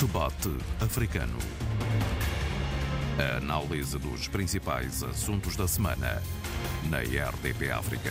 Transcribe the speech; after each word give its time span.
Debate 0.00 0.48
Africano. 0.80 1.36
A 3.18 3.36
análise 3.36 3.98
dos 3.98 4.28
principais 4.28 5.02
assuntos 5.02 5.56
da 5.56 5.68
semana 5.68 6.22
na 6.88 7.00
RDP 7.00 7.70
África. 7.70 8.10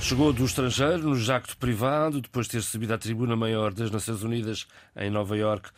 Chegou 0.00 0.32
do 0.32 0.44
estrangeiro, 0.44 1.10
no 1.10 1.14
jacto 1.14 1.56
privado, 1.58 2.20
depois 2.20 2.46
de 2.46 2.52
ter 2.52 2.58
recebido 2.58 2.92
a 2.92 2.98
tribuna 2.98 3.36
maior 3.36 3.72
das 3.72 3.88
Nações 3.88 4.24
Unidas 4.24 4.66
em 4.96 5.10
Nova 5.10 5.36
Iorque. 5.36 5.70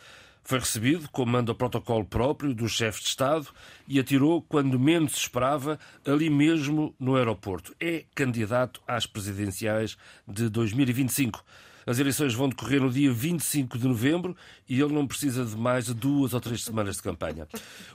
Foi 0.43 0.57
recebido, 0.57 1.07
como 1.11 1.31
manda 1.33 1.51
o 1.51 1.55
protocolo 1.55 2.03
próprio 2.03 2.51
do 2.55 2.67
chefe 2.67 3.03
de 3.03 3.09
Estado, 3.09 3.47
e 3.87 3.99
atirou, 3.99 4.41
quando 4.41 4.79
menos 4.79 5.11
se 5.11 5.19
esperava, 5.19 5.77
ali 6.03 6.27
mesmo 6.27 6.95
no 6.99 7.15
aeroporto. 7.15 7.75
É 7.79 8.03
candidato 8.15 8.81
às 8.87 9.05
presidenciais 9.05 9.95
de 10.27 10.49
2025. 10.49 11.43
As 11.87 11.99
eleições 11.99 12.33
vão 12.33 12.49
decorrer 12.49 12.81
no 12.81 12.91
dia 12.91 13.09
25 13.09 13.77
de 13.77 13.87
novembro 13.87 14.35
e 14.67 14.77
ele 14.81 14.93
não 14.93 15.07
precisa 15.07 15.45
de 15.45 15.55
mais 15.55 15.85
de 15.85 15.93
duas 15.93 16.33
ou 16.33 16.41
três 16.41 16.61
semanas 16.61 16.97
de 16.97 17.01
campanha. 17.01 17.47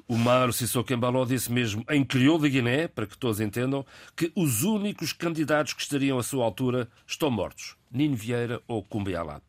O 0.08 0.16
Maro 0.16 0.50
Sissoko 0.50 0.94
Embaló 0.94 1.26
disse 1.26 1.52
mesmo 1.52 1.84
em 1.90 2.02
crioulo 2.02 2.40
da 2.40 2.48
Guiné, 2.48 2.88
para 2.88 3.06
que 3.06 3.18
todos 3.18 3.38
entendam, 3.38 3.84
que 4.16 4.32
os 4.34 4.62
únicos 4.62 5.12
candidatos 5.12 5.74
que 5.74 5.82
estariam 5.82 6.18
à 6.18 6.22
sua 6.22 6.42
altura 6.42 6.88
estão 7.06 7.30
mortos. 7.30 7.76
Nino 7.92 8.16
Vieira 8.16 8.62
ou 8.66 8.82
Cumbialá. 8.82 9.42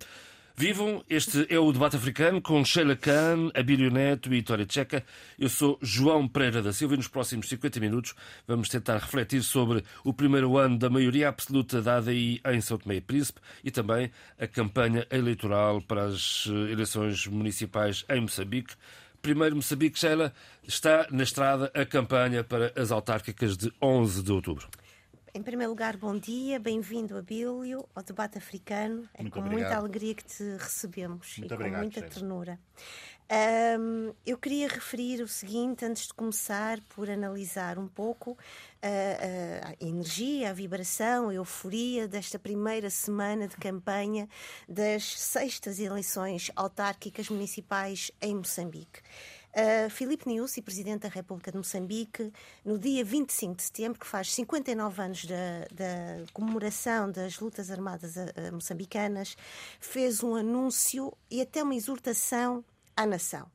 Vivam, 0.55 1.03
este 1.09 1.47
é 1.49 1.57
o 1.57 1.71
Debate 1.71 1.95
Africano 1.95 2.39
com 2.39 2.63
Sheila 2.63 2.95
Khan, 2.95 3.49
Abílio 3.55 3.89
Neto 3.89 4.27
e 4.27 4.37
Vitória 4.37 4.67
Tcheca. 4.67 5.03
Eu 5.37 5.49
sou 5.49 5.79
João 5.81 6.27
Pereira 6.27 6.61
da 6.61 6.71
Silva 6.71 6.93
e 6.93 6.97
nos 6.97 7.07
próximos 7.07 7.49
50 7.49 7.79
minutos 7.79 8.13
vamos 8.47 8.69
tentar 8.69 8.99
refletir 8.99 9.41
sobre 9.41 9.83
o 10.03 10.13
primeiro 10.13 10.55
ano 10.55 10.77
da 10.77 10.91
maioria 10.91 11.29
absoluta 11.29 11.81
da 11.81 11.97
ADI 11.97 12.39
em 12.45 12.61
São 12.61 12.77
Tomé 12.77 12.97
e 12.97 13.01
Príncipe 13.01 13.41
e 13.63 13.71
também 13.71 14.11
a 14.39 14.45
campanha 14.45 15.07
eleitoral 15.09 15.81
para 15.81 16.03
as 16.03 16.47
eh, 16.47 16.71
eleições 16.71 17.25
municipais 17.25 18.05
em 18.07 18.21
Moçambique. 18.21 18.75
Primeiro, 19.23 19.55
Moçambique, 19.55 19.97
Sheila, 19.97 20.31
está 20.67 21.07
na 21.09 21.23
estrada 21.23 21.71
a 21.73 21.83
campanha 21.83 22.43
para 22.43 22.71
as 22.75 22.91
autárquicas 22.91 23.57
de 23.57 23.73
11 23.81 24.21
de 24.21 24.31
outubro. 24.31 24.67
Em 25.35 25.41
primeiro 25.41 25.71
lugar, 25.71 25.97
bom 25.97 26.15
dia, 26.15 26.59
bem-vindo, 26.59 27.17
Abílio, 27.17 27.89
ao 27.95 28.03
debate 28.03 28.37
africano. 28.37 29.09
É 29.15 29.23
Muito 29.23 29.33
com 29.33 29.39
obrigado. 29.39 29.61
muita 29.61 29.77
alegria 29.77 30.13
que 30.13 30.23
te 30.23 30.43
recebemos 30.59 31.39
Muito 31.39 31.51
e 31.51 31.55
obrigado, 31.55 31.73
com 31.73 31.79
muita 31.79 32.01
ternura. 32.03 32.59
Ahm, 33.27 34.13
eu 34.23 34.37
queria 34.37 34.67
referir 34.67 35.23
o 35.23 35.27
seguinte, 35.27 35.83
antes 35.83 36.05
de 36.05 36.13
começar, 36.13 36.79
por 36.81 37.09
analisar 37.09 37.79
um 37.79 37.87
pouco 37.87 38.37
ah, 38.79 38.87
ah, 38.87 39.73
a 39.81 39.83
energia, 39.83 40.51
a 40.51 40.53
vibração, 40.53 41.29
a 41.29 41.33
euforia 41.33 42.07
desta 42.07 42.37
primeira 42.37 42.91
semana 42.91 43.47
de 43.47 43.57
campanha 43.57 44.29
das 44.69 45.19
sextas 45.19 45.79
eleições 45.79 46.51
autárquicas 46.55 47.27
municipais 47.29 48.11
em 48.21 48.35
Moçambique. 48.35 49.01
Uh, 49.55 49.87
Filipe 49.89 50.27
Nyusi, 50.27 50.63
Presidente 50.63 51.01
da 51.01 51.09
República 51.09 51.51
de 51.51 51.57
Moçambique, 51.57 52.33
no 52.65 52.79
dia 52.79 53.05
25 53.05 53.55
de 53.55 53.61
setembro, 53.61 53.99
que 53.99 54.07
faz 54.07 54.33
59 54.33 55.01
anos 55.01 55.25
da, 55.25 56.25
comemoração 56.33 57.11
das 57.11 57.39
lutas 57.39 57.69
armadas 57.69 58.15
moçambicanas, 58.51 59.37
fez 59.79 60.23
um 60.23 60.33
anúncio 60.33 61.15
e 61.29 61.39
até 61.39 61.61
uma 61.61 61.75
exortação 61.75 62.65
à 62.95 63.05
nação. 63.05 63.47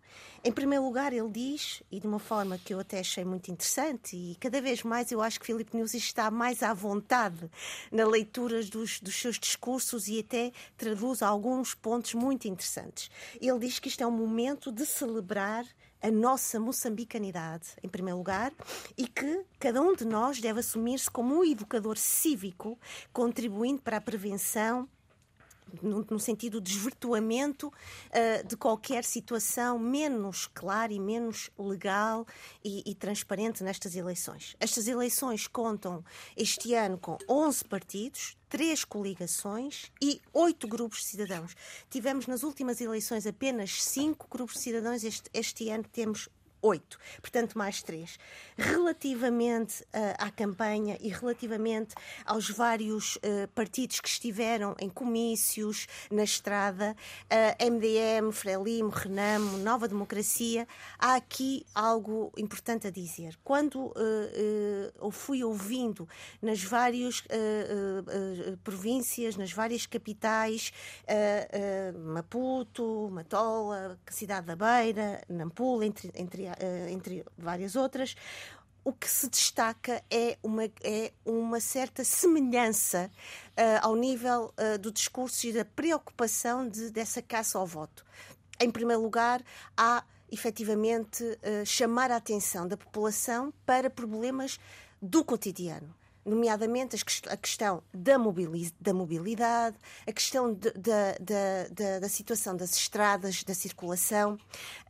Em 0.45 0.53
primeiro 0.53 0.85
lugar, 0.85 1.13
ele 1.13 1.29
diz, 1.31 1.83
e 1.91 1.99
de 1.99 2.07
uma 2.07 2.19
forma 2.19 2.59
que 2.59 2.73
eu 2.73 2.79
até 2.79 3.01
achei 3.01 3.25
muito 3.25 3.51
interessante, 3.51 4.17
e 4.17 4.37
cada 4.37 4.61
vez 4.61 4.83
mais 4.83 5.11
eu 5.11 5.21
acho 5.21 5.41
que 5.41 5.47
Filipe 5.47 5.77
Nyusi 5.77 5.99
está 5.99 6.31
mais 6.31 6.63
à 6.63 6.73
vontade 6.73 7.51
na 7.91 8.07
leitura 8.07 8.63
dos, 8.65 9.01
dos 9.01 9.17
seus 9.17 9.39
discursos 9.39 10.07
e 10.07 10.21
até 10.21 10.53
traduz 10.77 11.23
alguns 11.23 11.75
pontos 11.75 12.15
muito 12.15 12.47
interessantes. 12.47 13.11
Ele 13.41 13.59
diz 13.59 13.79
que 13.79 13.89
isto 13.89 14.03
é 14.03 14.07
um 14.07 14.13
momento 14.13 14.71
de 14.71 14.87
celebrar 14.87 15.67
a 16.03 16.11
nossa 16.11 16.61
moçambicanidade, 16.61 17.69
em 17.83 17.89
primeiro 17.89 18.19
lugar, 18.19 18.53
e 18.97 19.07
que 19.07 19.45
cada 19.59 19.81
um 19.81 19.95
de 19.95 20.05
nós 20.05 20.41
deve 20.41 20.61
assumir-se 20.61 21.11
como 21.11 21.39
um 21.39 21.45
educador 21.45 21.97
cívico, 21.97 22.79
contribuindo 23.13 23.83
para 23.83 23.97
a 23.97 24.01
prevenção 24.01 24.89
no, 25.83 26.19
sentido 26.19 26.61
de 26.61 26.73
desvirtuamento 26.73 27.73
ah, 28.13 28.43
de 28.43 28.57
qualquer 28.57 29.05
situação 29.05 29.79
menos 29.79 30.47
clara 30.47 30.93
e 30.93 31.01
menos 31.01 31.51
legal 31.59 32.27
e, 32.65 32.83
e 32.91 32.95
transparente 32.95 33.63
nestas 33.63 33.95
eleições. 33.95 34.57
Estas 34.61 34.89
eleições 34.89 35.47
contam 35.47 36.05
este 36.37 36.75
ano 36.75 36.99
com 36.99 37.19
11 37.29 37.65
partidos, 37.65 38.37
três 38.49 38.85
coligações 38.85 39.91
e 40.01 40.21
oito 40.33 40.67
grupos 40.67 41.01
de 41.01 41.07
cidadãos. 41.07 41.55
Tivemos 41.91 42.27
nas 42.27 42.43
últimas 42.43 42.81
eleições 42.81 43.27
apenas 43.27 43.83
cinco 43.83 44.27
grupos 44.31 44.57
de 44.57 44.63
cidadãos, 44.63 45.05
este, 45.05 45.31
este 45.33 45.69
ano 45.69 45.85
temos 45.93 46.29
oito, 46.63 46.99
portanto 47.21 47.57
mais 47.57 47.83
três. 47.83 48.19
Relativamente 48.57 49.85
ah, 49.93 50.27
à 50.27 50.31
campanha 50.31 50.97
e 51.01 51.09
relativamente 51.09 51.95
aos 52.25 52.51
vários 52.51 53.19
ah, 53.23 53.49
partidos 53.55 54.01
que 54.01 54.09
estiveram 54.09 54.75
em 54.81 54.89
comícios, 54.89 55.87
na 56.11 56.25
estrada, 56.25 56.97
ah, 57.31 57.65
MDM, 57.65 58.33
Frelimo, 58.33 58.91
Renamo, 58.91 59.59
Nova 59.59 59.87
Democracia, 59.87 60.67
há 60.99 61.15
aqui 61.15 61.65
algo 61.75 62.33
importante 62.37 62.87
a 62.87 62.91
dizer. 62.91 63.39
Quando 63.45 63.93
eu 65.01 65.11
fui 65.11 65.43
ouvindo 65.43 66.09
nas 66.41 66.63
várias 66.63 67.23
províncias, 68.63 69.37
nas 69.37 69.53
várias 69.53 69.87
capitais, 69.87 70.73
Maputo, 71.95 73.09
Matola, 73.11 73.99
Cidade 74.09 74.47
da 74.47 74.57
Beira, 74.57 75.23
Nampula, 75.29 75.87
entre, 75.87 76.11
entre, 76.15 76.48
entre 76.91 77.25
várias 77.37 77.77
outras, 77.77 78.15
o 78.89 78.93
que 78.93 79.09
se 79.11 79.29
destaca 79.29 80.03
é 80.11 80.39
uma, 80.43 80.65
é 80.83 81.13
uma 81.25 81.61
certa 81.61 82.03
semelhança 82.05 83.11
ah, 83.55 83.81
ao 83.83 83.95
nível 83.95 84.53
ah, 84.57 84.79
do 84.79 84.91
discurso 84.91 85.47
e 85.47 85.53
da 85.53 85.63
preocupação 85.63 86.67
de, 86.67 86.91
dessa 86.91 87.21
caça 87.21 87.59
ao 87.59 87.67
voto. 87.67 88.03
Em 88.59 88.71
primeiro 88.71 89.03
lugar, 89.03 89.43
há 89.77 90.03
efetivamente 90.33 91.23
ah, 91.43 91.65
chamar 91.67 92.11
a 92.11 92.17
atenção 92.17 92.67
da 92.67 92.79
população 92.79 93.53
para 93.67 93.91
problemas 93.91 94.59
do 95.03 95.23
cotidiano. 95.23 95.95
Nomeadamente 96.29 96.95
a 97.29 97.37
questão 97.37 97.83
da, 97.93 98.19
mobili- 98.19 98.73
da 98.81 98.93
mobilidade, 98.93 99.77
a 100.07 100.13
questão 100.13 100.53
de- 100.53 100.71
da- 100.73 101.17
da- 101.19 101.69
da- 101.71 102.09
situação 102.09 102.55
das 102.57 102.77
estradas, 102.77 103.43
da 103.43 103.55
circulação. 103.55 104.39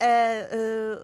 Ah, 0.00 0.06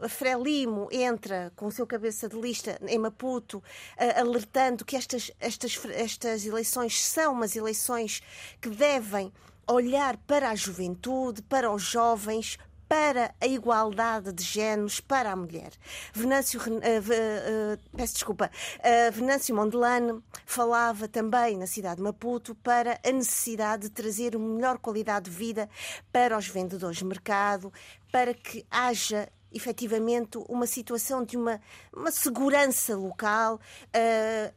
ah, 0.02 0.06
a 0.06 0.08
Frelimo 0.08 0.88
entra 0.90 1.52
com 1.54 1.66
o 1.66 1.72
seu 1.72 1.86
cabeça 1.86 2.28
de 2.28 2.36
lista 2.40 2.78
em 2.86 2.98
Maputo, 2.98 3.62
ah, 3.96 4.20
alertando 4.20 4.84
que 4.84 4.96
estas, 4.96 5.30
estas, 5.38 5.78
estas 5.92 6.44
eleições 6.44 7.00
são 7.04 7.32
umas 7.32 7.54
eleições 7.54 8.20
que 8.60 8.68
devem 8.68 9.32
olhar 9.66 10.16
para 10.26 10.50
a 10.50 10.54
juventude, 10.54 11.42
para 11.42 11.70
os 11.72 11.82
jovens, 11.82 12.58
para 12.94 13.34
a 13.40 13.46
igualdade 13.48 14.32
de 14.32 14.44
géneros 14.44 15.00
para 15.00 15.32
a 15.32 15.34
mulher. 15.34 15.72
Venâncio, 16.12 16.60
ve- 16.60 17.12
eh, 17.12 17.78
peço 17.96 18.14
desculpa, 18.14 18.48
eh, 18.78 19.10
Venâncio 19.10 19.52
Mondelane 19.52 20.22
falava 20.46 21.08
também 21.08 21.56
na 21.56 21.66
cidade 21.66 21.96
de 21.96 22.02
Maputo 22.02 22.54
para 22.54 23.00
a 23.04 23.10
necessidade 23.10 23.84
de 23.84 23.90
trazer 23.90 24.36
uma 24.36 24.48
melhor 24.54 24.78
qualidade 24.78 25.28
de 25.28 25.36
vida 25.36 25.68
para 26.12 26.38
os 26.38 26.46
vendedores 26.46 26.98
de 26.98 27.04
mercado, 27.04 27.72
para 28.12 28.32
que 28.32 28.64
haja 28.70 29.28
efetivamente 29.52 30.38
uma 30.48 30.66
situação 30.66 31.24
de 31.24 31.36
uma, 31.36 31.60
uma 31.92 32.12
segurança 32.12 32.96
local, 32.96 33.60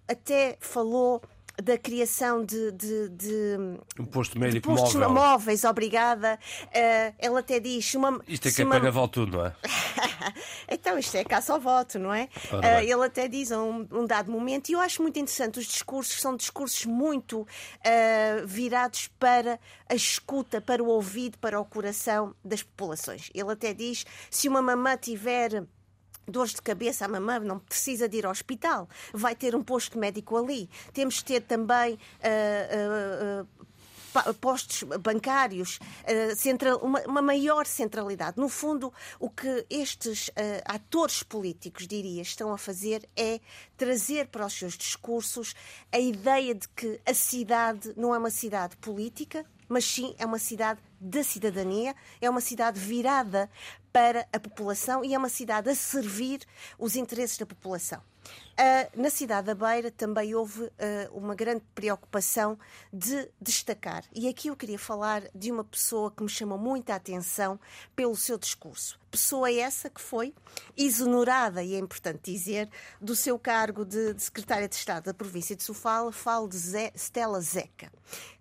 até 0.07 0.57
falou 0.59 1.23
da 1.61 1.77
criação 1.77 2.45
de- 2.45 2.71
de- 2.71 3.09
de 3.09 3.57
Um 3.99 4.05
posto 4.05 4.33
de 4.33 4.39
médico 4.39 4.67
postos 4.69 4.93
móvel. 4.93 5.09
móveis, 5.09 5.63
obrigada. 5.63 6.37
Eh, 6.71 7.13
ela 7.17 7.39
até 7.39 7.59
diz. 7.59 7.93
Uma, 7.95 8.21
Isto 8.27 8.47
é 8.47 8.51
se 8.51 8.63
uma- 8.63 8.75
campanha 8.75 8.91
vale 8.91 9.07
tudo, 9.09 9.37
não 9.37 9.45
é? 9.47 9.55
então, 10.69 10.97
isto 10.99 11.15
é 11.15 11.23
caça 11.23 11.53
ao 11.53 11.59
voto, 11.59 11.97
não 11.97 12.13
é? 12.13 12.29
Ora 12.51 12.67
Eh, 12.67 12.79
bem. 12.81 12.91
ele 12.91 13.05
até 13.05 13.27
diz 13.27 13.51
a 13.51 13.59
um, 13.61 13.87
um 13.91 14.05
dado 14.05 14.31
momento, 14.31 14.69
e 14.69 14.73
eu 14.73 14.79
acho 14.79 15.01
muito 15.01 15.17
interessante, 15.19 15.59
os 15.59 15.65
discursos 15.65 16.21
são 16.21 16.35
discursos 16.35 16.85
muito 16.85 17.47
eh, 17.83 18.43
virados 18.45 19.07
para 19.19 19.59
a 19.89 19.95
escuta, 19.95 20.61
para 20.61 20.83
o 20.83 20.87
ouvido, 20.87 21.37
para 21.39 21.59
o 21.59 21.65
coração 21.65 22.35
das 22.43 22.61
populações. 22.61 23.29
Ele 23.33 23.51
até 23.51 23.73
diz: 23.73 24.05
se 24.29 24.47
uma 24.47 24.61
mamã 24.61 24.95
tiver 24.97 25.63
dores 26.27 26.53
de 26.53 26.61
cabeça, 26.61 27.05
a 27.05 27.07
mamã 27.07 27.39
não 27.39 27.59
precisa 27.59 28.07
de 28.09 28.17
ir 28.17 28.25
ao 28.25 28.31
hospital, 28.31 28.87
vai 29.13 29.35
ter 29.35 29.55
um 29.55 29.63
posto 29.63 29.97
médico 29.97 30.37
ali. 30.37 30.69
Temos 30.93 31.15
de 31.15 31.25
ter 31.25 31.41
também. 31.41 31.97
ah, 32.21 33.45
pa- 34.13 34.33
postos 34.33 34.83
bancários, 35.01 35.79
uma, 36.81 37.01
uma 37.01 37.21
maior 37.21 37.65
centralidade. 37.65 38.37
No 38.39 38.49
fundo, 38.49 38.91
o 39.19 39.29
que 39.29 39.65
estes 39.69 40.31
atores 40.65 41.23
políticos, 41.23 41.87
diria, 41.87 42.21
estão 42.21 42.51
a 42.51 42.57
fazer 42.57 43.07
é 43.15 43.39
trazer 43.75 44.27
para 44.27 44.45
os 44.45 44.53
seus 44.53 44.77
discursos 44.77 45.53
a 45.91 45.99
ideia 45.99 46.55
de 46.55 46.67
que 46.69 46.99
a 47.05 47.13
cidade 47.13 47.93
não 47.95 48.15
é 48.15 48.17
uma 48.17 48.31
cidade 48.31 48.75
política, 48.77 49.45
mas 49.69 49.85
sim 49.85 50.15
é 50.17 50.25
uma 50.25 50.39
cidade 50.39 50.79
da 50.99 51.23
cidadania, 51.23 51.95
é 52.21 52.29
uma 52.29 52.41
cidade 52.41 52.79
virada 52.79 53.49
para 53.91 54.27
a 54.31 54.39
população 54.39 55.03
e 55.03 55.13
é 55.13 55.17
uma 55.17 55.29
cidade 55.29 55.69
a 55.69 55.75
servir 55.75 56.41
os 56.77 56.95
interesses 56.95 57.37
da 57.37 57.45
população. 57.45 58.01
Uh, 58.59 59.01
na 59.01 59.09
cidade 59.09 59.47
da 59.47 59.55
Beira 59.55 59.91
também 59.91 60.33
houve 60.33 60.63
uh, 60.63 60.71
uma 61.13 61.35
grande 61.35 61.63
preocupação 61.73 62.57
de 62.91 63.29
destacar. 63.39 64.03
E 64.13 64.27
aqui 64.27 64.47
eu 64.47 64.55
queria 64.55 64.79
falar 64.79 65.23
de 65.33 65.51
uma 65.51 65.63
pessoa 65.63 66.11
que 66.11 66.23
me 66.23 66.29
chamou 66.29 66.57
muita 66.57 66.95
atenção 66.95 67.59
pelo 67.95 68.15
seu 68.15 68.37
discurso. 68.37 68.99
Pessoa 69.11 69.51
essa 69.51 69.89
que 69.89 70.01
foi 70.01 70.33
exonerada, 70.75 71.63
e 71.63 71.75
é 71.75 71.79
importante 71.79 72.31
dizer, 72.31 72.69
do 72.99 73.15
seu 73.15 73.37
cargo 73.37 73.85
de, 73.85 74.13
de 74.13 74.23
secretária 74.23 74.67
de 74.67 74.75
Estado 74.75 75.05
da 75.05 75.13
província 75.13 75.55
de 75.55 75.63
Sofala, 75.63 76.11
falo 76.11 76.47
de 76.47 76.57
Zé, 76.57 76.91
Stella 76.95 77.39
Zeca, 77.39 77.91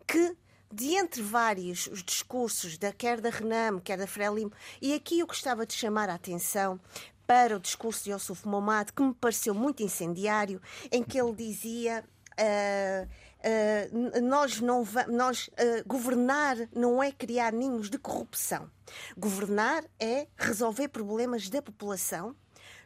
que 0.06 0.34
de 0.72 0.94
entre 0.94 1.22
vários 1.22 1.86
os 1.86 2.02
discursos, 2.02 2.76
da, 2.78 2.92
quer 2.92 3.20
da 3.20 3.30
Renam, 3.30 3.78
quer 3.80 3.96
da 3.96 4.06
Frelimo, 4.06 4.52
e 4.80 4.94
aqui 4.94 5.20
eu 5.20 5.26
gostava 5.26 5.66
de 5.66 5.74
chamar 5.74 6.08
a 6.08 6.14
atenção 6.14 6.80
para 7.26 7.56
o 7.56 7.60
discurso 7.60 8.04
de 8.04 8.10
Yusuf 8.10 8.46
Momad, 8.46 8.92
que 8.92 9.02
me 9.02 9.14
pareceu 9.14 9.54
muito 9.54 9.82
incendiário, 9.82 10.60
em 10.90 11.02
que 11.02 11.20
ele 11.20 11.34
dizia. 11.34 12.04
Uh, 12.38 13.08
uh, 13.08 14.20
nós 14.20 14.60
não 14.60 14.86
nós 15.08 15.48
uh, 15.48 15.82
governar 15.86 16.56
não 16.74 17.02
é 17.02 17.10
criar 17.10 17.52
ninhos 17.52 17.88
de 17.88 17.98
corrupção. 17.98 18.70
Governar 19.16 19.84
é 19.98 20.28
resolver 20.36 20.88
problemas 20.88 21.48
da 21.48 21.62
população. 21.62 22.36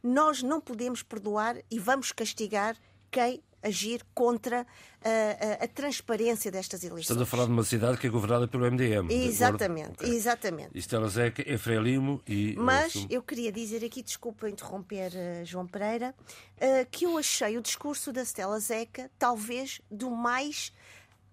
Nós 0.02 0.42
não 0.42 0.60
podemos 0.60 1.02
perdoar 1.02 1.56
e 1.70 1.78
vamos 1.78 2.12
castigar 2.12 2.76
quem 3.10 3.42
agir 3.62 4.04
contra 4.14 4.66
a, 5.02 5.62
a, 5.62 5.64
a, 5.64 5.68
transparência 5.68 6.50
destas 6.50 6.82
eleições. 6.82 7.02
Estamos 7.02 7.22
a 7.22 7.26
falar 7.26 7.46
de 7.46 7.52
uma 7.52 7.64
cidade 7.64 7.98
que 7.98 8.06
é 8.06 8.10
governada 8.10 8.48
pelo 8.48 8.70
MDM. 8.70 9.10
Exatamente, 9.10 9.92
okay. 9.92 10.14
exatamente. 10.14 10.70
É 10.76 11.08
Zeca, 11.08 11.50
Efraim 11.50 11.82
Limo 11.82 12.22
e... 12.26 12.54
Mas 12.56 13.06
eu 13.08 13.22
queria 13.22 13.52
dizer 13.52 13.84
aqui, 13.84 14.02
desculpa 14.02 14.48
interromper 14.48 15.12
uh, 15.12 15.44
João 15.44 15.66
Pereira, 15.66 16.14
uh, 16.56 16.86
que 16.90 17.04
eu 17.06 17.16
achei 17.18 17.56
o 17.56 17.62
discurso 17.62 18.12
da 18.12 18.24
Stella 18.24 18.58
Zeca 18.60 19.10
talvez 19.18 19.80
do 19.90 20.10
mais 20.10 20.72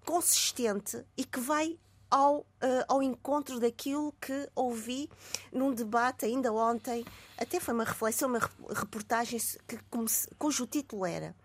consistente 0.05 1.03
e 1.17 1.23
que 1.25 1.39
vai 1.39 1.77
ao, 2.09 2.39
uh, 2.39 2.45
ao 2.87 3.03
encontro 3.03 3.59
daquilo 3.59 4.13
que 4.19 4.49
ouvi 4.55 5.09
num 5.51 5.73
debate 5.73 6.25
ainda 6.25 6.51
ontem, 6.53 7.05
até 7.37 7.59
foi 7.59 7.73
uma 7.73 7.83
reflexão, 7.83 8.29
uma 8.29 8.39
reportagem 8.73 9.39
que, 9.67 9.77
cujo 10.37 10.65
título 10.65 11.05
era 11.05 11.35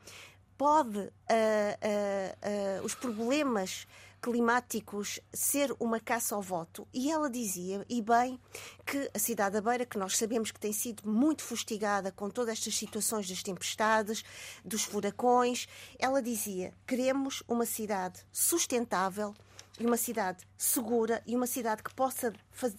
pode 0.63 0.97
uh, 0.97 1.03
uh, 1.03 2.85
os 2.85 2.95
problemas 2.95 3.85
climáticos 4.23 5.19
ser 5.33 5.75
uma 5.81 5.99
caça 5.99 6.37
ao 6.37 6.41
voto. 6.41 6.87
E 6.95 7.11
ela 7.11 7.29
dizia, 7.29 7.85
e 7.89 8.01
bem, 8.01 8.39
que 8.87 9.11
a 9.13 9.19
cidade 9.19 9.55
da 9.55 9.61
Beira, 9.61 9.85
que 9.85 9.99
nós 9.99 10.17
sabemos 10.17 10.53
que 10.53 10.61
tem 10.61 10.73
sido 10.73 11.03
muito 11.05 11.43
fustigada 11.43 12.13
com 12.13 12.31
todas 12.31 12.53
estas 12.53 12.77
situações 12.77 13.29
das 13.29 13.43
tempestades, 13.43 14.25
dos 14.65 14.85
furacões, 14.85 15.67
ela 15.99 16.23
dizia: 16.23 16.73
queremos 16.87 17.43
uma 17.49 17.67
cidade 17.67 18.21
sustentável 18.31 19.35
e 19.81 19.85
uma 19.85 19.97
cidade 19.97 20.47
segura 20.57 21.21
e 21.27 21.35
uma 21.35 21.49
cidade 21.49 21.83
que 21.83 21.93
possa 21.93 22.33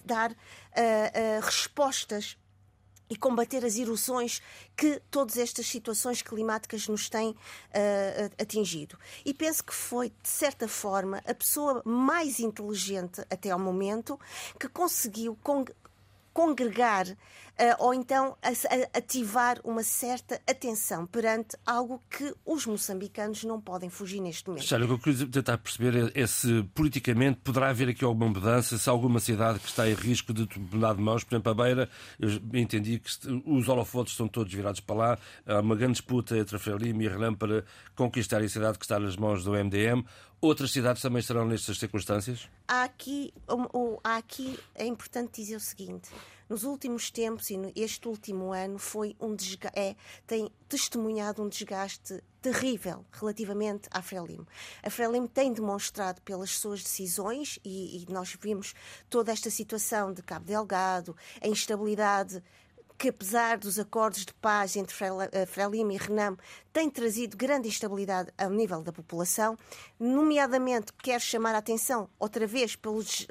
dar 0.06 0.32
uh, 0.32 0.36
uh, 0.36 1.42
respostas 1.42 2.38
e 3.14 3.16
combater 3.16 3.64
as 3.64 3.78
erosões 3.78 4.42
que 4.76 5.00
todas 5.12 5.38
estas 5.38 5.68
situações 5.68 6.24
climáticas 6.24 6.88
nos 6.88 7.08
têm 7.10 7.30
uh, 7.30 7.36
atingido. 8.42 8.98
E 9.24 9.36
penso 9.36 9.64
que 9.64 9.74
foi, 9.74 10.10
de 10.10 10.30
certa 10.30 10.68
forma, 10.68 11.22
a 11.24 11.34
pessoa 11.36 11.84
mais 11.86 12.40
inteligente 12.40 13.22
até 13.30 13.52
ao 13.52 13.60
momento 13.60 14.20
que 14.60 14.68
conseguiu 14.68 15.38
congregar 16.34 17.08
uh, 17.08 17.16
ou 17.80 17.94
então 17.94 18.36
ativar 18.94 19.60
uma 19.64 19.84
certa 19.84 20.42
atenção 20.48 21.06
perante 21.06 21.58
algo 21.66 22.02
que 22.10 22.34
os 22.46 22.66
moçambicanos 22.66 23.44
não 23.44 23.62
podem 23.62 23.90
fugir 23.90 24.20
neste 24.20 24.48
momento. 24.48 24.66
Sério, 24.66 24.86
o 24.86 24.88
que 24.88 25.10
eu 25.10 25.14
queria 25.14 25.28
tentar 25.28 25.58
perceber 25.58 26.12
é, 26.16 26.28
se 26.28 26.64
politicamente 26.74 27.40
poderá 27.44 27.70
haver 27.70 27.90
aqui 27.90 28.04
alguma 28.04 28.28
mudança, 28.28 28.78
se 28.78 28.90
alguma 28.90 29.20
cidade 29.20 29.60
que 29.60 29.68
está 29.68 29.90
em 29.90 29.94
risco 29.94 30.34
de 30.34 30.48
mudar 30.60 30.96
de 30.96 31.02
mãos, 31.02 31.24
por 31.24 31.36
exemplo, 31.36 31.52
a 31.52 31.56
Beira, 31.56 31.90
eu 32.20 32.30
entendi 32.54 33.00
que 33.00 33.10
os 33.46 33.68
holofotes 33.68 34.14
estão 34.14 34.28
todos 34.28 34.54
virados 34.54 34.80
para 34.80 34.96
lá, 34.96 35.20
há 35.46 35.60
uma 35.60 35.76
grande 35.76 35.94
disputa 35.94 36.38
entre 36.38 36.56
a 36.56 36.60
Frelimo 36.60 37.02
e 37.02 37.08
a 37.08 37.12
Relam 37.12 37.36
para 37.36 37.64
conquistar 37.96 38.42
a 38.42 38.50
cidade 38.50 38.78
que 38.78 38.86
está 38.86 39.00
nas 39.00 39.16
mãos 39.16 39.44
do 39.44 39.52
MDM. 39.52 40.04
Outras 40.44 40.72
cidades 40.72 41.02
também 41.02 41.22
estarão 41.22 41.46
nestas 41.46 41.80
circunstâncias? 41.80 42.50
Há 42.68 42.84
aqui, 42.84 43.34
há 44.04 44.18
aqui 44.18 44.60
é 44.76 44.86
importante 44.86 45.42
dizer 45.42 45.56
o 45.56 45.60
seguinte: 45.62 46.10
nos 46.50 46.66
últimos 46.66 47.10
tempos 47.10 47.50
e 47.50 47.72
este 47.78 48.10
último 48.10 48.52
ano 48.52 48.78
foi 48.78 49.16
um 49.22 49.38
é, 49.74 49.96
tem 50.28 50.52
testemunhado 50.68 51.42
um 51.42 51.48
desgaste 51.48 52.22
terrível 52.42 53.06
relativamente 53.14 53.88
à 53.90 54.02
Frelimo. 54.02 54.46
A 54.84 54.90
Frelimo 54.90 55.30
tem 55.30 55.54
demonstrado 55.54 56.22
pelas 56.24 56.50
suas 56.58 56.84
decisões, 56.84 57.58
e, 57.64 58.04
e 58.04 58.12
nós 58.12 58.36
vimos 58.42 58.74
toda 59.10 59.32
esta 59.32 59.50
situação 59.50 60.12
de 60.12 60.22
Cabo 60.22 60.46
Delgado, 60.46 61.16
a 61.42 61.48
instabilidade 61.48 62.44
que, 62.98 63.10
apesar 63.10 63.58
dos 63.58 63.80
acordos 63.80 64.26
de 64.26 64.34
paz 64.36 64.76
entre 64.76 64.96
eh, 65.32 65.46
Frelimo 65.46 65.92
e 65.92 65.98
Renam, 65.98 66.38
tem 66.72 66.90
trazido 66.90 67.36
grande 67.36 67.68
instabilidade 67.68 68.32
ao 68.38 68.50
nível 68.50 68.82
da 68.82 68.92
população, 68.92 69.58
nomeadamente 70.00 70.94
quero 70.94 71.22
chamar 71.22 71.56
a 71.56 71.60
atenção 71.60 72.10
outra 72.20 72.48
vez 72.48 72.78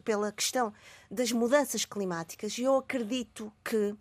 pela 0.05 0.33
questão 0.33 0.73
das 1.11 1.33
mudanças 1.33 1.85
climáticas. 1.85 2.59
Eu 2.59 2.77
acredito 2.77 3.53
que 3.65 3.97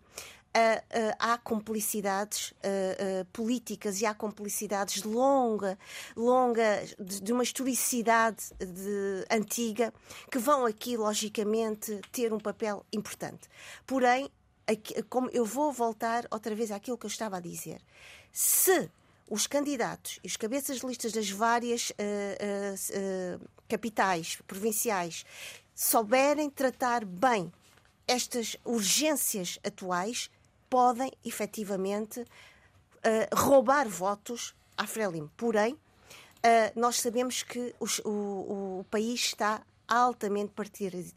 Uh, 0.54 0.76
uh, 0.76 1.16
há 1.18 1.38
complicidades 1.38 2.50
uh, 2.50 3.24
políticas 3.32 4.02
e 4.02 4.04
há 4.04 4.12
complicidades 4.12 5.00
de 5.00 5.08
longa, 5.08 5.78
longa 6.14 6.84
de, 7.00 7.22
de 7.22 7.32
uma 7.32 7.42
historicidade 7.42 8.52
de, 8.58 9.24
antiga 9.30 9.94
que 10.30 10.38
vão 10.38 10.66
aqui 10.66 10.94
logicamente 10.94 11.98
ter 12.12 12.34
um 12.34 12.38
papel 12.38 12.84
importante. 12.92 13.48
Porém, 13.86 14.30
como 15.08 15.28
eu 15.30 15.44
vou 15.44 15.72
voltar 15.72 16.26
outra 16.30 16.54
vez 16.54 16.70
àquilo 16.70 16.98
que 16.98 17.06
eu 17.06 17.10
estava 17.10 17.36
a 17.36 17.40
dizer. 17.40 17.80
Se 18.30 18.90
os 19.28 19.46
candidatos 19.46 20.20
e 20.22 20.26
os 20.26 20.36
cabeças 20.36 20.80
de 20.80 20.86
listas 20.86 21.12
das 21.12 21.30
várias 21.30 21.90
uh, 21.90 21.94
uh, 21.94 23.38
uh, 23.38 23.48
capitais 23.68 24.36
provinciais 24.46 25.24
souberem 25.74 26.50
tratar 26.50 27.04
bem 27.04 27.50
estas 28.06 28.56
urgências 28.64 29.58
atuais, 29.64 30.30
podem 30.68 31.10
efetivamente 31.24 32.24
roubar 33.34 33.88
votos 33.88 34.54
à 34.76 34.86
Frelimo. 34.86 35.30
Porém, 35.36 35.78
nós 36.76 37.00
sabemos 37.00 37.42
que 37.42 37.74
os, 37.80 38.00
o, 38.00 38.80
o 38.80 38.86
país 38.90 39.20
está 39.20 39.62
altamente 39.86 40.52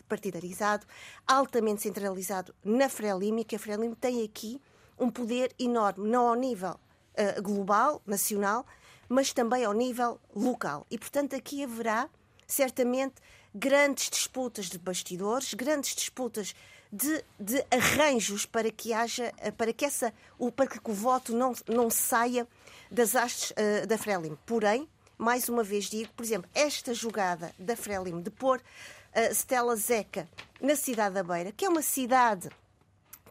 partidarizado, 0.07 0.85
altamente 1.25 1.81
centralizado 1.81 2.53
na 2.63 2.89
Frelimo, 2.89 3.45
que 3.45 3.55
a 3.55 3.59
Frelimo 3.59 3.95
tem 3.95 4.23
aqui 4.23 4.61
um 4.99 5.09
poder 5.09 5.53
enorme, 5.59 6.09
não 6.09 6.27
ao 6.27 6.35
nível 6.35 6.71
uh, 6.71 7.41
global, 7.41 8.01
nacional, 8.05 8.65
mas 9.07 9.33
também 9.33 9.65
ao 9.65 9.73
nível 9.73 10.19
local. 10.35 10.85
E, 10.89 10.97
portanto, 10.97 11.35
aqui 11.35 11.63
haverá 11.63 12.09
certamente 12.47 13.15
grandes 13.53 14.09
disputas 14.09 14.65
de 14.69 14.77
bastidores, 14.77 15.53
grandes 15.53 15.95
disputas 15.95 16.53
de, 16.91 17.23
de 17.39 17.65
arranjos 17.71 18.45
para 18.45 18.71
que 18.71 18.93
haja, 18.93 19.33
eh, 19.37 19.51
para 19.51 19.73
que, 19.73 19.85
essa, 19.85 20.13
para 20.55 20.67
que 20.67 20.79
o 20.83 20.93
voto 20.93 21.35
não, 21.35 21.53
não 21.67 21.89
saia 21.89 22.47
das 22.91 23.15
hastes 23.15 23.51
uh, 23.51 23.87
da 23.87 23.97
Frelimo. 23.97 24.37
Porém, 24.45 24.87
mais 25.17 25.49
uma 25.49 25.63
vez 25.63 25.85
digo, 25.85 26.11
por 26.13 26.23
exemplo, 26.23 26.49
esta 26.53 26.93
jogada 26.93 27.53
da 27.57 27.75
Frelimo 27.75 28.21
de 28.21 28.29
pôr 28.29 28.57
uh, 28.59 29.33
Stella 29.33 29.75
Zeca 29.75 30.27
na 30.61 30.75
cidade 30.75 31.15
da 31.15 31.23
Beira, 31.23 31.51
que 31.51 31.65
é 31.65 31.69
uma 31.69 31.81
cidade 31.81 32.49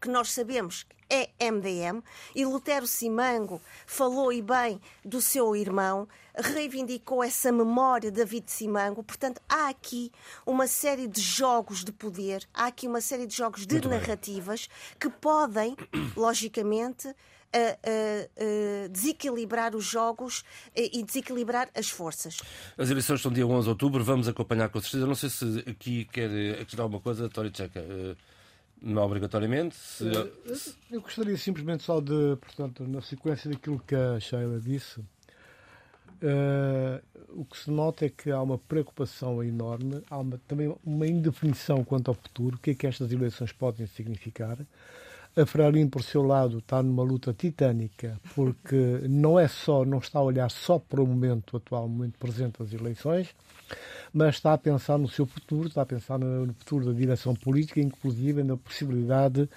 que 0.01 0.09
nós 0.09 0.33
sabemos 0.33 0.87
é 1.09 1.29
MDM, 1.51 2.03
e 2.35 2.45
Lutero 2.45 2.87
Simango 2.87 3.61
falou 3.87 4.33
e 4.33 4.43
bem 4.43 4.81
do 5.05 5.21
seu 5.21 5.55
irmão, 5.55 6.09
reivindicou 6.35 7.23
essa 7.23 7.53
memória 7.53 8.11
de 8.11 8.17
David 8.17 8.51
Simango. 8.51 9.03
Portanto, 9.03 9.41
há 9.49 9.69
aqui 9.69 10.11
uma 10.47 10.67
série 10.67 11.07
de 11.07 11.21
jogos 11.21 11.85
de 11.85 11.93
poder, 11.93 12.47
há 12.53 12.67
aqui 12.67 12.89
uma 12.89 13.01
série 13.01 13.27
de 13.27 13.37
jogos 13.37 13.67
de 13.67 13.75
Muito 13.75 13.89
narrativas 13.89 14.67
bem. 14.67 14.97
que 14.99 15.09
podem, 15.11 15.77
logicamente, 16.17 17.15
a, 17.55 17.79
a, 17.89 18.85
a 18.85 18.89
desequilibrar 18.89 19.77
os 19.77 19.85
jogos 19.85 20.45
e 20.75 21.03
desequilibrar 21.03 21.69
as 21.75 21.89
forças. 21.89 22.39
As 22.77 22.91
eleições 22.91 23.17
estão 23.17 23.33
dia 23.33 23.47
11 23.47 23.65
de 23.65 23.69
outubro, 23.71 24.03
vamos 24.03 24.27
acompanhar 24.29 24.69
com 24.69 24.81
certeza. 24.81 25.07
Não 25.07 25.15
sei 25.15 25.31
se 25.31 25.65
aqui 25.67 26.05
quer 26.07 26.31
acrescentar 26.61 26.81
alguma 26.81 27.01
coisa, 27.01 27.29
Tória 27.29 27.51
Tcheca. 27.51 27.81
Eh, 27.81 28.17
não 28.83 29.03
obrigatoriamente. 29.03 29.75
Se... 29.77 30.07
Eh, 30.07 30.31
eu 30.91 31.01
gostaria 31.01 31.37
simplesmente 31.39 31.85
só 31.85 32.01
de, 32.01 32.37
portanto, 32.41 32.87
na 32.87 33.01
sequência 33.01 33.51
daquilo 33.51 33.79
que 33.87 33.95
a 33.95 34.21
Sheila 34.21 34.61
disse, 34.61 35.01
Uh, 36.23 37.03
o 37.41 37.45
que 37.45 37.59
se 37.59 37.71
nota 37.71 38.07
é 38.07 38.09
que 38.09 38.31
há 38.31 38.41
uma 38.41 38.57
preocupação 38.57 39.43
enorme, 39.45 40.03
há 40.09 40.17
uma, 40.17 40.41
também 40.49 40.75
uma 40.83 41.07
indefinição 41.07 41.85
quanto 41.85 42.09
ao 42.09 42.15
futuro, 42.15 42.57
o 42.57 42.59
que 42.59 42.71
é 42.71 42.75
que 42.75 42.87
estas 42.87 43.13
eleições 43.13 43.53
podem 43.53 43.87
significar. 43.87 44.57
A 45.37 45.45
Frelimo, 45.45 45.91
por 45.91 46.03
seu 46.03 46.23
lado, 46.23 46.59
está 46.59 46.83
numa 46.83 47.03
luta 47.03 47.33
titânica, 47.33 48.21
porque 48.35 49.01
não 49.09 49.39
é 49.39 49.49
só, 49.49 49.85
não 49.85 49.99
está 49.99 50.21
a 50.21 50.23
olhar 50.23 50.49
só 50.51 50.79
para 50.79 51.03
o 51.03 51.07
momento 51.07 51.57
atual, 51.57 51.87
o 51.87 51.89
momento 51.89 52.17
presente 52.19 52.61
das 52.61 52.73
eleições, 52.73 53.35
mas 54.13 54.37
está 54.37 54.53
a 54.53 54.59
pensar 54.59 54.97
no 54.97 55.09
seu 55.09 55.27
futuro, 55.27 55.67
está 55.67 55.83
a 55.83 55.87
pensar 55.87 56.19
no 56.19 56.55
futuro 56.55 56.87
da 56.87 56.93
direção 56.93 57.35
política, 57.35 57.81
inclusive 57.81 58.45
na 58.45 58.57
possibilidade 58.57 59.49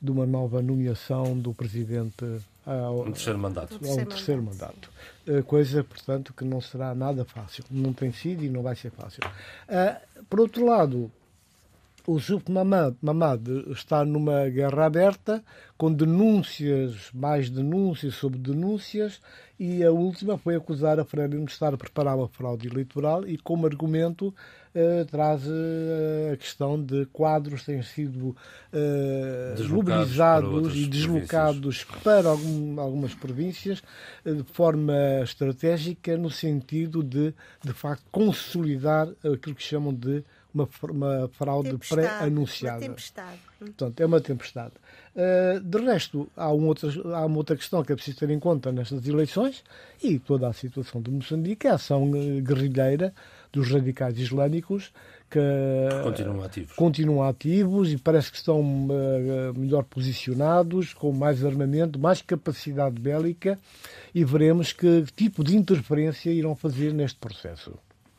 de 0.00 0.10
uma 0.10 0.24
nova 0.24 0.62
nomeação 0.62 1.38
do 1.38 1.52
presidente 1.52 2.24
ao 2.66 3.02
um 3.02 3.12
terceiro 3.12 3.38
mandato. 3.38 3.74
Ao 3.74 4.06
terceiro 4.06 4.42
mandato. 4.42 4.90
Eh, 5.26 5.42
coisa, 5.42 5.84
portanto, 5.84 6.34
que 6.34 6.44
não 6.44 6.60
será 6.60 6.94
nada 6.94 7.24
fácil. 7.24 7.62
Não 7.70 7.92
tem 7.92 8.10
sido 8.10 8.44
e 8.44 8.48
não 8.48 8.62
vai 8.62 8.74
ser 8.74 8.90
fácil. 8.90 9.22
Eh, 9.68 10.00
por 10.28 10.40
outro 10.40 10.66
lado, 10.66 11.10
o 12.06 12.18
Zuf 12.20 12.44
Mamad 12.50 12.94
está 13.70 14.04
numa 14.04 14.48
guerra 14.48 14.86
aberta, 14.86 15.42
com 15.76 15.92
denúncias, 15.92 17.10
mais 17.12 17.50
denúncias 17.50 18.14
sobre 18.14 18.38
denúncias, 18.38 19.20
e 19.58 19.82
a 19.82 19.90
última 19.90 20.38
foi 20.38 20.54
acusar 20.54 21.00
a 21.00 21.04
Frelimo 21.04 21.46
de 21.46 21.52
estar 21.52 21.74
a 21.74 21.76
preparar 21.76 22.16
uma 22.16 22.28
fraude 22.28 22.68
eleitoral 22.68 23.26
e, 23.26 23.36
como 23.38 23.66
argumento, 23.66 24.32
eh, 24.74 25.04
traz 25.10 25.42
eh, 25.46 26.32
a 26.34 26.36
questão 26.36 26.80
de 26.80 27.06
quadros 27.06 27.64
têm 27.64 27.82
sido 27.82 28.36
eh, 28.72 29.54
mobilizados 29.68 30.76
e 30.76 30.86
deslocados 30.86 31.82
províncias. 31.82 32.02
para 32.02 32.28
algum, 32.28 32.80
algumas 32.80 33.14
províncias 33.14 33.82
eh, 34.24 34.32
de 34.32 34.44
forma 34.44 34.94
estratégica, 35.22 36.16
no 36.18 36.30
sentido 36.30 37.02
de, 37.02 37.34
de 37.64 37.72
facto, 37.72 38.04
consolidar 38.12 39.08
aquilo 39.24 39.56
que 39.56 39.62
chamam 39.62 39.94
de 39.94 40.22
uma, 40.54 40.68
uma 40.90 41.28
fraude 41.32 41.76
pré-anunciada. 41.88 42.78
Uma 42.78 42.88
tempestade. 42.88 43.38
Portanto, 43.58 44.00
é 44.00 44.06
uma 44.06 44.20
tempestade. 44.20 44.72
Uh, 45.14 45.60
de 45.60 45.78
resto, 45.78 46.28
há, 46.36 46.52
um 46.52 46.66
outro, 46.66 47.14
há 47.14 47.24
uma 47.24 47.36
outra 47.38 47.56
questão 47.56 47.82
que 47.82 47.92
é 47.92 47.96
preciso 47.96 48.18
ter 48.18 48.30
em 48.30 48.38
conta 48.38 48.70
nestas 48.70 49.06
eleições 49.06 49.64
e 50.02 50.18
toda 50.18 50.48
a 50.48 50.52
situação 50.52 51.00
de 51.00 51.10
Moçambique, 51.10 51.66
a 51.66 51.74
ação 51.74 52.10
eh, 52.14 52.40
guerrilheira 52.40 53.14
dos 53.50 53.70
radicais 53.70 54.18
islâmicos 54.18 54.92
que 55.30 55.40
continuam 56.02 56.42
ativos. 56.42 56.76
continuam 56.76 57.22
ativos 57.22 57.92
e 57.92 57.98
parece 57.98 58.30
que 58.30 58.36
estão 58.36 58.60
uh, 58.60 59.58
melhor 59.58 59.84
posicionados, 59.84 60.94
com 60.94 61.12
mais 61.12 61.44
armamento, 61.44 61.98
mais 61.98 62.22
capacidade 62.22 63.00
bélica 63.00 63.58
e 64.14 64.24
veremos 64.24 64.72
que 64.72 65.04
tipo 65.16 65.42
de 65.42 65.56
interferência 65.56 66.30
irão 66.30 66.54
fazer 66.54 66.92
neste 66.92 67.18
processo. 67.18 67.72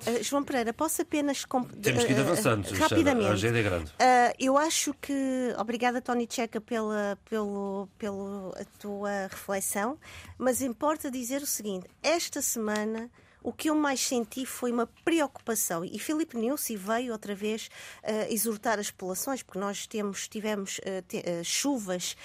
Uh, 0.05 0.23
João 0.23 0.43
Pereira, 0.43 0.73
posso 0.73 1.01
apenas. 1.01 1.45
Temos 1.81 2.03
que 2.03 2.11
ir 2.11 2.19
avançando, 2.19 2.67
uh, 2.67 2.73
rapidamente. 2.75 3.27
A 3.27 3.33
agenda 3.33 3.59
é 3.59 3.63
grande. 3.63 3.91
Eu 4.39 4.57
acho 4.57 4.93
que. 4.93 5.13
Obrigada, 5.57 6.01
Tony 6.01 6.27
Checa, 6.29 6.61
pela, 6.61 7.17
pelo, 7.29 7.89
pela 7.97 8.65
tua 8.79 9.27
reflexão, 9.29 9.97
mas 10.37 10.61
importa 10.61 11.09
dizer 11.09 11.41
o 11.41 11.47
seguinte: 11.47 11.87
esta 12.03 12.41
semana 12.41 13.09
o 13.47 13.53
que 13.53 13.69
eu 13.69 13.75
mais 13.75 14.01
senti 14.01 14.45
foi 14.45 14.73
uma 14.73 14.87
preocupação. 15.05 15.85
E 15.85 15.97
Filipe 15.97 16.35
Nilsi 16.35 16.75
veio 16.75 17.13
outra 17.13 17.33
vez 17.33 17.69
uh, 18.03 18.29
exortar 18.29 18.77
as 18.77 18.91
populações, 18.91 19.41
porque 19.41 19.57
nós 19.57 19.87
temos, 19.87 20.27
tivemos 20.27 20.79
uh, 20.79 21.01
te, 21.07 21.19
uh, 21.19 21.45
chuvas 21.45 22.17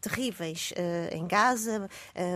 terríveis 0.00 0.72
em 1.12 1.26
Gaza, 1.26 1.88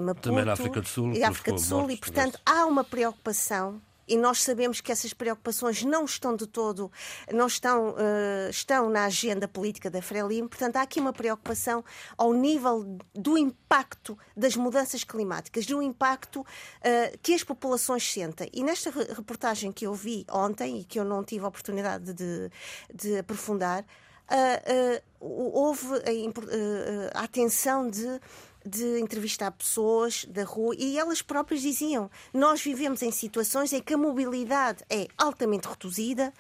Maputo, 0.03 0.31
Também 0.31 0.45
na 0.45 0.53
África 0.53 0.81
do 0.81 0.89
Sul. 0.89 1.13
E 1.13 1.23
África 1.23 1.53
do 1.53 1.61
Sul, 1.61 1.91
e 1.91 1.97
portanto 1.97 2.39
há 2.47 2.65
uma 2.67 2.85
preocupação 2.85 3.83
e 4.07 4.17
nós 4.17 4.43
sabemos 4.43 4.81
que 4.81 4.93
essas 4.93 5.13
preocupações 5.13 5.83
não 5.83 6.05
estão 6.05 6.37
de 6.37 6.47
todo, 6.47 6.91
não 7.33 7.47
estão, 7.47 7.91
uh, 7.91 8.51
estão 8.51 8.89
na 8.89 9.05
agenda 9.05 9.49
política 9.49 9.91
da 9.91 10.03
Frelimo. 10.03 10.49
Portanto, 10.49 10.77
há 10.77 10.83
aqui 10.83 11.01
uma 11.01 11.13
preocupação 11.13 11.85
ao 12.17 12.33
nível 12.33 12.99
do 13.15 13.39
impacto 13.39 14.19
das 14.37 14.57
mudanças 14.57 15.05
climáticas, 15.05 15.67
do 15.67 15.83
impacto 15.83 16.41
uh, 16.41 17.19
que 17.23 17.35
as 17.35 17.43
populações 17.43 18.11
sentem. 18.11 18.49
E 18.53 18.63
nesta 18.63 18.91
reportagem 18.91 19.73
que 19.73 19.87
eu 19.87 19.95
vi 19.95 20.27
ontem 20.31 20.81
e 20.81 20.85
que 20.85 20.99
eu 20.99 21.05
não 21.05 21.25
tive 21.25 21.45
a 21.45 21.49
oportunidade 21.49 22.13
de, 22.13 22.51
de 22.93 23.19
aprofundar, 23.19 23.83
uh, 23.83 25.03
houve 25.21 25.87
a, 25.95 27.21
a 27.21 27.25
atenção 27.25 27.89
de 27.89 28.21
de 28.65 29.01
entrevistar 29.01 29.51
pessoas 29.51 30.25
da 30.25 30.45
rua 30.45 30.75
e 30.79 30.99
elas 30.99 31.21
próprias 31.21 31.61
diziam: 31.61 32.11
Nós 32.33 32.63
vivemos 32.63 33.03
em 33.03 33.11
situações 33.11 33.73
em 33.73 33.83
que 33.83 33.95
a 33.95 33.99
mobilidade 33.99 34.83
é 34.89 35.07
altamente 35.19 35.69
reduzida, 35.69 36.33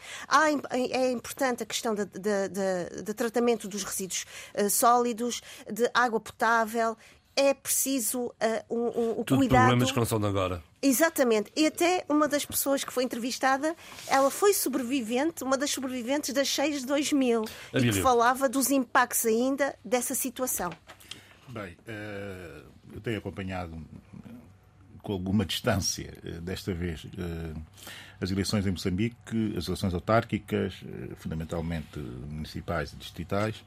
é 0.70 1.10
importante 1.10 1.62
a 1.62 1.66
questão 1.66 1.94
de 1.94 3.14
tratamento 3.14 3.68
dos 3.68 3.84
resíduos 3.84 4.24
uh, 4.54 4.70
sólidos, 4.70 5.42
de 5.70 5.90
água 5.92 6.20
potável. 6.20 6.96
É 7.36 7.52
preciso 7.52 8.26
uh, 8.26 8.32
um, 8.70 9.20
um, 9.20 9.24
Tudo 9.24 9.38
cuidado. 9.38 9.62
problemas 9.62 9.90
que 9.90 9.98
não 9.98 10.06
são 10.06 10.20
de 10.20 10.26
agora. 10.26 10.62
Exatamente. 10.80 11.50
E 11.56 11.66
até 11.66 12.04
uma 12.08 12.28
das 12.28 12.44
pessoas 12.44 12.84
que 12.84 12.92
foi 12.92 13.02
entrevistada, 13.02 13.74
ela 14.06 14.30
foi 14.30 14.54
sobrevivente, 14.54 15.42
uma 15.42 15.56
das 15.56 15.70
sobreviventes 15.70 16.32
das 16.32 16.46
cheias 16.46 16.82
de 16.82 16.86
2000, 16.86 17.44
a 17.72 17.78
e 17.78 17.90
que 17.90 18.00
falava 18.00 18.48
dos 18.48 18.70
impactos 18.70 19.26
ainda 19.26 19.74
dessa 19.84 20.14
situação. 20.14 20.70
Bem, 21.54 21.76
eh, 21.86 22.62
eu 22.92 23.00
tenho 23.00 23.18
acompanhado 23.18 23.80
com 25.00 25.12
alguma 25.12 25.46
distância, 25.46 26.12
eh, 26.24 26.40
desta 26.40 26.74
vez, 26.74 27.06
eh, 27.16 27.60
as 28.20 28.32
eleições 28.32 28.66
em 28.66 28.72
Moçambique, 28.72 29.54
as 29.56 29.68
eleições 29.68 29.94
autárquicas, 29.94 30.74
fundamentalmente 31.14 31.96
municipais 32.28 32.92
e 32.92 32.96
distritais. 32.96 33.64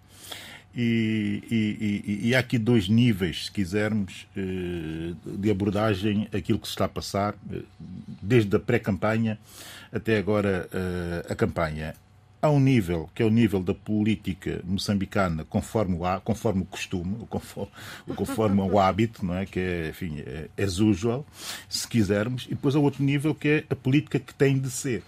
E, 0.75 1.41
e, 1.50 2.03
e, 2.06 2.27
e, 2.27 2.36
há 2.36 2.39
aqui 2.39 2.58
dois 2.58 2.89
níveis, 2.89 3.46
se 3.46 3.51
quisermos, 3.51 4.27
de 5.39 5.50
abordagem 5.50 6.27
aquilo 6.34 6.60
que 6.60 6.67
se 6.67 6.74
está 6.74 6.86
a 6.86 6.89
passar, 6.89 7.36
desde 8.22 8.53
a 8.53 8.60
pré-campanha 8.60 9.39
até 9.91 10.17
agora 10.17 10.70
a 11.27 11.34
campanha 11.36 11.96
a 12.41 12.50
um 12.50 12.60
nível 12.60 13.10
que 13.15 13.24
é 13.24 13.25
o 13.25 13.29
nível 13.29 13.62
da 13.62 13.74
política 13.74 14.62
moçambicana 14.63 15.44
conforme 15.46 15.96
o, 15.96 16.22
conforme 16.22 16.62
o 16.62 16.65
costume, 16.65 17.25
conforme, 17.29 17.72
conforme 18.15 18.62
o 18.62 18.79
hábito, 18.79 19.25
não 19.25 19.36
é? 19.36 19.46
que 19.46 19.60
é, 19.60 19.89
enfim, 19.89 20.20
é, 20.20 20.50
é 20.56 20.65
usual, 20.65 21.25
se 21.67 21.88
quisermos, 21.88 22.46
e 22.46 22.50
depois 22.50 22.75
há 22.75 22.79
outro 22.79 23.03
nível 23.03 23.34
que 23.34 23.48
é 23.48 23.63
a 23.70 23.75
política 23.75 24.20
que 24.20 24.34
tem 24.34 24.58
de 24.60 24.70
ser. 24.70 25.03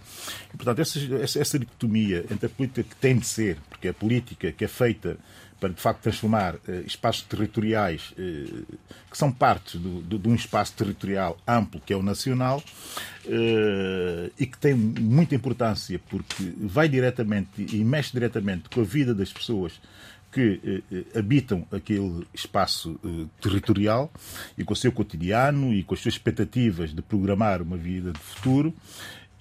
E, 0.54 0.58
portanto, 0.58 0.80
essa, 0.80 1.00
essa, 1.16 1.40
essa 1.40 1.60
dicotomia 1.60 2.26
entre 2.32 2.48
a 2.48 2.50
política 2.50 2.84
que 2.84 2.96
tem 2.96 3.18
de 3.18 3.26
ser, 3.26 3.58
porque 3.70 3.88
é 3.88 3.92
a 3.92 3.94
política 3.94 4.52
que 4.52 4.66
é 4.66 4.68
feita 4.68 5.18
para 5.60 5.70
de 5.70 5.82
facto 5.82 6.02
transformar 6.02 6.56
eh, 6.68 6.84
espaços 6.86 7.24
territoriais 7.24 8.14
eh, 8.18 8.64
que 9.10 9.18
são 9.18 9.32
partes 9.32 9.80
do, 9.80 10.02
do, 10.02 10.18
de 10.18 10.28
um 10.30 10.36
espaço 10.36 10.74
territorial 10.74 11.38
amplo 11.48 11.82
que 11.86 11.92
é 11.92 11.96
o 11.96 12.02
nacional 12.02 12.64
eh, 13.26 14.32
e 14.40 14.46
que 14.46 14.58
tem 14.58 14.74
muita 14.74 15.36
importância 15.36 16.00
porque 16.10 16.54
vai 16.58 16.88
diretamente 16.88 17.68
e 17.76 17.84
mexe 17.84 18.14
diretamente 18.14 18.70
com 18.70 18.82
a 18.82 18.86
vida 18.86 19.14
das 19.14 19.32
pessoas 19.32 19.80
que 20.32 20.84
habitam 21.16 21.66
aquele 21.72 22.24
espaço 22.32 23.00
territorial 23.42 24.12
e 24.56 24.64
com 24.64 24.74
o 24.74 24.76
seu 24.76 24.92
cotidiano 24.92 25.74
e 25.74 25.82
com 25.82 25.96
as 25.96 26.02
suas 26.02 26.14
expectativas 26.14 26.94
de 26.94 27.02
programar 27.02 27.64
uma 27.64 27.76
vida 27.76 28.12
de 28.12 28.20
futuro 28.20 28.72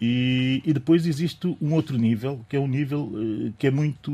e, 0.00 0.62
e, 0.64 0.73
depois 0.73 1.07
existe 1.07 1.57
um 1.61 1.75
outro 1.75 1.99
nível, 1.99 2.45
que 2.49 2.57
é 2.57 2.61
um 2.61 2.69
nível 2.69 3.02
uh, 3.02 3.52
que 3.59 3.67
é 3.67 3.71
muito 3.71 4.12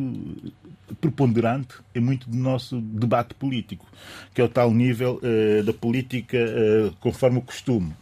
preponderante 1.00 1.76
é 1.95 2.00
muito 2.00 2.29
do 2.29 2.37
nosso 2.37 2.81
debate 2.81 3.35
político, 3.35 3.87
que 4.33 4.41
é 4.41 4.45
o 4.45 4.49
tal 4.49 4.73
nível 4.73 5.21
uh, 5.23 5.62
da 5.62 5.73
política 5.75 6.38
uh, 6.38 6.97
conforme 7.00 7.38
o 7.38 7.43
costume. 7.43 7.95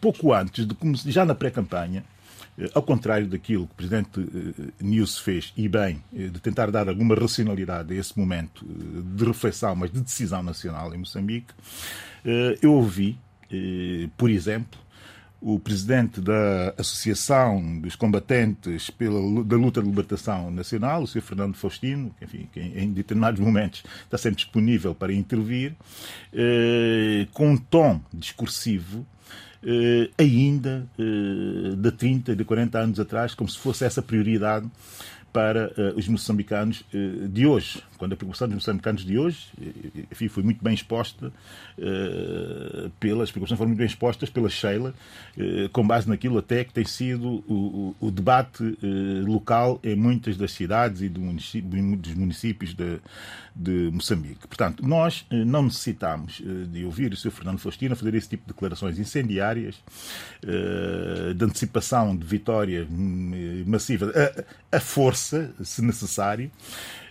pouco 0.00 0.32
antes, 0.32 0.66
de, 0.66 0.76
já 1.12 1.24
na 1.24 1.34
pré-campanha, 1.34 2.04
ao 2.74 2.82
contrário 2.82 3.26
daquilo 3.28 3.66
que 3.66 3.72
o 3.72 3.76
Presidente 3.76 4.26
News 4.80 5.18
fez, 5.18 5.52
e 5.56 5.68
bem, 5.68 6.02
de 6.12 6.38
tentar 6.40 6.70
dar 6.70 6.88
alguma 6.88 7.14
racionalidade 7.14 7.94
a 7.94 7.96
esse 7.96 8.18
momento 8.18 8.66
de 8.66 9.24
reflexão, 9.24 9.76
mas 9.76 9.90
de 9.92 10.00
decisão 10.00 10.42
nacional 10.42 10.92
em 10.94 10.98
Moçambique, 10.98 11.54
eu 12.60 12.74
ouvi, 12.74 13.18
por 14.16 14.28
exemplo, 14.28 14.81
o 15.42 15.58
presidente 15.58 16.20
da 16.20 16.72
Associação 16.78 17.80
dos 17.80 17.96
Combatentes 17.96 18.90
pela, 18.90 19.42
da 19.44 19.56
Luta 19.56 19.82
de 19.82 19.88
Libertação 19.88 20.52
Nacional, 20.52 21.02
o 21.02 21.06
Sr. 21.06 21.20
Fernando 21.20 21.56
Faustino, 21.56 22.14
que, 22.16 22.24
enfim, 22.24 22.48
que 22.52 22.60
em 22.60 22.92
determinados 22.92 23.40
momentos 23.40 23.82
está 24.04 24.16
sempre 24.16 24.36
disponível 24.36 24.94
para 24.94 25.12
intervir, 25.12 25.74
eh, 26.32 27.26
com 27.32 27.50
um 27.50 27.56
tom 27.56 28.00
discursivo 28.14 29.04
eh, 29.64 30.10
ainda 30.16 30.86
eh, 30.96 31.74
de 31.76 31.90
30, 31.90 32.36
de 32.36 32.44
40 32.44 32.78
anos 32.78 33.00
atrás, 33.00 33.34
como 33.34 33.50
se 33.50 33.58
fosse 33.58 33.84
essa 33.84 34.00
prioridade 34.00 34.70
para 35.32 35.68
uh, 35.68 35.98
os 35.98 36.06
moçambicanos 36.06 36.84
uh, 36.92 37.26
de 37.28 37.46
hoje. 37.46 37.82
Quando 38.02 38.14
a 38.14 38.16
preocupação 38.16 38.48
dos 38.48 38.56
moçambicanos 38.56 39.04
de 39.04 39.16
hoje 39.16 39.46
enfim, 40.10 40.26
foi 40.26 40.42
muito 40.42 40.60
bem 40.60 40.74
exposta 40.74 41.28
uh, 41.78 42.90
pelas 42.98 43.30
preocupações 43.30 43.56
foram 43.56 43.68
muito 43.68 43.78
bem 43.78 43.86
expostas 43.86 44.28
pela 44.28 44.48
Sheila, 44.48 44.92
com 45.72 45.86
base 45.86 46.08
naquilo 46.08 46.36
até 46.36 46.64
que 46.64 46.72
tem 46.72 46.84
sido 46.84 47.44
o, 47.46 47.94
o, 48.00 48.06
o 48.08 48.10
debate 48.10 48.76
local 49.24 49.78
em 49.84 49.94
muitas 49.94 50.36
das 50.36 50.50
cidades 50.50 51.00
e 51.02 51.08
do 51.08 51.20
município, 51.20 51.96
dos 51.96 52.14
municípios 52.14 52.74
de, 52.74 52.98
de 53.54 53.90
Moçambique. 53.92 54.48
Portanto, 54.48 54.84
nós 54.84 55.24
não 55.30 55.62
necessitamos 55.62 56.42
de 56.70 56.84
ouvir 56.84 57.12
o 57.12 57.16
Sr. 57.16 57.30
Fernando 57.30 57.58
Faustino 57.58 57.94
fazer 57.94 58.14
esse 58.14 58.30
tipo 58.30 58.42
de 58.42 58.52
declarações 58.52 58.98
incendiárias, 58.98 59.76
de 60.42 61.44
antecipação 61.44 62.16
de 62.16 62.26
vitórias 62.26 62.88
hum, 62.90 63.64
massivas, 63.66 64.10
a, 64.16 64.76
a 64.76 64.80
força, 64.80 65.52
se 65.62 65.82
necessário, 65.82 66.50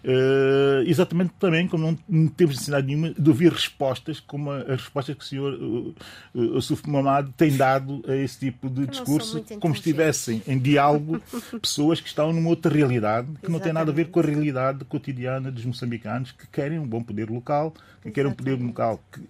Uh, 0.03 0.81
exatamente 0.88 1.31
também 1.39 1.67
como 1.67 1.96
não 2.10 2.27
temos 2.27 2.55
necessidade 2.55 2.88
nenhuma 2.88 3.13
de 3.13 3.29
ouvir 3.29 3.51
respostas 3.51 4.20
como 4.20 4.50
as 4.50 4.81
respostas 4.81 5.15
que 5.15 5.24
o 5.24 5.27
senhor 5.27 5.53
uh, 5.53 5.96
uh, 6.34 6.62
Suf 6.62 6.89
Mamad 6.89 7.29
tem 7.38 7.55
dado 7.55 8.03
a 8.08 8.15
esse 8.15 8.39
tipo 8.39 8.67
de 8.67 8.88
discurso, 8.88 9.46
como 9.60 9.75
estivessem 9.75 10.41
em 10.48 10.58
diálogo 10.58 11.22
pessoas 11.62 12.01
que 12.01 12.08
estão 12.08 12.34
numa 12.34 12.50
outra 12.50 12.74
realidade, 12.74 13.27
que 13.27 13.31
exatamente. 13.31 13.51
não 13.51 13.60
tem 13.60 13.74
nada 13.74 13.91
a 13.91 13.93
ver 13.93 14.10
com 14.10 14.20
a 14.20 14.24
realidade 14.24 14.84
cotidiana 14.86 15.51
dos 15.51 15.65
moçambicanos 15.65 16.31
que 16.31 16.48
querem 16.48 16.79
um 16.79 16.88
bom 16.88 17.03
poder 17.03 17.29
local, 17.29 17.72
que 18.01 18.10
querem 18.10 18.31
um 18.31 18.34
poder 18.34 18.60
local 18.60 19.00
que, 19.12 19.22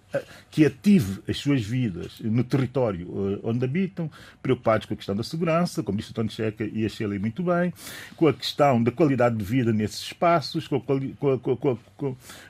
que 0.50 0.64
ative 0.64 1.20
as 1.28 1.36
suas 1.36 1.60
vidas 1.62 2.18
no 2.20 2.42
território 2.42 3.40
onde 3.42 3.62
habitam, 3.64 4.10
preocupados 4.42 4.86
com 4.86 4.94
a 4.94 4.96
questão 4.96 5.14
da 5.14 5.22
segurança, 5.22 5.82
como 5.82 5.98
disse 5.98 6.12
o 6.12 6.14
Tony 6.14 6.30
Checa 6.30 6.64
e 6.64 6.86
a 6.86 6.88
Sheila 6.88 7.18
muito 7.18 7.42
bem, 7.42 7.74
com 8.16 8.26
a 8.26 8.32
questão 8.32 8.82
da 8.82 8.90
qualidade 8.90 9.36
de 9.36 9.44
vida 9.44 9.70
nesses 9.70 10.00
espaços, 10.00 10.61
com 10.68 10.76
a, 10.76 11.76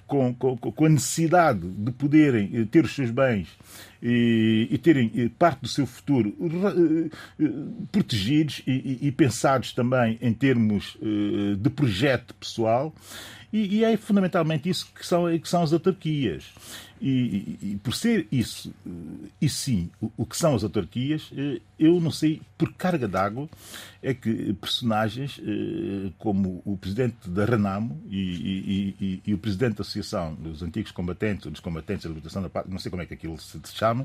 com, 0.06 0.34
com, 0.34 0.56
com 0.56 0.84
a 0.84 0.88
necessidade 0.88 1.60
de 1.60 1.90
poderem 1.92 2.50
eh, 2.54 2.64
ter 2.70 2.84
os 2.84 2.94
seus 2.94 3.10
bens 3.10 3.48
e, 4.02 4.68
e, 4.70 4.78
terem 4.78 5.10
eh, 5.16 5.30
parte 5.38 5.62
do 5.62 5.68
seu 5.68 5.86
futuro 5.86 6.34
eh, 7.40 7.44
protegidos 7.90 8.62
e, 8.66 8.98
e, 9.02 9.12
pensados 9.12 9.72
também 9.72 10.18
em 10.20 10.32
termos 10.32 10.96
de 11.58 11.70
projeto 11.70 12.34
pessoal. 12.34 12.94
E, 13.52 13.78
e, 13.78 13.84
é 13.84 13.96
fundamentalmente 13.96 14.68
isso 14.68 14.90
que 14.94 15.06
são, 15.06 15.38
que 15.38 15.48
são 15.48 15.62
as 15.62 15.72
autarquias. 15.72 16.44
E, 17.04 17.58
e, 17.60 17.80
por 17.82 17.94
ser 17.94 18.28
isso, 18.30 18.72
e 19.40 19.48
sim, 19.48 19.90
o, 20.00 20.12
o, 20.18 20.24
que 20.24 20.36
são 20.36 20.54
as 20.54 20.62
autarquias, 20.62 21.32
eu 21.76 22.00
não 22.00 22.12
sei 22.12 22.40
por 22.56 22.72
carga 22.74 23.08
d'água 23.08 23.48
é 24.00 24.14
que 24.14 24.52
personagens 24.54 25.40
como 26.16 26.62
o 26.64 26.76
presidente 26.76 27.28
da 27.28 27.44
Renamo 27.44 28.00
e, 28.08 29.20
e, 29.26 29.34
o 29.34 29.38
presidente 29.38 29.78
da 29.78 29.82
Associação 29.82 30.34
dos 30.34 30.62
Antigos 30.62 30.92
Combatentes, 30.92 31.50
dos 31.50 31.58
Combatentes 31.58 32.04
da 32.04 32.08
Libertação 32.08 32.40
da 32.40 32.48
Pátria, 32.48 32.72
não 32.72 32.78
sei 32.78 32.88
como 32.88 33.02
é 33.02 33.06
que 33.06 33.14
aquilo 33.14 33.36
se 33.36 33.60
chama, 33.74 34.04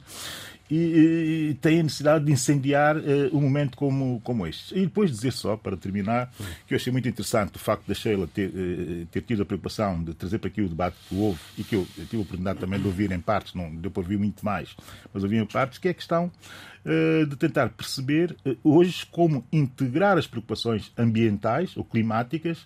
e, 0.70 1.56
têm 1.62 1.82
a 1.82 1.84
necessidade 1.84 2.26
de 2.26 2.32
incendiar 2.32 2.96
um 3.32 3.42
momento 3.42 3.78
como, 3.78 4.20
como 4.24 4.48
este. 4.48 4.76
E 4.76 4.82
depois 4.82 5.12
dizer 5.12 5.34
só, 5.34 5.56
para 5.56 5.78
terminar, 5.78 6.34
que 6.66 6.74
eu 6.74 6.78
achei 6.78 6.92
muito 6.92 7.08
interessante 7.08 7.58
o 7.58 7.60
facto 7.60 7.86
da 7.88 7.94
Sheila 7.94 8.28
ter, 8.28 8.52
ter 9.12 9.22
tido 9.22 9.44
a 9.44 9.46
preocupação 9.46 10.04
de 10.04 10.16
trazer 10.16 10.40
para 10.40 10.48
aqui 10.48 10.62
o 10.62 10.70
debate 10.70 10.98
que 11.08 11.16
houve 11.16 11.40
e 11.58 11.64
que 11.64 11.76
eu, 11.76 11.88
eu 11.96 12.06
tive 12.06 12.18
a 12.18 12.22
oportunidade 12.22 12.60
também 12.60 12.80
de 12.80 12.87
ouvir 12.88 13.12
em 13.12 13.20
partes, 13.20 13.54
não 13.54 13.76
deu 13.76 13.92
para 13.92 14.02
ouvir 14.02 14.18
muito 14.18 14.44
mais, 14.44 14.76
mas 15.14 15.24
ouvi 15.24 15.38
em 15.38 15.46
partes, 15.46 15.78
que 15.78 15.88
é 15.88 15.92
a 15.92 15.94
questão 15.94 16.32
uh, 16.88 17.26
de 17.26 17.36
tentar 17.36 17.70
perceber 17.70 18.36
uh, 18.46 18.58
hoje 18.64 19.06
como 19.12 19.46
integrar 19.52 20.18
as 20.18 20.26
preocupações 20.26 20.92
ambientais 20.98 21.76
ou 21.76 21.84
climáticas 21.84 22.66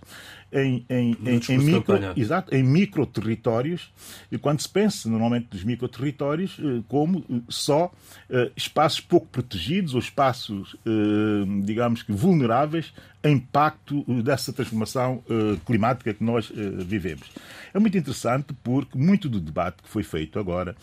em, 0.54 0.86
em, 0.90 1.18
em, 1.26 1.40
em 1.50 1.58
micro, 1.58 1.98
exato, 2.16 2.54
em 2.54 2.62
micro 2.62 3.06
territórios, 3.06 3.92
e 4.32 4.38
quando 4.38 4.60
se 4.60 4.70
pensa 4.70 5.10
normalmente 5.10 5.48
dos 5.50 5.64
micro 5.64 5.88
territórios 5.88 6.60
uh, 6.60 6.84
como 6.88 7.24
só 7.48 7.92
espaços 8.56 9.00
pouco 9.00 9.28
protegidos 9.28 9.94
ou 9.94 10.00
espaços, 10.00 10.76
digamos 11.64 12.04
que 12.04 12.12
vulneráveis 12.12 12.94
a 13.24 13.30
impacto 13.30 14.04
dessa 14.24 14.52
transformação 14.52 15.24
climática 15.66 16.14
que 16.14 16.24
nós 16.24 16.52
vivemos. 16.86 17.30
É 17.74 17.80
muito 17.80 17.98
interessante 17.98 18.54
porque 18.64 18.98
muito 18.98 19.30
do 19.30 19.40
debate 19.40 19.84
que 19.84 19.90
foi 19.90 20.04
feito 20.12 20.38
agora 20.38 20.76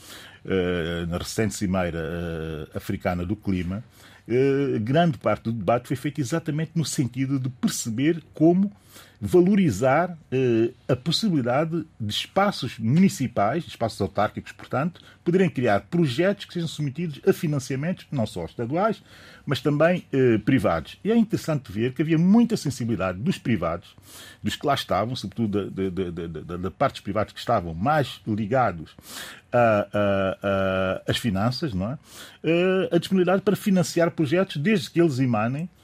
uh, 0.45 1.07
na 1.07 1.19
recente 1.19 1.55
cimeira 1.55 1.99
uh, 1.99 2.77
africana 2.77 3.25
do 3.25 3.37
clima, 3.37 3.85
uh, 4.27 4.81
grande 4.81 5.19
parte 5.19 5.45
do 5.45 5.53
debate 5.53 5.87
foi 5.87 5.97
feito 5.97 6.21
exatamente 6.21 6.73
no 6.75 6.85
sentido 6.85 7.39
de 7.39 7.51
perceber 7.51 8.23
como 8.33 8.73
valorizar 9.21 10.17
eh, 10.31 10.71
a 10.87 10.95
possibilidade 10.95 11.85
de 12.01 12.13
espaços 12.13 12.79
municipais, 12.79 13.67
espaços 13.67 14.01
autárquicos, 14.01 14.53
portanto, 14.53 15.01
poderem 15.25 15.51
criar 15.51 15.81
projetos 15.91 16.45
que 16.45 16.55
sejam 16.55 16.69
submetidos 16.69 17.21
a 17.27 17.33
financiamentos, 17.33 18.07
não 18.13 18.27
só 18.27 18.45
estaduais, 18.45 19.03
mas 19.45 19.61
também 19.61 20.05
eh, 20.13 20.39
privados. 20.39 20.99
E 21.03 21.11
é 21.11 21.17
interessante 21.17 21.73
ver 21.73 21.95
que 21.95 22.03
havia 22.03 22.17
muita 22.17 22.57
sensibilidade 22.57 23.19
dos 23.19 23.39
privados, 23.39 23.97
dos 24.41 24.55
que 24.55 24.65
lá 24.65 24.75
estavam, 24.75 25.17
sobretudo 25.17 25.69
da, 25.69 25.91
da, 25.91 26.29
da, 26.43 26.57
da 26.57 26.71
partes 26.71 27.01
privadas 27.01 27.33
que 27.33 27.41
estavam 27.41 27.75
mais 27.75 28.21
ligados 28.27 28.95
às 31.07 31.17
finanças, 31.17 31.73
não 31.73 31.93
é? 31.93 31.95
Uh, 32.45 32.95
a 32.95 32.99
disponibilidade 32.99 33.43
para 33.43 33.57
financiar 33.57 34.11
projetos 34.11 34.59
desde 34.59 34.91
que 34.91 35.01
eles 35.01 35.19
emanem 35.19 35.65
eh, 35.65 35.78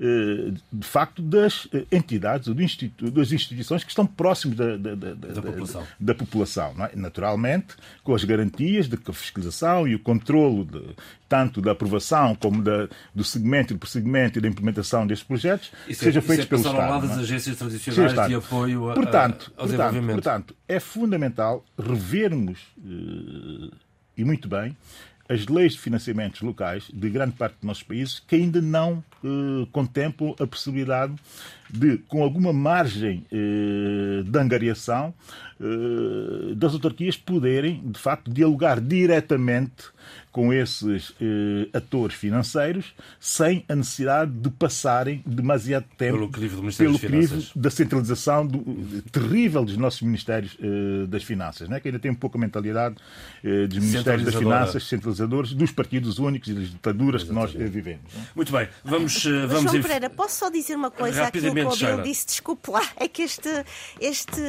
de 0.00 0.86
facto, 0.86 1.20
das 1.20 1.66
eh, 1.72 1.84
entidades 1.90 2.46
ou 2.46 2.54
das 2.54 3.32
instituições 3.32 3.82
que 3.82 3.90
estão 3.90 4.06
próximos 4.06 4.56
da, 4.56 4.76
da, 4.76 4.94
da, 4.94 5.14
da 5.14 5.42
população, 5.42 5.86
da 5.98 6.14
população 6.14 6.74
é? 6.84 6.94
naturalmente, 6.94 7.74
com 8.04 8.14
as 8.14 8.22
garantias 8.22 8.88
de 8.88 8.96
que 8.96 9.10
a 9.10 9.14
fiscalização 9.14 9.88
e 9.88 9.96
o 9.96 9.98
controlo 9.98 10.64
de, 10.64 10.94
tanto 11.28 11.60
da 11.60 11.72
aprovação 11.72 12.36
como 12.36 12.62
da, 12.62 12.88
do 13.12 13.24
segmento 13.24 13.72
e 13.72 13.74
do 13.74 13.80
prosseguimento 13.80 14.38
e 14.38 14.40
da 14.42 14.46
implementação 14.46 15.04
destes 15.04 15.26
projetos 15.26 15.72
isso 15.88 16.04
seja 16.04 16.20
é, 16.20 16.22
feito 16.22 16.42
é 16.42 16.46
pelo 16.46 16.60
Estado. 16.60 16.80
ao 16.80 16.90
lado 16.90 17.06
é? 17.06 17.08
das 17.08 17.18
agências 17.18 17.56
tradicionais 17.56 18.28
de 18.28 18.34
apoio 18.36 18.92
portanto, 18.94 19.52
ao 19.56 19.66
portanto, 19.66 20.06
portanto, 20.06 20.56
é 20.68 20.78
fundamental 20.78 21.64
revermos, 21.76 22.60
eh, 22.78 23.74
e 24.16 24.24
muito 24.24 24.48
bem, 24.48 24.76
as 25.28 25.46
leis 25.46 25.72
de 25.72 25.80
financiamentos 25.80 26.40
locais 26.40 26.90
de 26.92 27.10
grande 27.10 27.32
parte 27.32 27.54
dos 27.56 27.64
nossos 27.64 27.82
países 27.82 28.18
que 28.18 28.36
ainda 28.36 28.62
não 28.62 29.04
eh, 29.22 29.66
contemplam 29.72 30.34
a 30.40 30.46
possibilidade 30.46 31.14
de, 31.68 31.98
com 31.98 32.22
alguma 32.22 32.52
margem 32.52 33.26
eh, 33.30 34.22
de 34.24 34.38
angariação, 34.38 35.12
das 36.56 36.72
autarquias 36.72 37.16
poderem, 37.16 37.82
de 37.84 37.98
facto, 37.98 38.30
dialogar 38.30 38.80
diretamente 38.80 39.90
com 40.38 40.52
esses 40.52 41.12
eh, 41.20 41.68
atores 41.76 42.14
financeiros 42.14 42.94
sem 43.18 43.64
a 43.68 43.74
necessidade 43.74 44.30
de 44.30 44.50
passarem 44.50 45.22
demasiado 45.26 45.86
tempo 45.96 46.18
pelo 46.18 46.30
crivo, 46.30 46.62
do 46.62 46.76
pelo 46.76 46.98
crivo 46.98 47.42
da 47.56 47.70
centralização 47.70 48.46
do, 48.46 49.02
terrível 49.10 49.64
dos 49.64 49.76
nossos 49.76 50.02
Ministérios 50.02 50.56
eh, 50.60 51.06
das 51.08 51.24
Finanças, 51.24 51.68
né? 51.68 51.80
que 51.80 51.88
ainda 51.88 51.98
tem 51.98 52.10
um 52.10 52.14
pouco 52.14 52.36
a 52.36 52.40
mentalidade 52.40 52.94
eh, 53.42 53.66
dos 53.66 53.78
Ministérios 53.78 54.24
das 54.24 54.34
Finanças 54.34 54.84
centralizadores, 54.84 55.54
dos 55.54 55.72
partidos 55.72 56.20
únicos 56.20 56.48
e 56.48 56.54
das 56.54 56.70
ditaduras 56.70 57.22
Exatamente. 57.22 57.52
que 57.52 57.58
nós 57.58 57.70
vivemos. 57.72 58.14
Né? 58.14 58.26
Muito 58.36 58.52
bem, 58.52 58.68
vamos... 58.84 59.24
vamos 59.24 59.72
João 59.72 59.82
Pereira, 59.82 60.10
posso 60.10 60.36
só 60.36 60.50
dizer 60.50 60.76
uma 60.76 60.90
coisa 60.90 61.24
àquilo 61.24 61.52
que 61.52 61.60
o 61.62 62.02
disse, 62.02 62.26
desculpe 62.26 62.70
lá, 62.70 62.86
é 62.96 63.08
que 63.08 63.22
este, 63.22 63.48
este, 64.00 64.40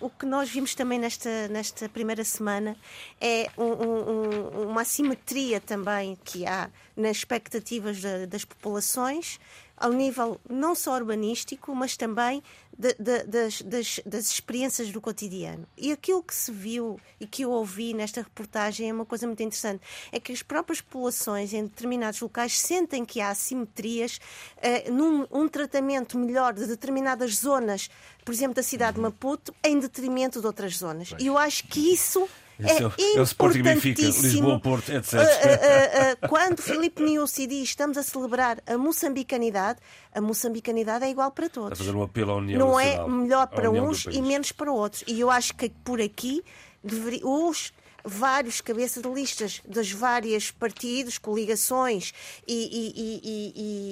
o 0.00 0.08
que 0.08 0.24
nós 0.24 0.48
vimos 0.54 0.74
também 0.74 1.00
nesta, 1.00 1.48
nesta 1.48 1.88
primeira 1.88 2.22
semana 2.22 2.76
é 3.20 3.50
um, 3.58 3.64
um, 3.64 4.68
uma 4.68 4.82
assimetria 4.82 5.60
também 5.60 6.16
que 6.24 6.46
há 6.46 6.70
nas 6.96 7.16
expectativas 7.16 8.00
das 8.28 8.44
populações 8.44 9.40
ao 9.76 9.92
nível 9.92 10.40
não 10.48 10.74
só 10.74 10.94
urbanístico, 10.94 11.74
mas 11.74 11.96
também 11.96 12.42
de, 12.78 12.94
de, 12.94 13.24
das, 13.24 13.62
das, 13.62 14.00
das, 14.04 14.26
experiências 14.26 14.90
do 14.90 15.00
cotidiano. 15.00 15.66
E 15.76 15.92
aquilo 15.92 16.22
que 16.22 16.34
se 16.34 16.50
viu 16.50 16.98
e 17.20 17.26
que 17.26 17.42
eu 17.42 17.50
ouvi 17.50 17.94
nesta 17.94 18.20
reportagem 18.20 18.90
é 18.90 18.92
uma 18.92 19.06
coisa 19.06 19.26
muito 19.26 19.42
interessante: 19.42 19.80
é 20.10 20.18
que 20.18 20.32
as 20.32 20.42
próprias 20.42 20.80
populações 20.80 21.52
em 21.52 21.64
determinados 21.64 22.20
locais 22.20 22.58
sentem 22.58 23.04
que 23.04 23.20
há 23.20 23.30
assimetrias 23.30 24.18
uh, 24.58 24.92
num 24.92 25.26
um 25.30 25.48
tratamento 25.48 26.18
melhor 26.18 26.52
de 26.52 26.66
determinadas 26.66 27.36
zonas, 27.36 27.88
por 28.24 28.32
exemplo, 28.32 28.54
da 28.54 28.62
cidade 28.62 28.96
de 28.96 29.00
Maputo, 29.00 29.54
em 29.62 29.78
detrimento 29.78 30.40
de 30.40 30.46
outras 30.46 30.76
zonas. 30.76 31.12
E 31.18 31.26
eu 31.26 31.38
acho 31.38 31.66
que 31.68 31.92
isso 31.92 32.28
é, 32.58 33.18
é 33.18 33.22
Sporting 33.22 33.62
Benfica, 33.62 34.02
Lisboa, 34.02 34.60
Porto, 34.60 34.92
etc. 34.92 35.12
Uh, 35.12 35.16
uh, 35.16 35.22
uh, 35.22 36.28
quando 36.28 36.62
Filipe 36.62 37.02
Niusi 37.02 37.46
diz 37.46 37.68
estamos 37.68 37.98
a 37.98 38.02
celebrar 38.02 38.62
a 38.66 38.78
moçambicanidade, 38.78 39.80
a 40.12 40.20
moçambicanidade 40.20 41.04
é 41.04 41.10
igual 41.10 41.30
para 41.30 41.48
todos. 41.48 41.72
A 41.72 41.76
fazer 41.76 41.96
um 41.96 42.02
apelo 42.02 42.32
à 42.32 42.36
União 42.36 42.58
Não 42.58 42.78
é 42.78 43.06
melhor 43.08 43.46
para 43.48 43.70
uns 43.70 44.06
e 44.06 44.22
menos 44.22 44.52
para 44.52 44.70
outros. 44.70 45.02
E 45.06 45.18
eu 45.18 45.30
acho 45.30 45.54
que 45.54 45.68
por 45.84 46.00
aqui 46.00 46.42
os 47.22 47.72
vários 48.04 48.60
cabeças 48.60 49.02
de 49.02 49.08
listas 49.08 49.62
dos 49.66 49.90
vários 49.90 50.50
partidos, 50.50 51.16
coligações 51.16 52.12
e, 52.46 52.92
e, 52.94 53.20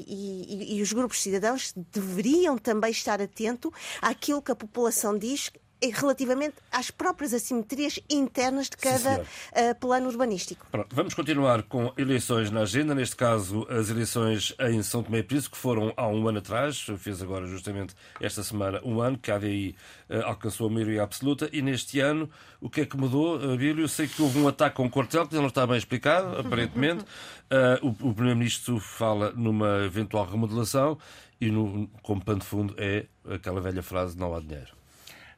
e, 0.07 0.77
e 0.77 0.83
os 0.83 0.93
grupos 0.93 1.17
de 1.17 1.23
cidadãos 1.23 1.73
deveriam 1.91 2.59
também 2.59 2.91
estar 2.91 3.23
atentos 3.23 3.73
àquilo 4.03 4.43
que 4.43 4.53
a 4.53 4.57
população 4.57 5.17
diz 5.17 5.51
relativamente 5.91 6.55
às 6.71 6.91
próprias 6.91 7.35
assimetrias 7.35 7.99
internas 8.09 8.69
de 8.69 8.77
cada 8.77 9.21
uh, 9.21 9.75
plano 9.81 10.09
urbanístico. 10.09 10.67
Pronto, 10.71 10.95
vamos 10.95 11.15
continuar 11.15 11.63
com 11.65 11.93
eleições 11.97 12.51
na 12.51 12.61
agenda, 12.61 12.95
neste 12.95 13.17
caso 13.17 13.67
as 13.69 13.91
eleições 13.91 14.55
em 14.61 14.83
São 14.83 15.03
Tomé 15.03 15.19
e 15.19 15.23
Príncipe, 15.23 15.57
que 15.57 15.61
foram 15.61 15.93
há 15.97 16.07
um 16.07 16.29
ano 16.29 16.39
atrás, 16.39 16.87
fez 16.99 17.23
agora 17.23 17.47
justamente 17.47 17.95
esta 18.21 18.43
semana 18.43 18.81
um 18.85 19.01
ano, 19.01 19.19
que 19.19 19.31
a 19.31 19.37
ADI 19.37 19.75
uh, 20.09 20.27
alcançou 20.27 20.69
a 20.69 20.71
maioria 20.71 21.03
absoluta, 21.03 21.49
e 21.53 21.63
neste 21.63 22.01
ano 22.01 22.31
o 22.61 22.71
que 22.71 22.83
é 22.83 22.87
que 22.87 22.97
mudou, 22.97 23.37
Abílio? 23.53 23.85
Eu 23.85 23.89
sei 23.89 24.07
que 24.07 24.23
houve 24.23 24.39
um 24.39 24.47
ataque 24.47 24.77
com 24.77 24.85
um 24.85 24.91
quartel, 24.91 25.27
que 25.27 25.35
não 25.35 25.49
está 25.49 25.67
bem 25.67 25.77
explicado, 25.77 26.39
aparentemente. 26.41 27.05
Uh, 27.51 27.87
o, 27.87 28.11
o 28.11 28.15
Primeiro-Ministro 28.15 28.79
fala 28.79 29.33
numa 29.33 29.85
eventual 29.85 30.25
remodelação 30.25 30.97
e, 31.41 31.51
no, 31.51 31.89
como 32.03 32.25
pano 32.25 32.39
de 32.39 32.47
fundo, 32.47 32.75
é 32.79 33.07
aquela 33.29 33.61
velha 33.61 33.83
frase: 33.83 34.17
não 34.17 34.35
há 34.35 34.41
dinheiro. 34.41 34.82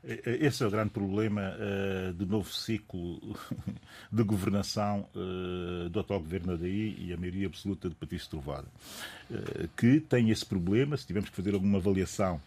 Esse 0.06 0.62
é 0.62 0.66
o 0.66 0.70
grande 0.70 0.90
problema 0.90 1.54
uh, 1.56 2.12
do 2.12 2.26
novo 2.26 2.52
ciclo 2.52 3.20
de 4.12 4.22
governação 4.22 5.08
uh, 5.14 5.88
do 5.88 5.98
atual 5.98 6.20
governo 6.20 6.48
da 6.48 6.62
DI 6.62 6.96
e 6.98 7.12
a 7.12 7.16
maioria 7.16 7.46
absoluta 7.46 7.88
do 7.88 7.94
Partido 7.94 8.22
Trovada, 8.28 8.66
uh, 9.30 9.68
que 9.74 10.00
tem 10.00 10.28
esse 10.28 10.44
problema, 10.44 10.94
se 10.98 11.06
tivermos 11.06 11.30
que 11.30 11.36
fazer 11.36 11.54
alguma 11.54 11.78
avaliação 11.78 12.38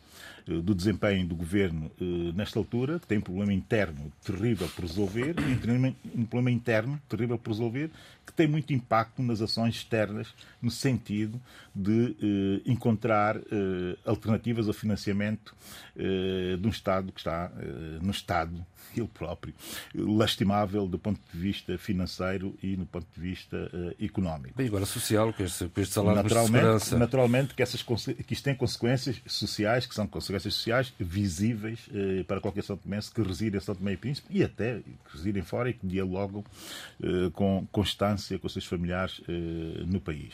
do 0.46 0.74
desempenho 0.74 1.28
do 1.28 1.36
governo 1.36 1.92
nesta 2.34 2.58
altura, 2.58 3.00
que 3.00 3.08
tem 3.08 3.18
um 3.18 3.22
problema 3.22 3.54
interno 3.54 4.12
terrível 4.24 4.68
por 4.70 4.84
resolver, 4.86 5.36
um 6.16 6.26
problema 6.26 6.52
interno 6.52 7.02
terrível 7.10 7.38
por 7.38 7.52
resolver, 7.52 7.90
que 8.26 8.34
tem 8.34 8.48
muito 8.48 8.74
impacto 8.74 9.22
nas 9.22 9.42
ações 9.42 9.76
externas, 9.76 10.34
no 10.62 10.70
sentido 10.70 11.40
de 11.74 12.16
eh, 12.22 12.70
encontrar 12.70 13.38
eh, 13.38 13.98
alternativas 14.06 14.68
ao 14.68 14.74
financiamento 14.74 15.56
eh, 15.96 16.58
de 16.60 16.68
um 16.68 16.70
Estado 16.70 17.12
que 17.12 17.20
está 17.20 17.52
eh, 17.58 18.00
no 18.02 18.12
Estado, 18.12 18.66
ele 18.96 19.08
próprio, 19.08 19.54
lastimável 19.94 20.88
do 20.88 20.98
ponto 20.98 21.22
de 21.32 21.40
vista 21.40 21.78
financeiro 21.78 22.58
e 22.64 22.76
no 22.76 22.86
ponto 22.86 23.06
de 23.14 23.22
vista 23.22 23.70
eh, 23.72 24.06
económico. 24.06 24.58
Bem, 24.58 24.68
agora 24.68 24.86
social, 24.86 25.32
com 25.32 25.44
este, 25.44 25.66
com 25.70 25.82
este 25.82 25.94
salário 25.94 26.24
naturalmente, 26.24 26.52
de 26.52 26.58
segurança. 26.58 26.98
Naturalmente 26.98 27.54
que, 27.54 27.62
essas, 27.62 27.84
que 27.84 28.34
isto 28.34 28.44
tem 28.44 28.56
consequências 28.56 29.22
sociais, 29.28 29.86
que 29.86 29.94
são 29.94 30.07
consequências 30.08 30.54
sociais 30.54 30.94
visíveis 31.00 31.90
eh, 31.94 32.24
para 32.24 32.42
qualquer 32.42 32.64
São 32.64 32.78
Tomense 32.78 33.12
que 33.12 33.22
reside 33.22 33.58
em 33.58 33.60
São 33.60 33.76
Tomé 33.76 33.94
e 33.94 33.98
Príncipe 33.98 34.28
e 34.32 34.44
até 34.44 34.80
que 34.80 35.18
residem 35.18 35.44
fora 35.44 35.70
e 35.70 35.74
que 35.74 35.86
dialogam 35.86 36.44
com 37.34 37.68
constância 37.72 38.38
com 38.40 38.50
seus 38.50 38.66
familiares 38.66 39.22
eh, 39.28 39.84
no 39.86 40.00
país. 40.00 40.34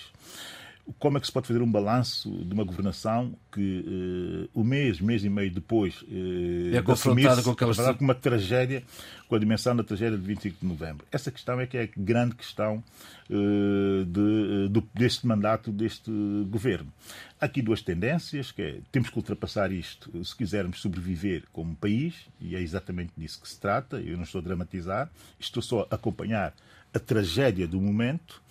Como 0.99 1.17
é 1.17 1.21
que 1.21 1.27
se 1.27 1.31
pode 1.31 1.47
fazer 1.47 1.61
um 1.61 1.71
balanço 1.71 2.29
de 2.29 2.53
uma 2.53 2.63
governação 2.63 3.33
que 3.51 4.49
uh, 4.53 4.59
o 4.59 4.63
mês, 4.65 4.99
mês 4.99 5.23
e 5.23 5.29
meio 5.29 5.49
depois 5.49 6.01
uh, 6.01 6.75
é 6.75 6.81
confrontada 6.81 7.41
com 7.41 7.51
aquelas... 7.51 7.77
com 7.77 8.03
uma 8.03 8.15
tragédia, 8.15 8.83
com 9.27 9.35
a 9.35 9.39
dimensão 9.39 9.75
da 9.75 9.83
tragédia 9.83 10.17
de 10.17 10.25
25 10.25 10.59
de 10.59 10.65
novembro? 10.65 11.05
Essa 11.11 11.31
questão 11.31 11.59
é 11.59 11.67
que 11.67 11.77
é 11.77 11.83
a 11.83 11.89
grande 11.95 12.35
questão 12.35 12.83
uh, 13.29 14.05
de, 14.05 14.67
do, 14.69 14.87
deste 14.93 15.25
mandato 15.25 15.71
deste 15.71 16.11
governo. 16.49 16.91
Há 17.39 17.45
aqui 17.45 17.61
duas 17.61 17.81
tendências, 17.81 18.51
que 18.51 18.61
é, 18.61 18.79
temos 18.91 19.09
que 19.09 19.17
ultrapassar 19.17 19.71
isto 19.71 20.23
se 20.23 20.35
quisermos 20.35 20.81
sobreviver 20.81 21.43
como 21.53 21.75
país, 21.75 22.27
e 22.41 22.55
é 22.55 22.61
exatamente 22.61 23.13
disso 23.17 23.41
que 23.41 23.47
se 23.47 23.59
trata, 23.59 24.01
eu 24.01 24.17
não 24.17 24.23
estou 24.23 24.39
a 24.39 24.43
dramatizar, 24.43 25.09
estou 25.39 25.63
só 25.63 25.87
a 25.89 25.95
acompanhar 25.95 26.53
a 26.93 26.99
tragédia 26.99 27.67
do 27.67 27.81
momento, 27.81 28.41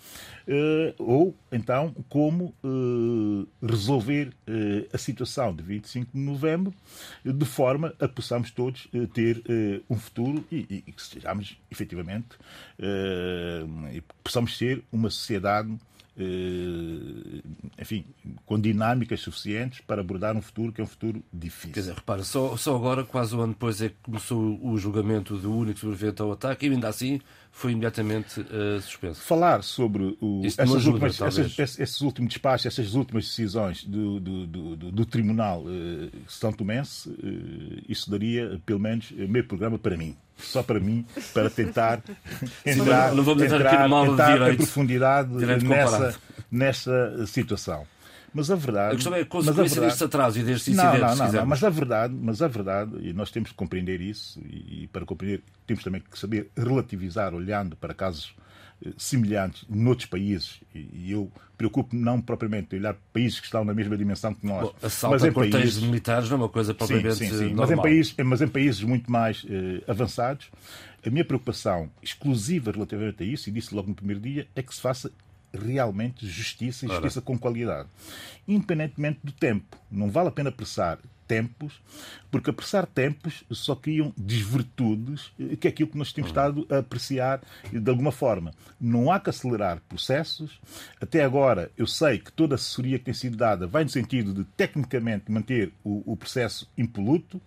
uh, 0.47 0.93
ou 0.97 1.35
então 1.51 1.95
como 2.09 2.53
uh, 2.63 3.47
resolver 3.61 4.33
uh, 4.47 4.87
a 4.91 4.97
situação 4.97 5.55
de 5.55 5.63
25 5.63 6.11
de 6.13 6.19
novembro 6.19 6.73
de 7.23 7.45
forma 7.45 7.93
a 7.99 8.07
possamos 8.07 8.51
todos 8.51 8.87
ter 9.13 9.41
um 9.89 9.97
futuro 9.97 10.45
e, 10.51 10.83
e, 10.87 10.91
que 10.91 11.01
sejamos 11.01 11.57
efetivamente 11.71 12.37
e 13.91 14.03
possamos 14.23 14.57
ser 14.57 14.83
uma 14.91 15.09
sociedade 15.09 15.75
enfim, 17.79 18.05
com 18.45 18.59
dinâmicas 18.59 19.19
suficientes 19.21 19.81
para 19.81 20.01
abordar 20.01 20.37
um 20.37 20.41
futuro 20.41 20.71
que 20.71 20.79
é 20.79 20.83
um 20.83 20.87
futuro 20.87 21.23
difícil. 21.33 21.73
Quer 21.73 21.79
dizer, 21.79 21.95
repara, 21.95 22.23
só, 22.23 22.55
só 22.55 22.75
agora, 22.75 23.03
quase 23.03 23.35
um 23.35 23.41
ano 23.41 23.53
depois, 23.53 23.81
é 23.81 23.89
que 23.89 23.95
começou 24.03 24.59
o 24.63 24.77
julgamento 24.77 25.35
do 25.37 25.55
único 25.55 25.79
sobrevivente 25.79 26.21
ao 26.21 26.31
ataque 26.31 26.67
e 26.67 26.69
ainda 26.69 26.87
assim 26.87 27.19
foi 27.55 27.71
imediatamente 27.71 28.41
uh, 28.41 28.81
suspenso. 28.81 29.21
Falar 29.21 29.63
sobre 29.63 30.17
o, 30.19 30.41
essas 30.43 30.73
ajuda, 30.75 31.05
últimas, 31.05 31.21
essas, 31.21 31.79
esses, 31.79 32.01
últimos 32.01 32.33
despachos, 32.33 32.65
essas 32.65 32.95
últimas 32.95 33.25
decisões 33.25 33.83
do, 33.85 34.19
do, 34.19 34.47
do, 34.47 34.75
do 34.91 35.05
Tribunal 35.05 35.61
uh, 35.61 36.11
São 36.27 36.51
Tomense, 36.51 37.07
uh, 37.09 37.83
isso 37.87 38.09
daria 38.09 38.59
pelo 38.65 38.79
menos 38.79 39.11
meio 39.11 39.45
programa 39.45 39.77
para 39.77 39.95
mim. 39.95 40.17
Só 40.35 40.63
para 40.63 40.79
mim, 40.79 41.05
para 41.31 41.47
tentar 41.47 42.01
entrar, 42.65 43.13
não, 43.13 43.23
não 43.23 43.33
entrar, 43.33 43.85
entrar 43.87 44.51
em 44.51 44.57
profundidade 44.57 45.31
nessa, 45.63 46.15
nessa 46.51 47.27
situação. 47.27 47.85
Mas 48.33 48.49
a 48.49 48.55
verdade. 48.55 48.93
A 48.93 48.95
questão 48.95 49.13
é 49.13 49.21
a 49.21 49.25
consequência 49.25 49.63
verdade, 49.63 49.91
deste 49.91 50.03
atraso 50.03 50.39
e 50.39 50.43
destes 50.43 50.73
incidentes. 50.73 50.99
Não, 50.99 51.15
não, 51.15 51.25
não, 51.25 51.31
não, 51.31 51.45
mas 51.45 51.63
a 51.63 51.69
verdade, 51.69 52.13
mas 52.19 52.41
a 52.41 52.47
verdade, 52.47 52.91
e 53.01 53.13
nós 53.13 53.29
temos 53.29 53.51
que 53.51 53.55
compreender 53.55 54.01
isso, 54.01 54.39
e, 54.39 54.83
e 54.83 54.87
para 54.87 55.05
compreender 55.05 55.43
temos 55.67 55.83
também 55.83 56.01
que 56.01 56.17
saber 56.17 56.49
relativizar, 56.57 57.33
olhando 57.33 57.75
para 57.75 57.93
casos 57.93 58.35
eh, 58.85 58.91
semelhantes 58.97 59.65
noutros 59.69 60.07
países, 60.07 60.59
e, 60.73 61.11
eu 61.11 61.31
preocupo 61.57 61.95
não 61.95 62.19
propriamente 62.19 62.75
olhar 62.75 62.95
países 63.13 63.39
que 63.39 63.45
estão 63.45 63.63
na 63.63 63.73
mesma 63.73 63.95
dimensão 63.95 64.33
que 64.33 64.45
nós, 64.45 64.63
Bom, 64.63 65.09
mas 65.09 65.23
em 65.23 65.31
países 65.31 65.81
militares 65.81 66.29
não 66.29 66.37
é 66.37 66.39
uma 66.41 66.49
coisa 66.49 66.73
propriamente 66.73 67.15
sim, 67.15 67.29
sim, 67.29 67.37
sim. 67.37 67.53
Mas 67.53 67.71
em 67.71 67.77
países, 67.77 68.15
mas 68.25 68.41
em 68.41 68.47
países 68.47 68.81
muito 68.81 69.11
mais 69.11 69.45
eh, 69.47 69.83
avançados, 69.87 70.49
a 71.05 71.09
minha 71.09 71.23
preocupação 71.23 71.89
exclusiva 72.01 72.71
relativamente 72.71 73.23
a 73.23 73.25
isso, 73.25 73.49
e 73.49 73.51
disse 73.51 73.75
logo 73.75 73.89
no 73.89 73.95
primeiro 73.95 74.21
dia, 74.21 74.47
é 74.55 74.61
que 74.61 74.73
se 74.73 74.81
faça 74.81 75.11
realmente 75.53 76.27
justiça 76.27 76.85
e 76.85 76.89
justiça 76.89 77.19
Ora. 77.19 77.25
com 77.25 77.37
qualidade. 77.37 77.89
Independentemente 78.47 79.19
do 79.23 79.31
tempo. 79.31 79.77
Não 79.89 80.09
vale 80.09 80.29
a 80.29 80.31
pena 80.31 80.49
apressar 80.49 80.99
tempos, 81.27 81.81
porque 82.29 82.49
apressar 82.49 82.85
tempos 82.85 83.43
só 83.49 83.75
criam 83.75 84.13
desvirtudes, 84.17 85.31
eh, 85.39 85.55
que 85.55 85.67
é 85.67 85.69
aquilo 85.69 85.89
que 85.89 85.97
nós 85.97 86.11
temos 86.11 86.29
estado 86.29 86.67
a 86.69 86.79
apreciar 86.79 87.41
de 87.71 87.89
alguma 87.89 88.11
forma. 88.11 88.51
Não 88.79 89.11
há 89.11 89.19
que 89.19 89.29
acelerar 89.29 89.81
processos. 89.87 90.59
Até 91.01 91.23
agora, 91.23 91.71
eu 91.77 91.87
sei 91.87 92.19
que 92.19 92.31
toda 92.31 92.55
a 92.55 92.57
assessoria 92.57 92.99
que 92.99 93.05
tem 93.05 93.13
sido 93.13 93.37
dada 93.37 93.65
vai 93.65 93.83
no 93.83 93.89
sentido 93.89 94.33
de, 94.33 94.43
tecnicamente, 94.43 95.31
manter 95.31 95.71
o, 95.83 96.13
o 96.13 96.17
processo 96.17 96.69
impoluto 96.77 97.41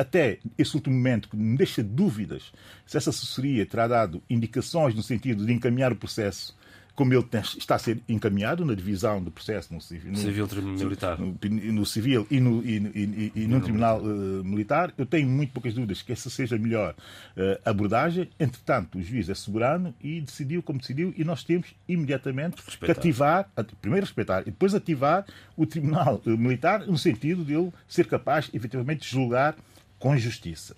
até 0.00 0.38
esse 0.56 0.74
último 0.74 0.96
momento, 0.96 1.28
que 1.28 1.36
me 1.36 1.58
deixa 1.58 1.82
dúvidas 1.82 2.52
se 2.86 2.96
essa 2.96 3.10
assessoria 3.10 3.66
terá 3.66 3.86
dado 3.86 4.22
indicações 4.30 4.94
no 4.94 5.02
sentido 5.02 5.44
de 5.44 5.52
encaminhar 5.52 5.92
o 5.92 5.96
processo 5.96 6.56
como 6.94 7.14
ele 7.14 7.24
está 7.42 7.76
a 7.76 7.78
ser 7.78 8.00
encaminhado 8.08 8.64
na 8.64 8.74
divisão 8.74 9.22
do 9.22 9.30
processo 9.30 9.72
no 9.72 9.80
civil, 9.80 10.12
no, 10.12 10.18
civil 10.18 10.48
militar. 10.62 11.18
No, 11.18 11.36
no, 11.72 11.86
civil 11.86 12.26
e 12.30 12.40
no, 12.40 12.62
e, 12.64 12.76
e, 12.76 13.32
e 13.34 13.46
no 13.46 13.60
tribunal 13.60 14.00
uh, 14.00 14.44
militar, 14.44 14.92
eu 14.98 15.06
tenho 15.06 15.28
muito 15.28 15.52
poucas 15.52 15.74
dúvidas 15.74 16.02
que 16.02 16.12
essa 16.12 16.28
seja 16.28 16.56
a 16.56 16.58
melhor 16.58 16.94
uh, 17.36 17.60
abordagem. 17.64 18.28
Entretanto, 18.38 18.98
o 18.98 19.02
juiz 19.02 19.28
é 19.28 19.34
soberano 19.34 19.94
e 20.00 20.20
decidiu 20.20 20.62
como 20.62 20.78
decidiu 20.78 21.14
e 21.16 21.24
nós 21.24 21.44
temos 21.44 21.74
imediatamente 21.88 22.56
respeitar. 22.64 22.94
que 22.94 23.00
ativar, 23.00 23.50
primeiro 23.80 24.06
respeitar 24.06 24.42
e 24.42 24.46
depois 24.46 24.74
ativar 24.74 25.24
o 25.56 25.66
tribunal 25.66 26.20
uh, 26.26 26.36
militar 26.36 26.86
no 26.86 26.98
sentido 26.98 27.44
de 27.44 27.54
ele 27.54 27.72
ser 27.88 28.06
capaz, 28.06 28.50
efetivamente, 28.52 29.00
de 29.00 29.08
julgar 29.08 29.56
com 30.00 30.16
justiça. 30.16 30.74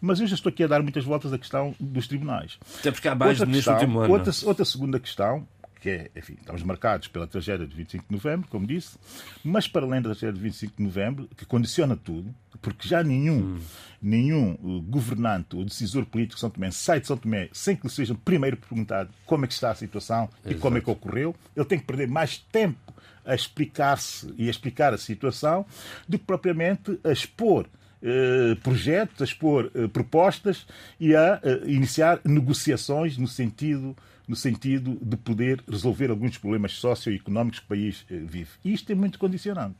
Mas 0.00 0.20
eu 0.20 0.26
já 0.26 0.34
estou 0.34 0.50
aqui 0.50 0.62
a 0.62 0.66
dar 0.66 0.82
muitas 0.82 1.02
voltas 1.02 1.32
à 1.32 1.38
questão 1.38 1.74
dos 1.80 2.06
tribunais. 2.06 2.58
Até 2.78 2.92
porque 2.92 3.08
há 3.08 3.14
mais 3.14 3.40
outra 3.40 3.54
questão, 3.54 3.74
último 3.74 4.00
ano. 4.00 4.12
Outra, 4.12 4.32
outra 4.44 4.64
segunda 4.66 5.00
questão 5.00 5.48
que 5.86 5.90
é, 5.90 6.10
enfim, 6.16 6.34
estamos 6.40 6.64
marcados 6.64 7.06
pela 7.06 7.28
tragédia 7.28 7.64
de 7.64 7.72
25 7.72 8.06
de 8.08 8.12
novembro, 8.12 8.48
como 8.48 8.66
disse, 8.66 8.98
mas 9.44 9.68
para 9.68 9.86
além 9.86 10.02
da 10.02 10.10
tragédia 10.10 10.32
de 10.32 10.40
25 10.40 10.76
de 10.76 10.82
novembro, 10.82 11.28
que 11.36 11.46
condiciona 11.46 11.96
tudo, 11.96 12.34
porque 12.60 12.88
já 12.88 13.04
nenhum, 13.04 13.38
hum. 13.38 13.60
nenhum 14.02 14.54
uh, 14.54 14.82
governante 14.82 15.54
ou 15.54 15.64
decisor 15.64 16.04
político 16.04 16.34
de 16.34 16.40
São 16.40 16.50
Tomé 16.50 16.72
sai 16.72 16.98
de 16.98 17.06
São 17.06 17.16
Tomé 17.16 17.48
sem 17.52 17.76
que 17.76 17.86
lhe 17.86 17.92
seja 17.92 18.16
primeiro 18.16 18.56
perguntado 18.56 19.10
como 19.24 19.44
é 19.44 19.48
que 19.48 19.54
está 19.54 19.70
a 19.70 19.76
situação 19.76 20.28
e 20.44 20.56
como 20.56 20.76
é 20.76 20.80
que 20.80 20.90
ocorreu, 20.90 21.36
ele 21.54 21.64
tem 21.64 21.78
que 21.78 21.84
perder 21.84 22.08
mais 22.08 22.36
tempo 22.36 22.92
a 23.24 23.32
explicar-se 23.32 24.34
e 24.36 24.48
a 24.48 24.50
explicar 24.50 24.92
a 24.92 24.98
situação 24.98 25.64
do 26.08 26.18
que 26.18 26.24
propriamente 26.24 26.98
a 27.04 27.12
expor 27.12 27.68
eh, 28.02 28.56
projetos, 28.62 29.20
a 29.20 29.24
expor 29.24 29.70
eh, 29.72 29.86
propostas 29.86 30.66
e 30.98 31.14
a 31.14 31.40
eh, 31.42 31.62
iniciar 31.66 32.20
negociações 32.24 33.16
no 33.16 33.28
sentido 33.28 33.96
no 34.26 34.36
sentido 34.36 34.98
de 35.00 35.16
poder 35.16 35.62
resolver 35.68 36.10
alguns 36.10 36.38
problemas 36.38 36.72
socioeconómicos 36.72 37.60
que 37.60 37.66
o 37.66 37.68
país 37.68 38.04
eh, 38.10 38.18
vive. 38.18 38.50
E 38.64 38.72
isto 38.72 38.90
é 38.90 38.94
muito 38.94 39.18
condicionante. 39.18 39.78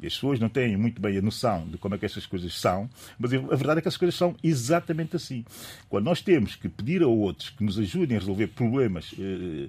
E 0.00 0.06
as 0.06 0.14
pessoas 0.14 0.40
não 0.40 0.48
têm 0.48 0.76
muito 0.76 1.00
bem 1.00 1.16
a 1.18 1.22
noção 1.22 1.66
de 1.68 1.78
como 1.78 1.94
é 1.94 1.98
que 1.98 2.06
estas 2.06 2.26
coisas 2.26 2.58
são, 2.58 2.88
mas 3.18 3.32
a 3.32 3.56
verdade 3.56 3.78
é 3.78 3.82
que 3.82 3.88
as 3.88 3.96
coisas 3.96 4.14
são 4.14 4.34
exatamente 4.42 5.16
assim. 5.16 5.44
Quando 5.88 6.04
nós 6.04 6.20
temos 6.20 6.54
que 6.54 6.68
pedir 6.68 7.02
a 7.02 7.06
outros 7.06 7.50
que 7.50 7.64
nos 7.64 7.78
ajudem 7.78 8.16
a 8.16 8.20
resolver 8.20 8.48
problemas 8.48 9.14
eh, 9.18 9.68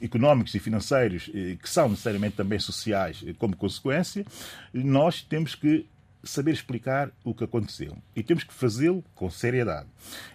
económicos 0.00 0.54
e 0.54 0.58
financeiros 0.58 1.30
eh, 1.34 1.56
que 1.60 1.68
são 1.68 1.88
necessariamente 1.88 2.36
também 2.36 2.58
sociais 2.58 3.22
eh, 3.26 3.34
como 3.38 3.56
consequência, 3.56 4.24
nós 4.72 5.22
temos 5.22 5.54
que 5.54 5.86
saber 6.22 6.52
explicar 6.52 7.10
o 7.24 7.34
que 7.34 7.44
aconteceu. 7.44 7.96
E 8.14 8.22
temos 8.22 8.44
que 8.44 8.54
fazê-lo 8.54 9.04
com 9.14 9.28
seriedade. 9.30 9.88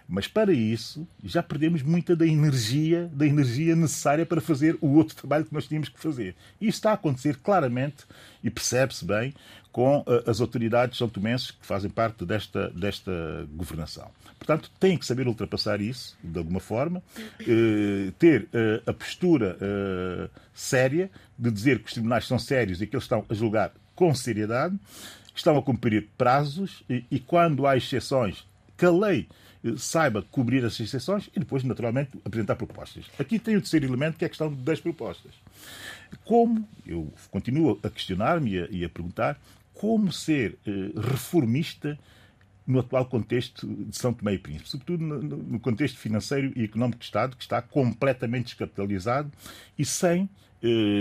Mas 0.08 0.26
para 0.26 0.52
isso, 0.52 1.06
já 1.22 1.42
perdemos 1.42 1.82
muita 1.82 2.14
da 2.14 2.26
energia, 2.26 3.10
da 3.12 3.26
energia 3.26 3.74
necessária 3.74 4.26
para 4.26 4.40
fazer 4.40 4.76
o 4.80 4.88
outro 4.94 5.16
trabalho 5.16 5.44
que 5.44 5.54
nós 5.54 5.66
tínhamos 5.66 5.88
que 5.88 6.00
fazer. 6.00 6.34
E 6.60 6.68
isso 6.68 6.78
está 6.78 6.90
a 6.90 6.94
acontecer 6.94 7.36
claramente 7.36 8.04
e 8.42 8.50
percebe-se 8.50 9.04
bem 9.04 9.34
com 9.72 10.00
uh, 10.00 10.28
as 10.28 10.40
autoridades 10.40 10.98
são 10.98 11.08
tomenses 11.08 11.50
que 11.50 11.64
fazem 11.64 11.90
parte 11.90 12.24
desta, 12.24 12.70
desta 12.70 13.46
governação. 13.52 14.10
Portanto, 14.38 14.70
têm 14.80 14.96
que 14.96 15.06
saber 15.06 15.28
ultrapassar 15.28 15.80
isso, 15.80 16.16
de 16.22 16.38
alguma 16.38 16.60
forma, 16.60 17.02
uh, 17.40 18.12
ter 18.18 18.42
uh, 18.44 18.90
a 18.90 18.92
postura 18.92 19.56
séria 20.54 21.10
de 21.38 21.50
dizer 21.50 21.78
que 21.78 21.86
os 21.86 21.92
tribunais 21.92 22.26
são 22.26 22.38
sérios 22.38 22.82
e 22.82 22.86
que 22.86 22.96
eles 22.96 23.04
estão 23.04 23.24
a 23.28 23.34
julgar 23.34 23.72
com 23.94 24.14
seriedade, 24.14 24.76
estão 25.38 25.56
a 25.56 25.62
cumprir 25.62 26.08
prazos 26.16 26.82
e, 26.88 27.04
e 27.10 27.20
quando 27.20 27.66
há 27.66 27.76
exceções, 27.76 28.46
que 28.76 28.84
a 28.84 28.90
lei 28.90 29.28
eh, 29.64 29.74
saiba 29.76 30.22
cobrir 30.22 30.64
essas 30.64 30.80
exceções 30.80 31.28
e 31.34 31.40
depois, 31.40 31.64
naturalmente, 31.64 32.10
apresentar 32.24 32.56
propostas. 32.56 33.06
Aqui 33.18 33.38
tem 33.38 33.56
o 33.56 33.60
terceiro 33.60 33.86
elemento, 33.86 34.16
que 34.16 34.24
é 34.24 34.26
a 34.26 34.28
questão 34.28 34.52
das 34.52 34.80
propostas. 34.80 35.32
Como, 36.24 36.66
eu 36.86 37.12
continuo 37.30 37.78
a 37.82 37.90
questionar-me 37.90 38.54
e, 38.54 38.78
e, 38.78 38.84
a 38.84 38.88
perguntar, 38.88 39.40
como 39.74 40.12
ser 40.12 40.58
eh, 40.66 40.70
reformista 40.96 41.98
no 42.66 42.80
atual 42.80 43.06
contexto 43.06 43.66
de 43.66 43.96
São 43.96 44.12
Tomé 44.12 44.34
e 44.34 44.38
Príncipe, 44.38 44.68
sobretudo 44.68 45.02
no, 45.02 45.22
no 45.22 45.60
contexto 45.60 45.98
financeiro 45.98 46.52
e 46.54 46.64
económico 46.64 46.98
do 46.98 47.04
Estado, 47.04 47.36
que 47.36 47.42
está 47.42 47.62
completamente 47.62 48.46
descapitalizado 48.46 49.32
e 49.78 49.84
sem 49.84 50.28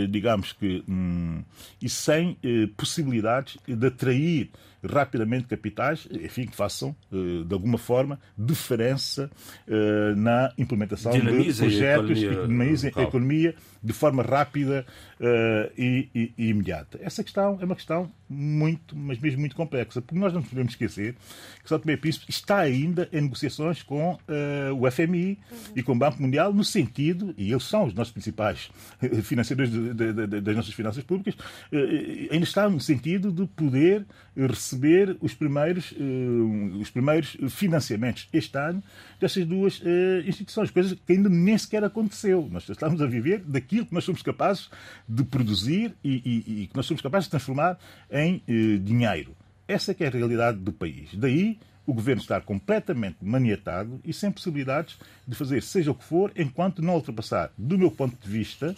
digamos 0.10 0.54
que, 0.54 0.84
hum, 0.88 1.44
e 1.82 1.90
sem 1.90 2.38
eh, 2.44 2.68
possibilidades 2.76 3.58
de 3.68 3.88
atrair 3.88 4.50
rapidamente 4.84 5.48
capitais, 5.48 6.08
enfim, 6.12 6.46
que 6.46 6.56
façam, 6.56 6.96
eh, 7.12 7.44
de 7.46 7.54
alguma 7.54 7.78
forma, 7.78 8.20
diferença 8.38 9.30
na 10.16 10.52
implementação 10.58 11.12
Dinamiza 11.12 11.68
de 11.68 11.72
projetos 11.72 12.18
e 12.18 12.30
dinamizem 12.30 12.92
a 12.96 13.02
economia 13.02 13.56
de 13.84 13.94
forma 13.94 14.24
rápida 14.24 14.86
e, 15.78 16.08
e, 16.14 16.34
e, 16.38 16.50
imediata. 16.50 17.00
Essa 17.02 17.24
questão 17.24 17.58
é 17.62 17.66
uma 17.66 17.76
questão 17.76 18.12
muito, 18.30 18.96
mas 18.96 19.18
mesmo 19.20 19.40
muito 19.40 19.56
complexa, 19.56 20.02
porque 20.02 20.20
nós 20.20 20.34
não 20.34 20.44
podemos 20.44 20.74
esquecer 20.74 21.16
que 21.64 21.70
São 21.70 21.80
Tomé 21.80 21.94
e 21.94 21.98
Príncipe 21.98 22.26
está 22.30 22.60
ainda 22.60 23.08
em 23.12 23.22
negociações 23.22 23.82
com 23.82 24.18
o 24.78 24.92
FMI 24.92 25.40
uhum. 25.50 25.58
e 25.76 25.84
com 25.84 25.94
o 25.94 25.96
Banco 25.96 26.22
Mundial 26.22 26.54
no 26.54 26.64
sentido, 26.64 27.34
e 27.38 27.52
eles 27.52 27.64
são 27.64 27.86
os 27.86 27.94
nossos 27.94 28.12
principais 28.12 28.70
financiadores 29.24 29.72
das 30.44 30.56
nossas 30.56 30.74
finanças 30.74 31.04
públicas, 31.04 31.36
ainda 32.32 32.44
está 32.44 32.70
no 32.70 32.80
sentido 32.80 33.32
de 33.32 33.46
poder 33.48 34.06
receber 34.46 35.18
os 35.20 35.34
primeiros, 35.34 35.92
uh, 35.94 36.80
os 36.80 36.90
primeiros 36.90 37.38
financiamentos 37.50 38.28
este 38.32 38.58
ano 38.58 38.84
dessas 39.20 39.46
duas 39.46 39.80
uh, 39.80 40.28
instituições, 40.28 40.70
coisa 40.70 40.96
que 40.96 41.14
ainda 41.14 41.30
nem 41.30 41.58
sequer 41.58 41.84
aconteceu. 41.84 42.48
Nós 42.52 42.68
estamos 42.70 43.02
a 43.02 43.08
viver 43.08 43.40
daquilo 43.68 43.86
que 43.86 43.94
nós 43.94 44.06
somos 44.06 44.22
capazes 44.22 44.70
de 45.08 45.24
produzir 45.26 45.94
e, 46.02 46.22
e, 46.26 46.64
e 46.64 46.68
que 46.68 46.76
nós 46.76 46.86
somos 46.86 47.02
capazes 47.02 47.26
de 47.26 47.32
transformar 47.32 47.78
em 48.10 48.42
uh, 48.48 48.80
dinheiro. 48.80 49.36
Essa 49.68 49.92
é 49.92 49.94
que 49.94 50.06
é 50.06 50.08
a 50.08 50.10
realidade 50.10 50.58
do 50.58 50.72
país. 50.72 51.10
Daí 51.14 51.60
o 51.86 51.94
governo 51.94 52.22
estar 52.22 52.42
completamente 52.42 53.18
maniatado 53.22 54.00
e 54.04 54.14
sem 54.14 54.32
possibilidades 54.32 54.98
de 55.28 55.36
fazer 55.36 55.62
seja 55.62 55.92
o 55.92 55.96
que 55.96 56.04
for, 56.04 56.32
enquanto 56.36 56.82
não 56.82 56.96
ultrapassar, 56.96 57.52
do 57.58 57.78
meu 57.78 57.92
ponto 57.92 58.16
de 58.22 58.30
vista, 58.30 58.74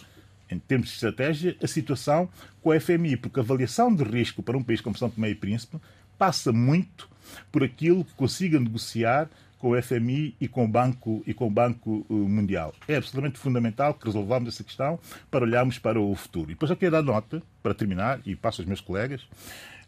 em 0.50 0.58
termos 0.58 0.88
de 0.88 0.94
estratégia, 0.94 1.56
a 1.62 1.66
situação 1.66 2.28
com 2.60 2.72
a 2.72 2.80
FMI, 2.80 3.16
porque 3.16 3.38
a 3.38 3.42
avaliação 3.42 3.94
de 3.94 4.02
risco 4.02 4.42
para 4.42 4.56
um 4.56 4.62
país 4.62 4.80
como 4.80 4.98
São 4.98 5.08
Tomé 5.08 5.30
e 5.30 5.34
Príncipe 5.34 5.78
passa 6.18 6.52
muito 6.52 7.08
por 7.50 7.62
aquilo 7.62 8.04
que 8.04 8.14
consiga 8.14 8.58
negociar 8.58 9.28
com 9.60 9.72
o 9.72 9.82
FMI 9.82 10.34
e 10.40 10.48
com 10.48 10.64
o 10.64 10.68
Banco, 10.68 11.22
e 11.26 11.34
com 11.34 11.46
o 11.46 11.50
Banco 11.50 12.04
eh, 12.08 12.12
Mundial. 12.12 12.74
É 12.88 12.96
absolutamente 12.96 13.38
fundamental 13.38 13.92
que 13.94 14.06
resolvamos 14.06 14.48
essa 14.48 14.64
questão 14.64 14.98
para 15.30 15.44
olharmos 15.44 15.78
para 15.78 16.00
o 16.00 16.14
futuro. 16.16 16.50
E 16.50 16.54
depois 16.54 16.70
eu 16.70 16.76
quero 16.76 16.92
dar 16.92 17.02
nota, 17.02 17.42
para 17.62 17.74
terminar, 17.74 18.20
e 18.24 18.34
passo 18.34 18.62
aos 18.62 18.66
meus 18.66 18.80
colegas, 18.80 19.28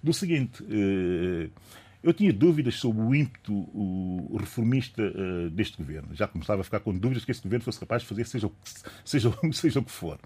do 0.02 0.12
seguinte. 0.12 0.62
Eh, 0.70 1.48
eu 2.02 2.12
tinha 2.12 2.32
dúvidas 2.32 2.74
sobre 2.74 3.00
o 3.00 3.14
ímpeto 3.14 3.52
o 3.52 4.36
reformista 4.36 5.02
uh, 5.02 5.50
deste 5.50 5.76
governo. 5.76 6.14
Já 6.14 6.26
começava 6.26 6.60
a 6.60 6.64
ficar 6.64 6.80
com 6.80 6.92
dúvidas 6.92 7.24
que 7.24 7.30
este 7.30 7.44
governo 7.44 7.64
fosse 7.64 7.78
capaz 7.78 8.02
de 8.02 8.08
fazer 8.08 8.26
seja 8.26 8.46
o 8.48 8.50
que, 8.50 8.56
seja, 9.04 9.32
seja 9.52 9.78
o 9.78 9.84
que 9.84 9.90
for. 9.90 10.18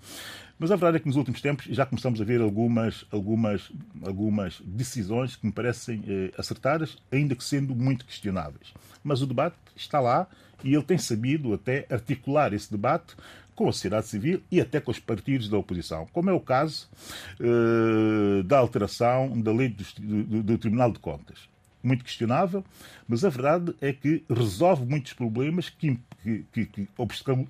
Mas 0.58 0.70
a 0.70 0.76
verdade 0.76 0.96
é 0.96 1.00
que 1.00 1.06
nos 1.06 1.16
últimos 1.16 1.40
tempos 1.40 1.66
já 1.66 1.84
começamos 1.84 2.18
a 2.20 2.24
ver 2.24 2.40
algumas, 2.40 3.04
algumas, 3.10 3.70
algumas 4.02 4.60
decisões 4.64 5.36
que 5.36 5.46
me 5.46 5.52
parecem 5.52 6.00
uh, 6.00 6.32
acertadas, 6.38 6.96
ainda 7.12 7.34
que 7.34 7.44
sendo 7.44 7.74
muito 7.74 8.06
questionáveis. 8.06 8.72
Mas 9.04 9.20
o 9.20 9.26
debate 9.26 9.56
está 9.76 10.00
lá 10.00 10.26
e 10.64 10.72
ele 10.72 10.82
tem 10.82 10.96
sabido 10.96 11.52
até 11.52 11.86
articular 11.90 12.54
esse 12.54 12.70
debate 12.70 13.14
com 13.54 13.68
a 13.68 13.72
sociedade 13.72 14.06
civil 14.06 14.42
e 14.50 14.60
até 14.60 14.80
com 14.80 14.90
os 14.90 14.98
partidos 14.98 15.48
da 15.48 15.58
oposição, 15.58 16.06
como 16.12 16.30
é 16.30 16.32
o 16.32 16.40
caso 16.40 16.88
uh, 17.38 18.42
da 18.44 18.58
alteração 18.58 19.38
da 19.40 19.52
lei 19.52 19.68
do, 19.68 19.84
do, 19.98 20.42
do 20.42 20.58
Tribunal 20.58 20.90
de 20.90 20.98
Contas 20.98 21.55
muito 21.86 22.04
questionável, 22.04 22.64
mas 23.08 23.24
a 23.24 23.28
verdade 23.28 23.74
é 23.80 23.92
que 23.92 24.24
resolve 24.28 24.84
muitos 24.84 25.12
problemas 25.12 25.68
que, 25.70 25.98
que, 26.52 26.66
que 26.66 26.88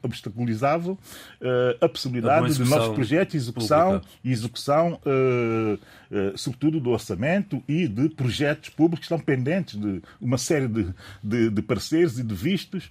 obstaculizavam 0.03 0.93
uh, 0.95 1.85
a 1.85 1.89
possibilidade 1.89 2.55
de 2.55 2.65
novos 2.65 2.95
projetos, 2.95 3.35
execução 3.35 4.03
e 4.23 4.31
execução, 4.31 5.01
uh, 5.07 5.75
uh, 5.75 6.39
sobretudo 6.39 6.79
do 6.79 6.91
orçamento 6.91 7.63
e 7.67 7.89
de 7.89 8.11
projetos 8.11 8.69
públicos 8.69 9.07
que 9.07 9.15
estão 9.15 9.19
pendentes 9.19 9.81
de 9.81 10.03
uma 10.21 10.37
série 10.37 10.69
de, 10.69 10.95
de, 11.23 11.51
de 11.51 11.63
parceiros 11.63 12.19
e 12.19 12.23
de 12.23 12.35
vistos 12.35 12.91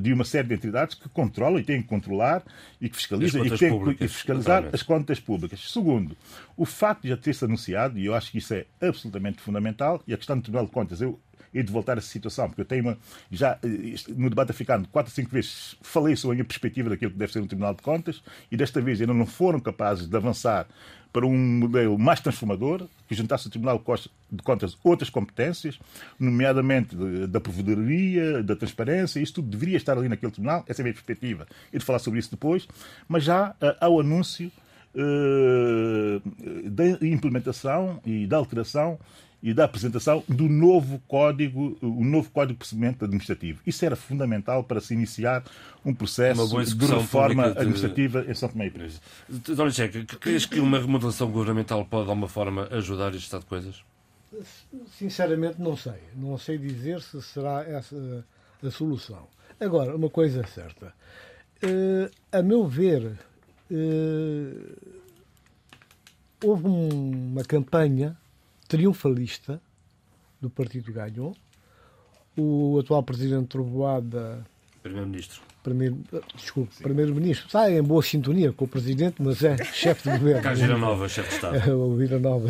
de 0.00 0.12
uma 0.12 0.24
série 0.24 0.48
de 0.48 0.54
entidades 0.54 0.94
que 0.94 1.08
controlam 1.08 1.58
e 1.58 1.64
têm 1.64 1.82
que 1.82 1.88
controlar 1.88 2.42
e 2.80 2.88
que 2.88 2.96
fiscalizam 2.96 3.44
e, 3.44 3.50
que 3.50 3.58
têm 3.58 3.94
que 3.94 4.08
fiscalizar 4.08 4.68
as 4.72 4.82
contas 4.82 5.18
públicas. 5.18 5.72
Segundo, 5.72 6.16
o 6.58 6.64
facto 6.64 7.02
de 7.02 7.08
já 7.08 7.16
ter-se 7.16 7.44
anunciado, 7.44 7.98
e 7.98 8.04
eu 8.04 8.14
acho 8.14 8.32
que 8.32 8.38
isso 8.38 8.52
é 8.52 8.66
absolutamente 8.82 9.40
fundamental, 9.40 10.02
e 10.06 10.12
a 10.12 10.16
questão 10.16 10.36
do 10.36 10.42
Tribunal 10.42 10.66
de 10.66 10.72
Contas, 10.72 11.00
eu 11.00 11.18
e 11.54 11.62
de 11.62 11.72
voltar 11.72 11.96
a 11.96 11.98
essa 11.98 12.08
situação, 12.08 12.48
porque 12.48 12.60
eu 12.60 12.64
tenho 12.64 12.82
uma, 12.82 12.98
já 13.30 13.58
eh, 13.62 13.94
no 14.08 14.28
debate 14.28 14.50
africano, 14.50 14.86
quatro 14.90 15.10
cinco 15.10 15.30
vezes 15.30 15.76
falei 15.80 16.14
sobre 16.14 16.34
a 16.34 16.36
minha 16.36 16.44
perspectiva 16.44 16.90
daquilo 16.90 17.10
que 17.12 17.16
deve 17.16 17.32
ser 17.32 17.40
um 17.40 17.46
Tribunal 17.46 17.74
de 17.74 17.80
Contas 17.80 18.22
e 18.50 18.56
desta 18.56 18.82
vez 18.82 19.00
ainda 19.00 19.14
não 19.14 19.24
foram 19.24 19.58
capazes 19.58 20.06
de 20.06 20.14
avançar 20.14 20.66
para 21.10 21.24
um 21.24 21.38
modelo 21.38 21.98
mais 21.98 22.20
transformador, 22.20 22.86
que 23.06 23.14
juntasse 23.14 23.46
ao 23.46 23.50
Tribunal 23.50 23.82
de 24.30 24.42
Contas 24.42 24.76
outras 24.84 25.08
competências, 25.08 25.78
nomeadamente 26.18 26.94
da 27.26 27.40
provedoria, 27.40 28.42
da 28.42 28.54
transparência, 28.54 29.18
isso 29.18 29.34
tudo 29.34 29.48
deveria 29.48 29.78
estar 29.78 29.96
ali 29.96 30.08
naquele 30.08 30.32
Tribunal, 30.32 30.64
essa 30.68 30.80
é 30.80 30.82
a 30.82 30.84
minha 30.84 30.94
perspectiva, 30.94 31.46
e 31.72 31.78
de 31.78 31.84
falar 31.84 31.98
sobre 31.98 32.20
isso 32.20 32.30
depois, 32.30 32.68
mas 33.08 33.24
já 33.24 33.50
uh, 33.52 33.74
ao 33.80 34.00
anúncio 34.00 34.52
uh, 34.94 36.70
da 36.70 36.84
implementação 37.06 38.00
e 38.04 38.26
da 38.26 38.36
alteração 38.36 38.98
e 39.42 39.54
da 39.54 39.64
apresentação 39.64 40.24
do 40.28 40.48
novo 40.48 41.00
código, 41.06 41.78
o 41.80 42.04
novo 42.04 42.28
código 42.30 42.54
de 42.54 42.58
procedimento 42.58 43.04
administrativo. 43.04 43.60
Isso 43.64 43.84
era 43.84 43.94
fundamental 43.94 44.64
para 44.64 44.80
se 44.80 44.94
iniciar 44.94 45.44
um 45.84 45.94
processo 45.94 46.48
de 46.74 46.86
reforma 46.86 47.52
de... 47.52 47.58
administrativa 47.58 48.24
em 48.28 48.34
São 48.34 48.48
Tomé 48.48 48.66
e 48.66 48.70
Príncipe. 48.70 49.06
Dona 49.54 49.70
Checa, 49.70 50.04
crees 50.18 50.44
que 50.44 50.58
uma 50.58 50.80
remodelação 50.80 51.30
governamental 51.30 51.84
pode, 51.84 52.04
de 52.04 52.10
alguma 52.10 52.28
forma, 52.28 52.68
ajudar 52.72 53.10
este 53.10 53.24
estado 53.24 53.42
de 53.42 53.46
coisas? 53.46 53.84
Sinceramente, 54.98 55.60
não 55.60 55.76
sei. 55.76 56.00
Não 56.16 56.36
sei 56.36 56.58
dizer 56.58 57.00
se 57.00 57.22
será 57.22 57.62
essa 57.62 58.24
a 58.62 58.70
solução. 58.70 59.26
Agora, 59.60 59.94
uma 59.94 60.10
coisa 60.10 60.40
é 60.40 60.46
certa. 60.46 60.92
Uh, 61.62 62.10
a 62.30 62.42
meu 62.42 62.66
ver, 62.66 63.18
uh, 63.70 64.76
houve 66.44 66.66
um, 66.66 67.32
uma 67.32 67.44
campanha 67.44 68.16
triunfalista 68.66 69.60
do 70.40 70.50
partido 70.50 70.92
ganhou. 70.92 71.36
O 72.36 72.78
atual 72.78 73.02
presidente 73.02 73.48
Trovoada. 73.48 74.46
Primeiro-ministro. 74.82 75.42
Primeiro, 75.62 75.98
desculpe, 76.34 76.74
primeiro-ministro. 76.82 77.46
Está 77.46 77.70
em 77.70 77.82
boa 77.82 78.02
sintonia 78.02 78.52
com 78.52 78.64
o 78.64 78.68
presidente, 78.68 79.16
mas 79.20 79.42
é 79.42 79.56
chefe 79.72 80.10
de 80.10 80.18
governo. 80.18 80.42
Carlos 80.42 80.80
Nova, 80.80 81.08
chefe 81.08 81.28
de 81.28 81.34
Estado. 81.34 81.76
o 81.76 81.96
Vila 81.96 82.18
Nova. 82.18 82.48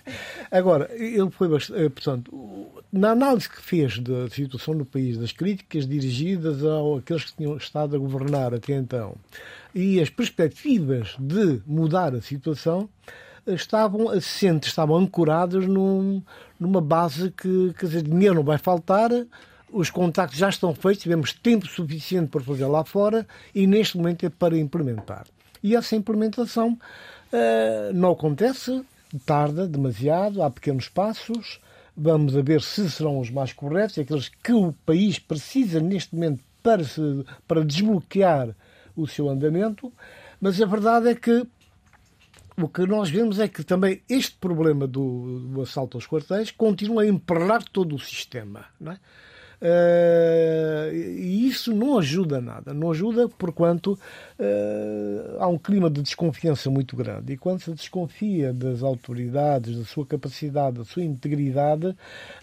Agora, 0.50 0.90
ele 0.92 1.30
foi 1.30 1.48
bastante. 1.48 1.80
Eh, 1.80 1.88
portanto, 1.88 2.66
na 2.92 3.10
análise 3.10 3.48
que 3.48 3.60
fez 3.60 3.98
da 3.98 4.28
situação 4.28 4.74
no 4.74 4.84
país, 4.84 5.16
das 5.16 5.32
críticas 5.32 5.86
dirigidas 5.86 6.64
ao 6.64 6.96
aqueles 6.96 7.24
que 7.24 7.36
tinham 7.36 7.56
estado 7.56 7.94
a 7.94 7.98
governar 7.98 8.54
até 8.54 8.74
então, 8.74 9.14
e 9.74 10.00
as 10.00 10.10
perspectivas 10.10 11.14
de 11.18 11.60
mudar 11.66 12.14
a 12.14 12.20
situação, 12.20 12.88
estavam 13.46 14.10
assentes, 14.10 14.70
estavam 14.70 14.96
ancoradas 14.96 15.66
num, 15.66 16.22
numa 16.58 16.80
base 16.80 17.30
que, 17.30 17.72
quer 17.78 17.86
dizer, 17.86 18.02
dinheiro 18.02 18.36
não 18.36 18.42
vai 18.42 18.58
faltar, 18.58 19.10
os 19.70 19.90
contactos 19.90 20.38
já 20.38 20.48
estão 20.48 20.74
feitos, 20.74 21.02
tivemos 21.02 21.32
tempo 21.32 21.66
suficiente 21.66 22.30
para 22.30 22.40
fazer 22.40 22.66
lá 22.66 22.84
fora 22.84 23.26
e 23.54 23.66
neste 23.66 23.96
momento 23.96 24.24
é 24.24 24.30
para 24.30 24.56
implementar. 24.56 25.26
E 25.62 25.74
essa 25.74 25.96
implementação 25.96 26.78
uh, 27.32 27.92
não 27.92 28.12
acontece, 28.12 28.82
tarda 29.26 29.66
demasiado, 29.66 30.42
há 30.42 30.50
pequenos 30.50 30.88
passos. 30.88 31.60
Vamos 31.96 32.36
a 32.36 32.42
ver 32.42 32.62
se 32.62 32.88
serão 32.90 33.18
os 33.18 33.30
mais 33.30 33.52
corretos, 33.52 33.98
aqueles 33.98 34.28
que 34.28 34.52
o 34.52 34.72
país 34.86 35.18
precisa 35.18 35.80
neste 35.80 36.14
momento 36.14 36.42
para, 36.62 36.84
se, 36.84 37.24
para 37.46 37.64
desbloquear 37.64 38.54
o 38.96 39.06
seu 39.06 39.28
andamento. 39.28 39.92
Mas 40.40 40.60
a 40.60 40.66
verdade 40.66 41.08
é 41.08 41.14
que 41.14 41.44
o 42.56 42.68
que 42.68 42.86
nós 42.86 43.10
vemos 43.10 43.38
é 43.38 43.48
que 43.48 43.62
também 43.62 44.02
este 44.08 44.36
problema 44.36 44.86
do, 44.86 45.40
do 45.40 45.62
assalto 45.62 45.96
aos 45.96 46.06
quartéis 46.06 46.50
continua 46.50 47.02
a 47.02 47.06
emperrar 47.06 47.62
todo 47.64 47.94
o 47.94 47.98
sistema. 47.98 48.64
Não 48.80 48.92
é? 48.92 49.00
Uh, 49.60 50.94
e 50.94 51.48
isso 51.48 51.74
não 51.74 51.98
ajuda 51.98 52.40
nada. 52.40 52.72
Não 52.72 52.90
ajuda 52.90 53.28
porquanto 53.28 53.98
uh, 54.38 55.36
há 55.38 55.48
um 55.48 55.58
clima 55.58 55.90
de 55.90 56.00
desconfiança 56.00 56.70
muito 56.70 56.96
grande. 56.96 57.32
E 57.32 57.36
quando 57.36 57.60
se 57.60 57.72
desconfia 57.72 58.52
das 58.52 58.82
autoridades, 58.82 59.76
da 59.76 59.84
sua 59.84 60.06
capacidade, 60.06 60.78
da 60.78 60.84
sua 60.84 61.02
integridade, 61.02 61.94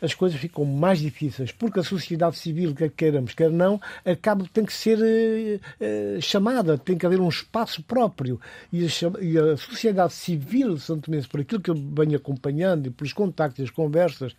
as 0.02 0.14
coisas 0.14 0.40
ficam 0.40 0.66
mais 0.66 1.00
difíceis. 1.00 1.52
Porque 1.52 1.80
a 1.80 1.84
sociedade 1.84 2.38
civil, 2.38 2.76
quer 2.76 2.90
queiramos, 2.90 3.34
quer 3.34 3.50
não, 3.50 3.80
acaba, 4.06 4.46
tem 4.52 4.66
que 4.66 4.74
ser 4.74 5.00
uh, 5.00 6.22
chamada, 6.22 6.78
tem 6.78 6.98
que 6.98 7.06
haver 7.06 7.22
um 7.22 7.30
espaço 7.30 7.82
próprio. 7.84 8.40
E 8.72 8.86
a, 8.86 9.58
sociedade 9.58 10.14
civil 10.14 10.78
Santo 10.78 11.10
Mendes, 11.10 11.28
por 11.28 11.40
aquilo 11.40 11.62
que 11.62 11.70
eu 11.70 11.76
venho 11.76 12.18
acompanhando 12.18 12.88
e 12.88 12.90
pelos 12.90 13.14
contactos 13.14 13.60
e 13.60 13.64
as 13.64 13.70
conversas 13.70 14.36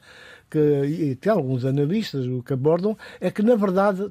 que, 0.50 0.58
e 0.58 1.12
até 1.12 1.30
alguns 1.30 1.64
analistas 1.64 2.26
o 2.26 2.42
que 2.42 2.52
abordam, 2.52 2.96
é 3.20 3.30
que, 3.30 3.42
na 3.42 3.56
verdade, 3.56 4.10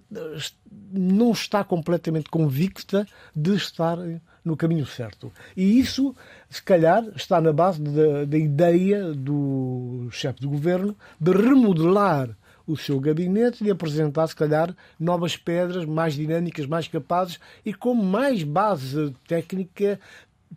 não 0.91 1.31
está 1.31 1.63
completamente 1.63 2.29
convicta 2.29 3.07
de 3.35 3.55
estar 3.55 3.97
no 4.43 4.55
caminho 4.55 4.85
certo. 4.85 5.31
E 5.57 5.79
isso, 5.79 6.15
se 6.49 6.61
calhar, 6.61 7.03
está 7.15 7.41
na 7.41 7.51
base 7.51 7.81
da, 7.81 8.25
da 8.25 8.37
ideia 8.37 9.11
do 9.13 10.07
chefe 10.11 10.41
de 10.41 10.47
governo 10.47 10.95
de 11.19 11.31
remodelar 11.31 12.29
o 12.67 12.75
seu 12.75 12.99
gabinete 12.99 13.63
e 13.63 13.71
apresentar, 13.71 14.27
se 14.27 14.35
calhar, 14.35 14.75
novas 14.99 15.37
pedras 15.37 15.85
mais 15.85 16.13
dinâmicas, 16.13 16.65
mais 16.65 16.87
capazes 16.87 17.39
e 17.63 17.73
com 17.73 17.93
mais 17.93 18.43
base 18.43 19.13
técnica 19.27 19.99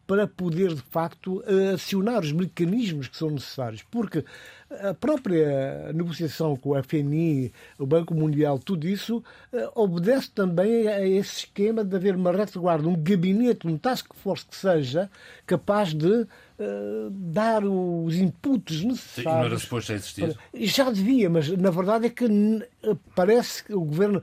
para 0.06 0.26
poder, 0.26 0.74
de 0.74 0.82
facto, 0.82 1.42
acionar 1.74 2.22
os 2.22 2.32
mecanismos 2.32 3.08
que 3.08 3.16
são 3.16 3.30
necessários. 3.30 3.82
Porque 3.90 4.24
a 4.70 4.92
própria 4.92 5.92
negociação 5.94 6.56
com 6.56 6.70
o 6.70 6.82
FMI, 6.82 7.52
o 7.78 7.86
Banco 7.86 8.14
Mundial, 8.14 8.58
tudo 8.58 8.86
isso 8.86 9.24
eh, 9.52 9.70
obedece 9.74 10.30
também 10.30 10.86
a 10.88 11.06
esse 11.06 11.38
esquema 11.38 11.82
de 11.82 11.96
haver 11.96 12.14
uma 12.14 12.32
retaguarda, 12.32 12.88
um 12.88 12.96
gabinete, 12.96 13.66
um 13.66 13.78
task 13.78 14.12
force 14.14 14.44
que 14.44 14.56
seja 14.56 15.10
capaz 15.46 15.94
de 15.94 16.26
Uh, 16.60 17.08
dar 17.10 17.64
os 17.64 18.16
inputs 18.16 18.82
necessários. 18.82 19.14
Sim, 19.14 19.22
não 19.22 19.44
era 19.44 19.58
suposto 19.60 19.92
existir. 19.92 20.36
Já 20.52 20.90
devia, 20.90 21.30
mas 21.30 21.48
na 21.56 21.70
verdade 21.70 22.06
é 22.06 22.10
que 22.10 22.26
parece 23.14 23.62
que 23.62 23.72
o 23.72 23.82
governo 23.82 24.20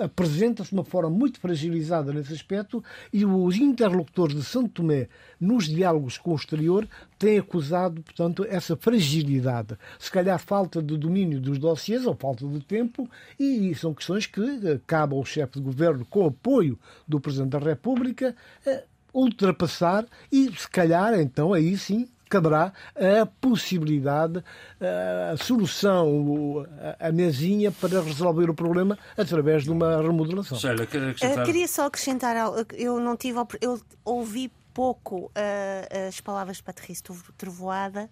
apresenta-se 0.00 0.70
de 0.70 0.74
uma 0.74 0.82
forma 0.82 1.08
muito 1.08 1.38
fragilizada 1.38 2.12
nesse 2.12 2.32
aspecto 2.32 2.82
e 3.12 3.24
os 3.24 3.54
interlocutores 3.54 4.34
de 4.34 4.42
São 4.42 4.66
Tomé, 4.66 5.06
nos 5.40 5.66
diálogos 5.66 6.18
com 6.18 6.32
o 6.32 6.36
exterior, 6.36 6.88
têm 7.18 7.38
acusado, 7.38 8.02
portanto, 8.02 8.46
essa 8.48 8.76
fragilidade 8.76 9.76
se 9.98 10.10
calhar 10.10 10.38
falta 10.38 10.82
de 10.82 10.96
domínio 10.96 11.40
dos 11.40 11.58
dossiês 11.58 12.06
ou 12.06 12.14
falta 12.14 12.46
de 12.46 12.60
tempo, 12.60 13.08
e 13.38 13.74
são 13.74 13.94
questões 13.94 14.26
que 14.26 14.40
eh, 14.40 14.80
cabe 14.86 15.14
ao 15.14 15.24
chefe 15.24 15.54
de 15.54 15.60
governo, 15.60 16.04
com 16.04 16.26
apoio 16.26 16.78
do 17.06 17.20
Presidente 17.20 17.50
da 17.50 17.58
República, 17.58 18.34
eh, 18.64 18.84
ultrapassar 19.12 20.06
e, 20.30 20.50
se 20.56 20.68
calhar, 20.68 21.14
então, 21.18 21.52
aí 21.52 21.76
sim, 21.76 22.08
caberá 22.28 22.72
a 22.94 23.24
possibilidade, 23.24 24.44
eh, 24.80 25.30
a 25.32 25.36
solução, 25.36 26.66
a 27.00 27.10
mesinha 27.10 27.72
para 27.72 28.02
resolver 28.02 28.50
o 28.50 28.54
problema 28.54 28.98
através 29.16 29.64
de 29.64 29.70
uma 29.70 30.02
remodelação. 30.02 30.58
Sheila, 30.58 30.82
acrescentar... 30.82 31.44
Queria 31.44 31.68
só 31.68 31.86
acrescentar, 31.86 32.36
eu 32.74 33.00
não 33.00 33.16
tive, 33.16 33.38
eu 33.60 33.80
ouvi 34.04 34.52
pouco 34.78 35.24
uh, 35.24 36.06
as 36.06 36.20
palavras 36.20 36.58
de 36.58 36.62
Patrícia 36.62 37.04
Trovoada. 37.36 38.08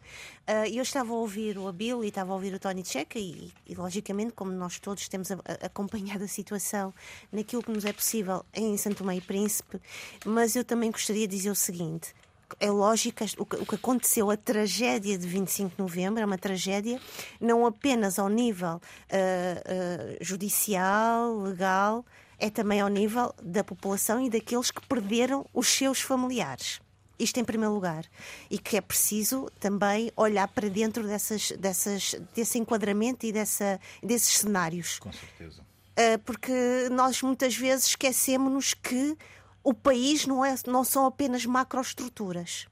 Uh, 0.48 0.66
eu 0.68 0.82
estava 0.82 1.12
a 1.12 1.16
ouvir 1.16 1.56
o 1.56 1.68
Abil 1.68 2.02
e 2.02 2.08
estava 2.08 2.32
a 2.32 2.34
ouvir 2.34 2.52
o 2.52 2.58
Tony 2.58 2.84
Checa 2.84 3.20
e, 3.20 3.52
e, 3.64 3.74
logicamente, 3.76 4.32
como 4.32 4.50
nós 4.50 4.80
todos 4.80 5.06
temos 5.06 5.30
a, 5.30 5.36
a, 5.36 5.66
acompanhado 5.66 6.24
a 6.24 6.26
situação 6.26 6.92
naquilo 7.30 7.62
que 7.62 7.70
nos 7.70 7.84
é 7.84 7.92
possível 7.92 8.44
em 8.52 8.76
Santo 8.76 9.04
Meio 9.04 9.22
Príncipe, 9.22 9.80
mas 10.24 10.56
eu 10.56 10.64
também 10.64 10.90
gostaria 10.90 11.28
de 11.28 11.36
dizer 11.36 11.50
o 11.50 11.54
seguinte. 11.54 12.12
É 12.58 12.68
lógico, 12.68 13.24
o 13.38 13.46
que, 13.46 13.76
aconteceu, 13.76 14.28
a 14.28 14.36
tragédia 14.36 15.16
de 15.16 15.28
25 15.28 15.76
de 15.76 15.78
novembro, 15.80 16.20
é 16.20 16.26
uma 16.26 16.38
tragédia 16.38 17.00
não 17.40 17.64
apenas 17.64 18.18
ao 18.18 18.28
nível 18.28 18.80
uh, 18.80 20.16
judicial, 20.20 21.38
legal, 21.38 22.04
é 22.38 22.50
também 22.50 22.80
ao 22.80 22.88
nível 22.88 23.34
da 23.42 23.64
população 23.64 24.20
e 24.20 24.30
daqueles 24.30 24.70
que 24.70 24.86
perderam 24.86 25.46
os 25.52 25.68
seus 25.68 26.00
familiares. 26.00 26.80
Isto 27.18 27.40
em 27.40 27.44
primeiro 27.44 27.72
lugar. 27.72 28.04
E 28.50 28.58
que 28.58 28.76
é 28.76 28.80
preciso 28.80 29.50
também 29.58 30.12
olhar 30.16 30.46
para 30.48 30.68
dentro 30.68 31.06
dessas, 31.06 31.50
dessas, 31.52 32.14
desse 32.34 32.58
enquadramento 32.58 33.24
e 33.24 33.32
dessa, 33.32 33.80
desses 34.02 34.38
cenários. 34.38 34.98
Com 34.98 35.12
certeza. 35.12 35.62
Uh, 35.62 36.18
porque 36.24 36.52
nós 36.90 37.22
muitas 37.22 37.56
vezes 37.56 37.86
esquecemos 37.86 38.74
que 38.74 39.16
o 39.64 39.72
país 39.72 40.26
não, 40.26 40.44
é, 40.44 40.54
não 40.66 40.84
são 40.84 41.06
apenas 41.06 41.46
macroestruturas. 41.46 42.66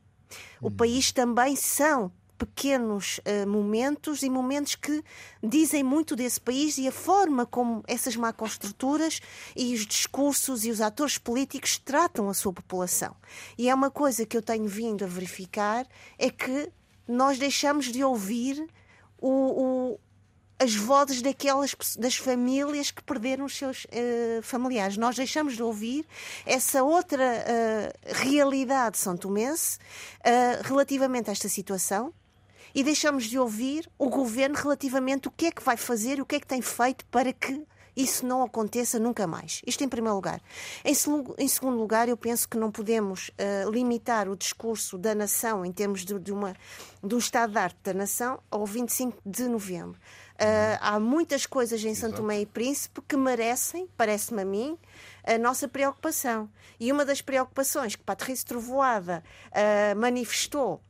O 0.61 0.69
hum. 0.69 0.71
país 0.71 1.11
também 1.11 1.57
são 1.57 2.13
pequenos 2.39 3.19
uh, 3.19 3.49
momentos 3.49 4.23
e 4.23 4.31
momentos 4.31 4.75
que 4.75 5.03
dizem 5.43 5.83
muito 5.83 6.17
desse 6.17 6.41
país 6.41 6.79
e 6.79 6.89
a 6.89 6.93
forma 6.93 7.47
como 7.47 7.83
essas 7.87 8.17
macroestruturas 8.17 9.21
e 9.57 9.75
os 9.75 9.87
discursos 9.87 10.65
e 10.65 10.71
os 10.71 10.81
atores 10.81 11.19
políticos 11.19 11.79
tratam 11.79 12.29
a 12.29 12.35
sua 12.35 12.53
população. 12.53 13.15
E 13.57 13.69
é 13.69 13.75
uma 13.75 13.91
coisa 13.91 14.27
que 14.27 14.37
eu 14.37 14.43
tenho 14.43 14.67
vindo 14.67 15.05
a 15.05 15.09
verificar 15.09 15.87
é 16.19 16.31
que 16.31 16.71
nós 17.07 17.39
deixamos 17.39 17.87
de 17.87 18.03
ouvir 18.03 18.67
o, 19.19 19.31
o 19.93 20.01
as 20.59 20.75
vozes 20.75 21.21
daquelas 21.21 21.75
das 21.99 22.17
famílias 22.17 22.91
que 22.91 23.03
perderam 23.03 23.45
os 23.45 23.57
seus 23.57 23.85
uh, 23.85 24.43
familiares. 24.43 24.97
Nós 24.97 25.17
deixamos 25.17 25.55
de 25.55 25.63
ouvir 25.63 26.07
essa 26.47 26.83
outra 26.83 27.23
uh, 27.23 28.15
realidade 28.25 28.97
são 28.97 29.17
tomense 29.17 29.79
uh, 30.21 30.63
relativamente 30.63 31.29
a 31.29 31.33
esta 31.33 31.49
situação 31.49 32.13
e 32.75 32.83
deixamos 32.83 33.25
de 33.25 33.39
ouvir 33.39 33.89
o 33.99 34.09
governo 34.09 34.57
relativamente 34.57 35.29
o 35.29 35.31
que 35.31 35.47
é 35.47 35.51
que 35.53 35.63
vai 35.63 35.77
fazer 35.77 36.19
e 36.19 36.23
o 36.23 36.27
que 36.27 36.37
é 36.37 36.41
que 36.41 36.47
tem 36.47 36.61
feito 36.61 37.05
para 37.07 37.33
que 37.33 37.65
isso 37.97 38.27
não 38.27 38.43
aconteça 38.43 38.99
nunca 38.99 39.27
mais. 39.27 39.63
Isto 39.67 39.85
em 39.85 39.89
primeiro 39.89 40.17
lugar. 40.17 40.41
Em, 40.85 40.93
em 41.39 41.49
segundo 41.49 41.77
lugar, 41.79 42.09
eu 42.09 42.17
penso 42.17 42.49
que 42.49 42.57
não 42.57 42.71
podemos 42.71 43.29
uh, 43.29 43.71
limitar 43.71 44.29
o 44.29 44.37
discurso 44.37 44.99
da 44.99 45.15
nação 45.15 45.65
em 45.65 45.73
termos 45.73 46.05
de, 46.05 46.19
de, 46.19 46.33
uma, 46.33 46.55
de 47.03 47.15
um 47.15 47.19
estado 47.19 47.53
de 47.53 47.59
arte 47.59 47.79
da 47.85 47.95
nação 47.95 48.41
ao 48.51 48.67
25 48.67 49.19
de 49.25 49.47
novembro. 49.47 49.99
Uh, 50.35 50.79
há 50.81 50.99
muitas 50.99 51.47
coisas 51.47 51.85
em 51.85 51.95
Santo 51.95 52.17
Tomé 52.17 52.41
e 52.41 52.47
Príncipe 52.47 53.01
que 53.07 53.17
merecem, 53.17 53.89
parece-me 53.97 54.43
a 54.43 54.45
mim, 54.45 54.77
a 55.25 55.39
nossa 55.39 55.69
preocupação. 55.69 56.51
E 56.81 56.91
uma 56.91 57.05
das 57.05 57.23
preocupações 57.23 57.95
que 57.95 58.03
Patrícia 58.03 58.45
Trovoada 58.45 59.23
uh, 59.51 59.97
manifestou 59.97 60.83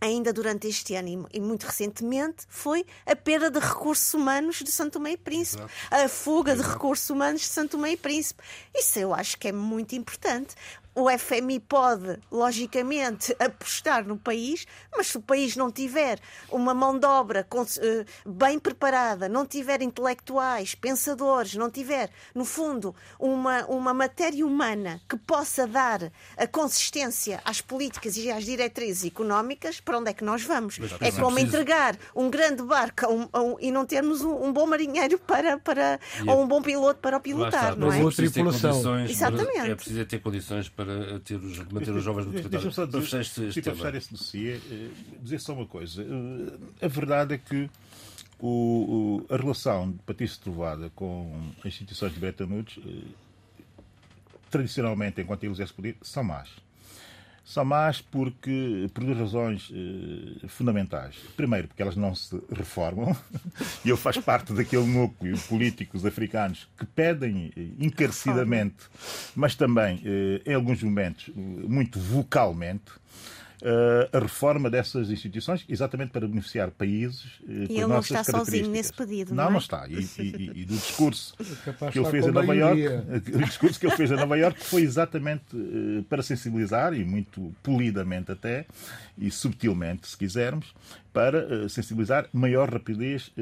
ainda 0.00 0.32
durante 0.32 0.66
este 0.66 0.94
ano 0.94 1.28
e, 1.32 1.40
muito 1.40 1.64
recentemente, 1.64 2.44
foi 2.48 2.86
a 3.04 3.14
perda 3.14 3.50
de 3.50 3.58
recursos 3.58 4.14
humanos 4.14 4.56
de 4.56 4.70
Santo 4.70 4.94
Tomé 4.94 5.12
e 5.12 5.16
Príncipe, 5.16 5.62
Exato. 5.62 6.04
a 6.04 6.08
fuga 6.08 6.52
Exato. 6.52 6.68
de 6.68 6.74
recursos 6.74 7.10
humanos 7.10 7.40
de 7.42 7.46
Santo 7.48 7.72
Tomé 7.72 7.92
e 7.92 7.96
Príncipe. 7.96 8.42
Isso 8.74 8.98
eu 8.98 9.14
acho 9.14 9.36
que 9.38 9.48
é 9.48 9.52
muito 9.52 9.94
importante. 9.94 10.54
O 10.94 11.08
FMI 11.08 11.60
pode, 11.60 12.18
logicamente, 12.30 13.34
apostar 13.38 14.04
no 14.06 14.16
país, 14.16 14.66
mas 14.94 15.08
se 15.08 15.16
o 15.16 15.22
país 15.22 15.56
não 15.56 15.70
tiver 15.70 16.18
uma 16.50 16.74
mão 16.74 16.98
de 16.98 17.06
obra 17.06 17.46
eh, 17.80 18.04
bem 18.26 18.58
preparada, 18.58 19.28
não 19.28 19.46
tiver 19.46 19.82
intelectuais, 19.82 20.74
pensadores, 20.74 21.54
não 21.54 21.70
tiver, 21.70 22.10
no 22.34 22.44
fundo, 22.44 22.94
uma, 23.18 23.64
uma 23.66 23.94
matéria 23.94 24.44
humana 24.44 25.00
que 25.08 25.16
possa 25.16 25.66
dar 25.66 26.10
a 26.36 26.46
consistência 26.46 27.40
às 27.44 27.60
políticas 27.60 28.16
e 28.16 28.30
às 28.30 28.44
diretrizes 28.44 29.04
económicas, 29.04 29.80
para 29.80 29.98
onde 29.98 30.10
é 30.10 30.12
que 30.12 30.24
nós 30.24 30.42
vamos? 30.42 30.78
É 31.00 31.12
como 31.12 31.38
entregar 31.38 31.96
um 32.14 32.28
grande 32.28 32.62
barco 32.62 33.06
a 33.06 33.08
um, 33.08 33.28
a 33.32 33.40
um, 33.40 33.56
e 33.60 33.70
não 33.70 33.86
termos 33.86 34.22
um, 34.22 34.46
um, 34.46 34.52
bom 34.52 34.66
marinheiro 34.66 35.18
para, 35.18 35.58
para, 35.58 36.00
ou 36.26 36.42
um 36.42 36.48
bom 36.48 36.60
piloto 36.60 37.00
para 37.00 37.16
o 37.16 37.20
pilotar, 37.20 37.76
não 37.76 37.92
é? 37.92 38.00
Exatamente. 39.10 39.70
É 39.70 39.74
preciso 39.74 40.04
ter 40.04 40.18
condições 40.18 40.68
para 40.84 41.20
ter 41.20 41.36
os, 41.36 41.58
manter 41.70 41.90
os 41.90 42.02
jovens 42.02 42.26
no 42.26 42.32
território. 42.32 42.72
Só 42.72 42.86
dizer, 42.86 42.98
para 42.98 43.22
fechar, 43.22 43.62
para 43.62 43.74
fechar 43.74 43.94
esse 43.94 44.12
dossiê, 44.12 44.56
eh, 44.56 44.90
dizer 45.20 45.38
só 45.40 45.52
uma 45.52 45.66
coisa. 45.66 46.02
Eh, 46.02 46.86
a 46.86 46.88
verdade 46.88 47.34
é 47.34 47.38
que 47.38 47.68
o, 48.38 49.26
a 49.28 49.36
relação 49.36 49.92
de 49.92 49.98
Patrício 49.98 50.40
Trovada 50.40 50.90
com 50.94 51.52
as 51.60 51.66
instituições 51.66 52.14
de 52.14 52.20
Bretton 52.20 52.44
Woods, 52.44 52.78
eh, 52.78 53.08
tradicionalmente, 54.50 55.20
enquanto 55.20 55.44
eles 55.44 55.56
exercem 55.56 55.76
poder, 55.76 55.96
são 56.00 56.24
más. 56.24 56.48
São 57.44 57.64
más 57.64 58.00
porque, 58.00 58.88
por 58.94 59.04
duas 59.04 59.18
razões 59.18 59.72
eh, 59.72 60.46
fundamentais. 60.46 61.16
Primeiro, 61.36 61.66
porque 61.66 61.82
elas 61.82 61.96
não 61.96 62.14
se 62.14 62.40
reformam, 62.52 63.16
e 63.84 63.88
eu 63.88 63.96
faço 63.96 64.22
parte 64.22 64.52
daquele 64.52 64.86
núcleo 64.86 65.34
de 65.34 65.42
políticos 65.42 66.06
africanos 66.06 66.68
que 66.78 66.86
pedem 66.86 67.52
eh, 67.56 67.84
encarecidamente, 67.84 68.84
mas 69.34 69.54
também, 69.56 70.00
eh, 70.04 70.42
em 70.46 70.54
alguns 70.54 70.82
momentos, 70.82 71.30
muito 71.34 71.98
vocalmente, 71.98 72.92
a 74.12 74.18
reforma 74.18 74.70
dessas 74.70 75.10
instituições, 75.10 75.64
exatamente 75.68 76.10
para 76.10 76.26
beneficiar 76.26 76.70
países 76.70 77.24
uh, 77.40 77.66
e 77.68 77.76
ele 77.76 77.86
não 77.86 78.00
está 78.00 78.24
sozinho 78.24 78.68
nesse 78.68 78.92
pedido, 78.92 79.34
não, 79.34 79.44
não, 79.44 79.50
é? 79.50 79.52
não 79.52 79.58
está. 79.58 79.86
E, 79.88 79.94
e, 80.18 80.52
e, 80.60 80.64
do 80.64 80.74
discurso 80.74 81.34
que 81.92 81.98
ele 81.98 82.10
fez 82.10 82.26
a 82.26 82.32
Nova 82.32 82.54
York, 82.54 82.82
o 83.34 83.38
discurso 83.44 83.78
que 83.78 83.86
ele 83.86 83.96
fez 83.96 84.12
a 84.12 84.16
Nova 84.16 84.36
York 84.36 84.64
foi 84.64 84.82
exatamente 84.82 85.54
uh, 85.54 86.02
para 86.04 86.22
sensibilizar 86.22 86.94
e 86.94 87.04
muito 87.04 87.54
polidamente 87.62 88.32
até 88.32 88.66
e 89.18 89.30
subtilmente, 89.30 90.08
se 90.08 90.16
quisermos, 90.16 90.74
para 91.12 91.68
sensibilizar 91.68 92.28
maior 92.32 92.72
rapidez 92.72 93.32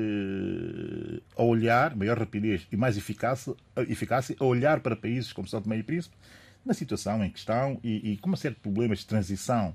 a 1.37 1.43
olhar, 1.43 1.95
maior 1.95 2.19
rapidez 2.19 2.67
e 2.73 2.77
mais 2.77 2.97
eficácia, 2.97 3.55
eficácia 3.89 4.35
a 4.41 4.45
olhar 4.45 4.81
para 4.81 4.97
países 4.97 5.33
como 5.33 5.47
São 5.47 5.61
Tomé 5.61 5.79
e 5.79 5.83
Príncipe 5.83 6.17
na 6.69 6.75
situação 6.75 7.25
em 7.25 7.31
que 7.31 7.39
estão 7.39 7.81
e, 7.83 8.13
e 8.13 8.17
com 8.19 8.29
uma 8.29 8.37
série 8.37 8.55
de 8.55 8.61
problemas 8.61 8.99
de 8.99 9.07
transição, 9.07 9.75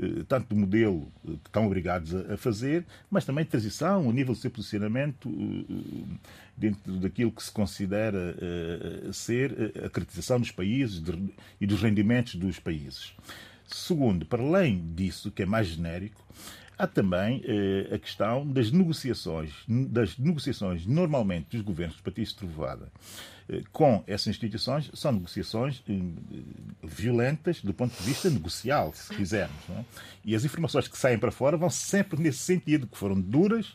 eh, 0.00 0.24
tanto 0.26 0.48
do 0.48 0.56
modelo 0.56 1.12
eh, 1.22 1.32
que 1.32 1.48
estão 1.50 1.66
obrigados 1.66 2.14
a, 2.14 2.36
fazer, 2.38 2.86
mas 3.10 3.26
também 3.26 3.44
de 3.44 3.50
transição, 3.50 4.08
o 4.08 4.12
nível 4.12 4.32
do 4.32 4.40
seu 4.40 4.50
posicionamento 4.50 5.28
eh, 5.28 6.16
dentro 6.56 6.94
daquilo 6.94 7.30
que 7.30 7.42
se 7.42 7.52
considera 7.52 8.36
ser 9.12 9.72
a 9.84 9.88
caracterização 9.88 10.38
dos 10.38 10.50
países 10.50 11.02
e 11.58 11.66
dos 11.66 11.80
rendimentos 11.80 12.34
dos 12.34 12.58
países. 12.58 13.14
Segundo, 13.66 14.26
para 14.26 14.42
além 14.42 14.92
disso, 14.94 15.30
que 15.30 15.42
é 15.42 15.46
mais 15.46 15.68
genérico, 15.68 16.22
há 16.76 16.86
também 16.86 17.42
a 17.90 17.98
questão 17.98 18.46
das 18.46 18.70
negociações, 18.70 19.54
das 19.66 20.18
negociações 20.18 20.86
normalmente 20.86 21.56
dos 21.56 21.62
governos 21.62 21.96
de 21.96 22.02
Patrício 22.02 22.36
Trovada 22.36 22.92
com 23.72 24.02
essas 24.06 24.28
instituições 24.28 24.90
são 24.94 25.12
negociações 25.12 25.82
eh, 25.88 25.98
violentas 26.82 27.60
do 27.60 27.74
ponto 27.74 27.96
de 27.96 28.02
vista 28.02 28.30
negocial, 28.30 28.92
se 28.94 29.14
quisermos. 29.14 29.58
É? 29.70 29.84
E 30.24 30.34
as 30.34 30.44
informações 30.44 30.86
que 30.86 30.96
saem 30.96 31.18
para 31.18 31.30
fora 31.30 31.56
vão 31.56 31.70
sempre 31.70 32.20
nesse 32.20 32.38
sentido, 32.38 32.86
que 32.86 32.96
foram 32.96 33.20
duras, 33.20 33.74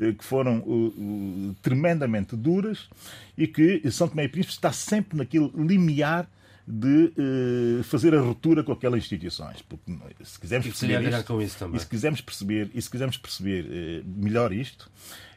eh, 0.00 0.12
que 0.12 0.24
foram 0.24 0.58
uh, 0.60 0.88
uh, 0.88 1.56
tremendamente 1.62 2.34
duras 2.34 2.88
e 3.36 3.46
que 3.46 3.88
São 3.90 4.08
Tomé 4.08 4.24
e 4.24 4.28
Príncipe 4.28 4.54
está 4.54 4.72
sempre 4.72 5.16
naquele 5.16 5.50
limiar 5.54 6.28
de 6.66 7.12
uh, 7.18 7.82
fazer 7.84 8.14
a 8.14 8.20
ruptura 8.20 8.64
com 8.64 8.72
aquelas 8.72 9.04
instituições. 9.04 9.62
Porque 9.62 9.92
se 10.24 10.38
quisermos 10.38 10.66
perceber 10.68 11.02
isto, 11.02 11.42
e 11.74 11.78
se 11.78 11.86
quisermos 11.86 12.20
perceber, 12.20 12.70
e 12.74 12.82
se 12.82 12.90
quisermos 12.90 13.16
perceber 13.16 14.04
melhor 14.04 14.52
isto, 14.52 14.90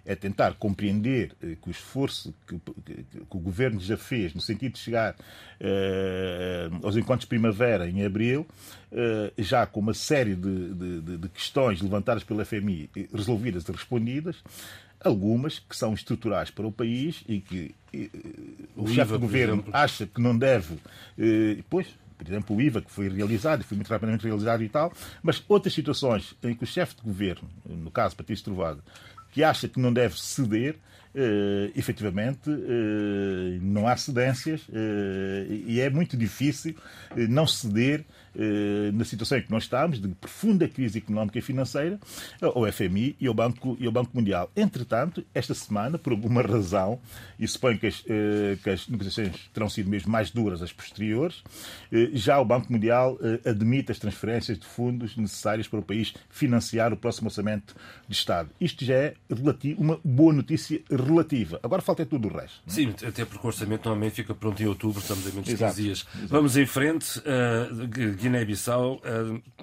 é 0.06 0.16
tentar 0.16 0.54
compreender 0.54 1.32
eh, 1.42 1.56
que 1.60 1.68
o 1.68 1.72
esforço 1.72 2.34
que, 2.48 2.60
que, 2.60 3.04
que, 3.04 3.20
o 3.30 3.40
governo 3.40 3.80
já 3.80 3.98
fez 3.98 4.34
no 4.34 4.42
sentido 4.42 4.74
de 4.74 4.80
chegar 4.80 5.16
eh, 5.60 6.70
aos 6.84 6.96
encontros 6.96 7.22
de 7.22 7.28
primavera 7.28 7.90
em 7.90 8.06
abril, 8.06 8.46
eh, 8.92 9.34
já 9.40 9.66
com 9.66 9.80
uma 9.80 9.94
série 9.94 10.36
de, 10.36 10.74
de, 10.74 11.18
de, 11.18 11.30
questões 11.30 11.82
levantadas 11.82 12.24
pela 12.24 12.46
FMI 12.46 12.90
resolvidas 13.12 13.68
e 13.68 13.72
respondidas, 13.72 14.44
algumas 15.04 15.60
que 15.60 15.76
são 15.76 15.94
estruturais 15.94 16.52
para 16.52 16.68
o 16.68 16.72
país 16.72 17.24
e 17.28 17.40
que 17.40 17.76
o, 18.76 18.84
o 18.84 18.88
chefe 18.88 19.12
do 19.12 19.20
governo 19.20 19.56
exemplo. 19.56 19.72
acha 19.74 20.06
que 20.06 20.22
não 20.22 20.38
deve, 20.38 20.78
pois, 21.70 21.88
por 22.18 22.28
exemplo, 22.28 22.56
o 22.56 22.62
IVA, 22.62 22.82
que 22.82 22.92
foi 22.92 23.10
realizado, 23.10 23.62
e 23.62 23.64
foi 23.64 23.76
muito 23.76 23.90
rapidamente 23.90 24.26
realizado 24.26 24.64
e 24.64 24.70
tal, 24.70 24.92
mas 25.22 25.44
outras 25.48 25.74
situações 25.74 26.36
em 26.44 26.56
que 26.56 26.64
o 26.64 26.68
chefe 26.68 26.96
de 26.96 27.02
governo, 27.02 27.48
no 27.66 27.92
caso 27.92 28.16
Patrício 28.16 28.46
Trovado, 28.46 28.82
que 29.36 29.44
acha 29.44 29.68
que 29.68 29.78
não 29.82 29.92
deve 29.92 30.18
ceder, 30.18 30.76
uh, 31.14 31.70
efetivamente 31.76 32.50
uh, 32.50 33.60
não 33.62 33.86
há 33.86 33.98
cedências 33.98 34.62
uh, 34.70 35.54
e 35.68 35.82
é 35.82 35.90
muito 35.90 36.16
difícil 36.16 36.74
não 37.28 37.46
ceder 37.46 38.06
na 38.94 39.06
situação 39.06 39.38
em 39.38 39.42
que 39.42 39.52
nós 39.52 39.64
estamos, 39.64 40.00
de 40.00 40.08
profunda 40.10 40.68
crise 40.68 40.98
económica 40.98 41.40
e 41.40 41.42
financeira, 41.42 42.00
ao 42.42 42.72
FMI 42.72 43.16
e 43.20 43.28
ao 43.28 43.34
Banco, 43.34 43.78
e 43.80 43.86
ao 43.86 43.92
Banco 43.92 44.12
Mundial. 44.14 44.52
Entretanto, 44.56 45.26
esta 45.34 45.54
semana, 45.54 45.98
por 45.98 46.14
alguma 46.14 46.42
razão, 46.42 47.00
e 47.40 47.48
suponho 47.48 47.78
que 47.80 47.88
as, 47.88 48.04
eh, 48.08 48.58
que 48.64 48.70
as 48.70 48.88
negociações 48.88 49.50
terão 49.54 49.70
sido 49.70 49.90
mesmo 49.90 50.12
mais 50.12 50.32
duras 50.32 50.62
as 50.62 50.72
posteriores, 50.72 51.44
eh, 51.92 52.10
já 52.14 52.40
o 52.40 52.46
Banco 52.46 52.72
Mundial 52.72 53.18
admite 53.46 53.92
as 53.92 54.00
transferências 54.00 54.58
de 54.58 54.66
fundos 54.66 55.16
necessárias 55.16 55.68
para 55.68 55.80
o 55.80 55.84
país 55.84 56.14
financiar 56.30 56.94
o 56.94 56.98
próximo 56.98 57.28
orçamento 57.28 57.76
de 58.08 58.16
Estado. 58.16 58.50
Isto 58.60 58.86
já 58.86 58.96
é 58.96 59.14
relativo, 59.30 59.82
uma 59.82 60.00
boa 60.04 60.34
notícia 60.34 60.82
relativa. 60.90 61.60
Agora 61.64 61.82
falta 61.82 62.04
é 62.04 62.06
tudo 62.06 62.28
o 62.28 62.32
resto. 62.32 62.62
Não? 62.66 62.74
É? 62.74 62.76
Sim, 62.76 62.96
até 63.06 63.26
porque 63.26 63.46
o 63.46 63.48
orçamento 63.48 63.86
normalmente 63.86 64.16
fica 64.16 64.34
pronto 64.34 64.62
em 64.62 64.66
outubro, 64.66 65.00
estamos 65.00 65.26
a 65.28 65.30
menos 65.30 65.46
de 65.46 65.58
15 65.58 65.82
dias. 65.82 66.06
Exato. 66.16 66.28
Vamos 66.28 66.58
em 66.58 66.66
frente. 66.66 67.20
Uh, 67.20 68.18
Guiné-Bissau. 68.26 69.02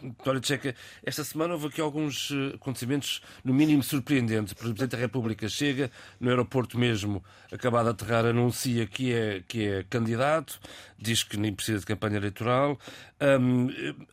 Vitória 0.00 0.40
Tcheca, 0.40 0.74
esta 1.04 1.24
semana 1.24 1.54
houve 1.54 1.66
aqui 1.66 1.80
alguns 1.80 2.30
uh, 2.30 2.54
acontecimentos, 2.54 3.20
no 3.44 3.52
mínimo 3.52 3.82
surpreendentes. 3.82 4.52
O 4.52 4.56
Presidente 4.56 4.90
da 4.90 4.98
República 4.98 5.48
chega, 5.48 5.90
no 6.20 6.30
aeroporto 6.30 6.78
mesmo, 6.78 7.24
acabado 7.50 7.86
de 7.86 7.90
aterrar, 7.90 8.24
anuncia 8.24 8.86
que 8.86 9.12
é, 9.12 9.42
que 9.46 9.66
é 9.66 9.82
candidato, 9.84 10.60
diz 10.96 11.24
que 11.24 11.36
nem 11.36 11.52
precisa 11.52 11.80
de 11.80 11.86
campanha 11.86 12.16
eleitoral. 12.16 12.78
Um, 13.20 13.68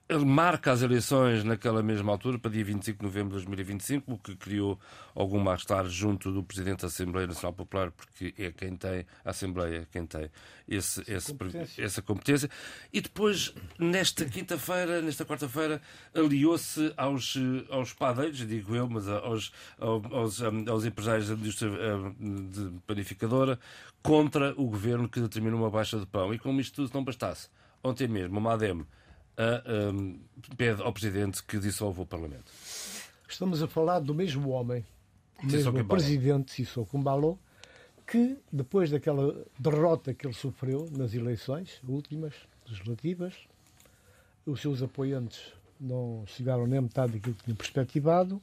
ele 0.08 0.26
marca 0.26 0.72
as 0.72 0.82
eleições 0.82 1.44
naquela 1.44 1.82
mesma 1.84 2.12
altura, 2.12 2.40
para 2.40 2.52
dia 2.52 2.64
25 2.64 3.00
de 3.00 3.06
novembro 3.06 3.30
de 3.30 3.46
2025, 3.46 4.14
o 4.14 4.18
que 4.18 4.36
criou 4.36 4.80
algum 5.16 5.40
mal-estar 5.40 5.88
junto 5.88 6.32
do 6.32 6.44
Presidente 6.44 6.82
da 6.82 6.88
Assembleia 6.88 7.28
Nacional 7.28 7.54
Popular, 7.54 7.92
porque 7.92 8.34
é 8.38 8.52
quem 8.52 8.76
tem, 8.76 9.06
a 9.24 9.30
Assembleia, 9.30 9.88
quem 9.92 10.06
tem 10.06 10.30
esse, 10.70 11.02
esse, 11.12 11.34
competência. 11.34 11.84
essa 11.84 12.02
competência. 12.02 12.50
E 12.94 13.02
depois, 13.02 13.54
nesta 13.78 14.26
quinta-feira, 14.26 15.02
nesta 15.02 15.26
quarta-feira, 15.26 15.82
aliou-se 16.14 16.94
aos, 16.96 17.36
aos 17.70 17.94
padeiros, 17.94 18.38
digo 18.48 18.76
eu, 18.76 18.88
mas 18.88 19.08
aos, 19.08 19.52
aos, 19.80 20.42
aos 20.42 20.86
empresários 20.86 21.28
da 21.28 21.34
indústria 21.34 21.72
de 21.72 22.80
panificadora, 22.86 23.60
contra 24.04 24.54
o 24.56 24.66
governo 24.68 25.10
que 25.10 25.20
determina 25.20 25.56
uma 25.56 25.70
baixa 25.70 26.00
de 26.00 26.06
pão. 26.06 26.34
E 26.34 26.40
como 26.40 26.62
isto 26.62 26.76
tudo 26.76 26.94
não 26.94 27.04
bastasse, 27.04 27.50
ontem 27.84 28.08
mesmo, 28.08 28.38
o 28.38 28.42
MADEM 28.42 28.86
a, 29.38 29.92
um, 29.92 30.20
pede 30.58 30.82
ao 30.82 30.94
Presidente 30.94 31.44
que 31.44 31.58
dissolva 31.58 32.02
o 32.02 32.06
Parlamento. 32.06 32.52
Estamos 33.28 33.64
a 33.64 33.68
falar 33.68 34.00
do 34.00 34.14
mesmo 34.14 34.50
homem, 34.50 34.86
mesmo 35.44 35.86
Presidente 35.86 36.52
Sissoko 36.52 36.92
Kumbalo, 36.92 37.40
que 38.10 38.40
depois 38.52 38.90
daquela 38.90 39.46
derrota 39.58 40.16
que 40.16 40.26
ele 40.26 40.34
sofreu 40.34 40.90
nas 40.98 41.14
eleições 41.14 41.80
últimas, 41.88 42.34
legislativas, 42.68 43.36
os 44.48 44.60
seus 44.60 44.82
apoiantes 44.82 45.54
não 45.80 46.24
chegaram 46.26 46.66
nem 46.66 46.80
a 46.80 46.82
metade 46.82 47.14
daquilo 47.14 47.36
que 47.36 47.44
tinham 47.44 47.56
perspectivado. 47.56 48.42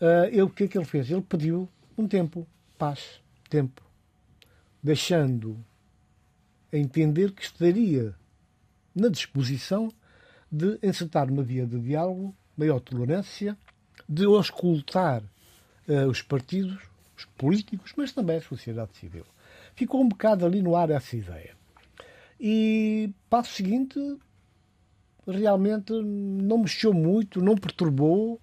Uh, 0.00 0.26
ele, 0.32 0.42
o 0.42 0.50
que 0.50 0.64
é 0.64 0.68
que 0.68 0.76
ele 0.76 0.84
fez? 0.84 1.08
Ele 1.08 1.22
pediu 1.22 1.68
um 1.96 2.08
tempo, 2.08 2.44
paz, 2.76 3.20
tempo, 3.48 3.80
deixando 4.82 5.56
a 6.72 6.76
entender 6.76 7.30
que 7.30 7.42
estaria 7.42 8.12
na 8.92 9.08
disposição 9.08 9.88
de 10.50 10.80
encetar 10.82 11.30
uma 11.30 11.44
via 11.44 11.64
de 11.64 11.78
diálogo, 11.78 12.34
maior 12.56 12.80
tolerância, 12.80 13.56
de 14.08 14.24
auscultar 14.24 15.22
uh, 15.88 16.08
os 16.08 16.22
partidos, 16.22 16.89
os 17.20 17.24
políticos, 17.36 17.92
mas 17.96 18.12
também 18.12 18.38
a 18.38 18.42
sociedade 18.42 18.96
civil. 18.96 19.24
Ficou 19.74 20.00
um 20.00 20.08
bocado 20.08 20.46
ali 20.46 20.62
no 20.62 20.76
ar 20.76 20.90
essa 20.90 21.16
ideia. 21.16 21.54
E 22.38 23.10
passo 23.28 23.52
seguinte, 23.52 23.98
realmente 25.26 25.92
não 25.92 26.58
mexeu 26.58 26.92
muito, 26.92 27.42
não 27.42 27.56
perturbou 27.56 28.40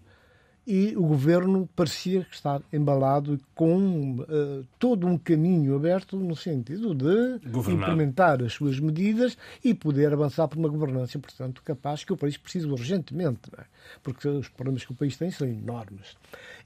e 0.68 0.94
o 0.98 1.04
governo 1.04 1.70
parecia 1.74 2.28
estar 2.30 2.62
embalado 2.74 3.40
com 3.56 4.20
uh, 4.20 4.66
todo 4.78 5.08
um 5.08 5.18
caminho 5.18 5.74
aberto 5.78 6.18
no 6.18 6.36
sentido 6.36 6.94
de 6.94 7.40
Governar. 7.50 7.90
implementar 7.90 8.44
as 8.44 8.52
suas 8.52 8.78
medidas 8.78 9.38
e 9.64 9.74
poder 9.74 10.12
avançar 10.12 10.46
por 10.50 10.58
uma 10.60 10.68
governança, 10.68 11.18
portanto, 11.18 11.62
capaz 11.64 12.04
que 12.04 12.12
o 12.12 12.18
país 12.18 12.36
precisa 12.36 12.68
urgentemente, 12.68 13.50
é? 13.58 13.64
porque 14.04 14.28
os 14.28 14.50
problemas 14.50 14.84
que 14.84 14.92
o 14.92 14.96
país 14.96 15.16
tem 15.16 15.32
são 15.32 15.48
enormes. 15.48 16.18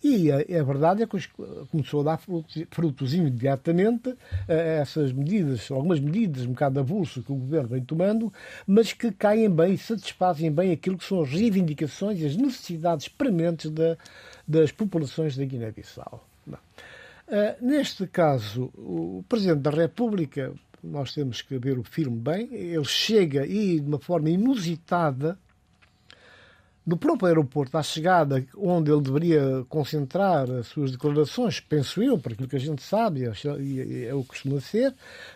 E 0.03 0.31
a, 0.31 0.37
a 0.37 0.63
verdade 0.63 1.03
é 1.03 1.05
que 1.05 1.19
começou 1.69 2.01
a 2.01 2.03
dar 2.03 2.17
frutos, 2.17 2.63
frutos 2.71 3.13
imediatamente 3.13 4.15
a 4.49 4.53
essas 4.53 5.13
medidas, 5.13 5.69
algumas 5.69 5.99
medidas 5.99 6.43
um 6.47 6.53
bocado 6.53 6.79
avulso 6.79 7.21
que 7.21 7.31
o 7.31 7.35
governo 7.35 7.69
vem 7.69 7.83
tomando, 7.83 8.33
mas 8.65 8.93
que 8.93 9.11
caem 9.11 9.47
bem 9.47 9.73
e 9.73 9.77
satisfazem 9.77 10.51
bem 10.51 10.71
aquilo 10.71 10.97
que 10.97 11.05
são 11.05 11.21
as 11.21 11.29
reivindicações 11.29 12.19
e 12.19 12.25
as 12.25 12.35
necessidades 12.35 13.07
prementes 13.07 13.69
da, 13.69 13.90
das 14.47 14.71
populações 14.71 15.35
da 15.35 15.45
Guiné-Bissau. 15.45 16.27
Uh, 16.47 17.65
neste 17.65 18.07
caso, 18.07 18.71
o 18.75 19.23
Presidente 19.29 19.61
da 19.61 19.71
República, 19.71 20.53
nós 20.83 21.13
temos 21.13 21.41
que 21.41 21.57
ver 21.57 21.79
o 21.79 21.83
filme 21.83 22.19
bem, 22.19 22.53
ele 22.53 22.83
chega 22.83 23.45
e, 23.45 23.79
de 23.79 23.87
uma 23.87 23.99
forma 23.99 24.29
inusitada, 24.29 25.39
no 26.85 26.97
próprio 26.97 27.27
aeroporto, 27.27 27.77
à 27.77 27.83
chegada, 27.83 28.43
onde 28.57 28.91
ele 28.91 29.01
deveria 29.01 29.63
concentrar 29.69 30.49
as 30.49 30.67
suas 30.67 30.91
declarações, 30.91 31.59
penso 31.59 32.01
eu, 32.01 32.17
para 32.17 32.33
aquilo 32.33 32.47
que 32.47 32.55
a 32.55 32.59
gente 32.59 32.81
sabe, 32.81 33.29
e 33.59 34.05
é 34.05 34.13
o 34.13 34.23
que 34.23 34.29
costuma 34.29 34.59
ser, 34.59 34.93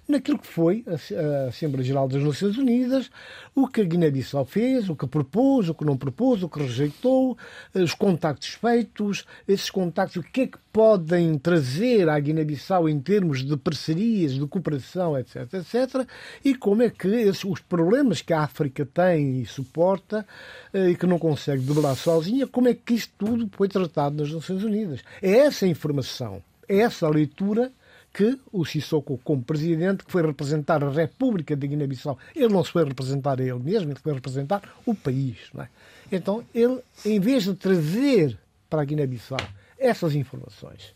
naquilo 0.07 0.39
que 0.39 0.47
foi 0.47 0.83
a 0.87 1.49
Assembleia 1.49 1.85
Geral 1.85 2.07
das 2.07 2.23
Nações 2.23 2.57
Unidas, 2.57 3.11
o 3.53 3.67
que 3.67 3.81
a 3.81 3.83
Guiné-Bissau 3.83 4.43
fez, 4.43 4.89
o 4.89 4.95
que 4.95 5.05
propôs, 5.05 5.69
o 5.69 5.75
que 5.75 5.85
não 5.85 5.95
propôs, 5.95 6.41
o 6.41 6.49
que 6.49 6.59
rejeitou, 6.59 7.37
os 7.75 7.93
contactos 7.93 8.49
feitos, 8.49 9.25
esses 9.47 9.69
contactos, 9.69 10.17
o 10.17 10.23
que 10.23 10.41
é 10.41 10.47
que 10.47 10.57
podem 10.73 11.37
trazer 11.37 12.09
à 12.09 12.19
Guiné-Bissau 12.19 12.89
em 12.89 12.99
termos 12.99 13.45
de 13.45 13.55
parcerias, 13.55 14.33
de 14.33 14.45
cooperação, 14.47 15.17
etc., 15.17 15.53
etc., 15.53 16.05
e 16.43 16.53
como 16.53 16.81
é 16.81 16.89
que 16.89 17.07
esses, 17.07 17.45
os 17.45 17.61
problemas 17.61 18.21
que 18.21 18.33
a 18.33 18.41
África 18.41 18.85
tem 18.85 19.41
e 19.41 19.45
suporta 19.45 20.25
eh, 20.73 20.89
e 20.89 20.95
que 20.95 21.05
não 21.05 21.17
consegue 21.17 21.34
debelar 21.35 21.95
sozinha, 21.95 22.47
como 22.47 22.67
é 22.67 22.73
que 22.73 22.93
isto 22.93 23.13
tudo 23.17 23.49
foi 23.51 23.67
tratado 23.67 24.21
nas 24.21 24.31
Nações 24.31 24.63
Unidas. 24.63 25.01
É 25.21 25.37
essa 25.39 25.67
informação, 25.67 26.41
é 26.67 26.79
essa 26.79 27.07
leitura 27.07 27.71
que 28.13 28.39
o 28.51 28.63
Sissoko, 28.63 29.19
como 29.23 29.43
presidente, 29.43 30.05
que 30.05 30.11
foi 30.11 30.25
representar 30.25 30.81
a 30.81 30.89
República 30.89 31.53
de 31.53 31.67
Guiné-Bissau, 31.67 32.17
ele 32.33 32.47
não 32.47 32.63
se 32.63 32.71
foi 32.71 32.85
representar 32.85 33.41
a 33.41 33.43
ele 33.43 33.59
mesmo, 33.59 33.91
ele 33.91 33.99
foi 33.99 34.13
representar 34.13 34.61
o 34.85 34.95
país. 34.95 35.37
É? 35.59 35.67
Então, 36.09 36.43
ele, 36.53 36.79
em 37.05 37.19
vez 37.19 37.43
de 37.43 37.53
trazer 37.55 38.37
para 38.69 38.81
a 38.81 38.85
Guiné-Bissau 38.85 39.39
essas 39.77 40.15
informações. 40.15 40.93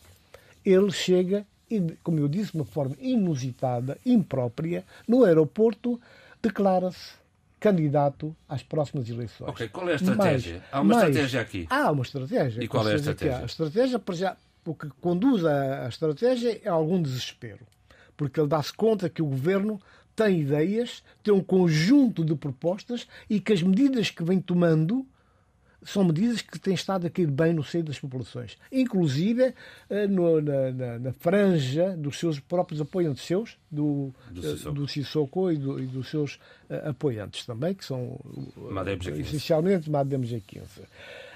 Ele 0.65 0.91
chega, 0.91 1.45
como 2.03 2.19
eu 2.19 2.27
disse, 2.27 2.51
de 2.51 2.57
uma 2.57 2.65
forma 2.65 2.95
inusitada, 3.01 3.97
imprópria, 4.05 4.85
no 5.07 5.23
aeroporto, 5.23 5.99
declara-se 6.41 7.18
candidato 7.59 8.35
às 8.47 8.63
próximas 8.63 9.09
eleições. 9.09 9.49
Ok, 9.49 9.67
qual 9.69 9.89
é 9.89 9.93
a 9.93 9.95
estratégia? 9.95 10.53
Mas, 10.55 10.63
há 10.71 10.81
uma 10.81 10.95
mas, 10.95 10.97
estratégia 11.03 11.41
aqui. 11.41 11.67
Há 11.69 11.91
uma 11.91 12.03
estratégia. 12.03 12.63
E 12.63 12.67
qual 12.67 12.87
é 12.87 12.93
a 12.93 12.95
estratégia? 12.95 13.37
A 13.37 13.45
estratégia, 13.45 13.99
para 13.99 14.15
já, 14.15 14.37
o 14.65 14.73
que 14.73 14.89
conduz 15.01 15.45
à 15.45 15.87
estratégia 15.87 16.61
é 16.63 16.69
algum 16.69 17.01
desespero. 17.01 17.65
Porque 18.15 18.39
ele 18.39 18.47
dá-se 18.47 18.73
conta 18.73 19.09
que 19.09 19.21
o 19.21 19.25
governo 19.25 19.79
tem 20.15 20.41
ideias, 20.41 21.03
tem 21.23 21.33
um 21.33 21.41
conjunto 21.41 22.25
de 22.25 22.35
propostas 22.35 23.07
e 23.29 23.39
que 23.39 23.53
as 23.53 23.61
medidas 23.61 24.09
que 24.09 24.23
vem 24.23 24.39
tomando 24.39 25.05
são 25.83 26.03
medidas 26.03 26.41
que 26.41 26.59
têm 26.59 26.73
estado 26.73 27.07
a 27.07 27.09
cair 27.09 27.29
bem 27.29 27.53
no 27.53 27.63
seio 27.63 27.83
das 27.83 27.99
populações, 27.99 28.57
inclusive 28.71 29.53
eh, 29.89 30.07
no, 30.07 30.41
na, 30.41 30.71
na, 30.71 30.99
na, 30.99 31.13
franja 31.13 31.95
dos 31.95 32.19
seus 32.19 32.39
próprios 32.39 32.81
apoiantes 32.81 33.25
seus, 33.25 33.57
do, 33.71 34.13
do 34.29 34.87
Sissoko, 34.87 35.41
do 35.43 35.51
e, 35.51 35.57
do, 35.57 35.79
e, 35.79 35.87
dos 35.87 36.09
seus 36.09 36.35
uh, 36.69 36.89
apoiantes 36.89 37.45
também, 37.45 37.73
que 37.73 37.85
são 37.85 38.19
uh, 38.57 39.19
essencialmente 39.19 39.89
Madem 39.89 40.19
G15. 40.21 40.65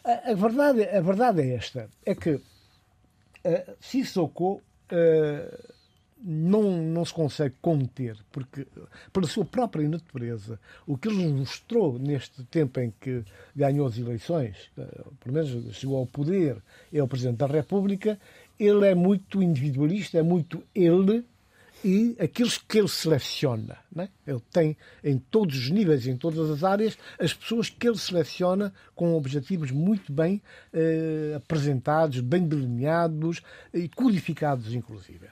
A, 0.03 0.31
a, 0.31 0.33
verdade, 0.33 0.83
a 0.83 1.01
verdade 1.01 1.41
é 1.41 1.55
esta, 1.55 1.89
é 2.05 2.13
que 2.13 2.31
uh, 2.31 2.41
Sissoko 3.79 4.61
uh, 4.91 5.72
não, 6.23 6.81
não 6.81 7.03
se 7.03 7.13
consegue 7.13 7.55
conter, 7.61 8.17
porque, 8.31 8.65
pela 9.11 9.27
sua 9.27 9.43
própria 9.43 9.87
natureza, 9.89 10.57
o 10.87 10.97
que 10.97 11.09
ele 11.09 11.27
mostrou 11.27 11.99
neste 11.99 12.43
tempo 12.45 12.79
em 12.79 12.93
que 13.01 13.23
ganhou 13.53 13.85
as 13.85 13.97
eleições, 13.97 14.71
eh, 14.77 15.03
pelo 15.19 15.35
menos 15.35 15.75
chegou 15.75 15.97
ao 15.97 16.05
poder, 16.05 16.57
é 16.93 17.03
o 17.03 17.07
Presidente 17.07 17.37
da 17.37 17.47
República, 17.47 18.17
ele 18.57 18.87
é 18.87 18.95
muito 18.95 19.43
individualista, 19.43 20.17
é 20.17 20.23
muito 20.23 20.63
ele 20.73 21.25
e 21.83 22.15
aqueles 22.17 22.57
que 22.57 22.77
ele 22.77 22.87
seleciona. 22.87 23.77
Né? 23.93 24.07
Ele 24.25 24.41
tem 24.51 24.77
em 25.03 25.17
todos 25.17 25.57
os 25.57 25.69
níveis, 25.69 26.07
em 26.07 26.15
todas 26.15 26.49
as 26.49 26.63
áreas, 26.63 26.97
as 27.19 27.33
pessoas 27.33 27.69
que 27.69 27.85
ele 27.85 27.97
seleciona 27.97 28.73
com 28.95 29.13
objetivos 29.15 29.71
muito 29.71 30.13
bem 30.13 30.41
eh, 30.71 31.33
apresentados, 31.35 32.21
bem 32.21 32.47
delineados 32.47 33.41
e 33.73 33.89
codificados, 33.89 34.73
inclusive. 34.73 35.27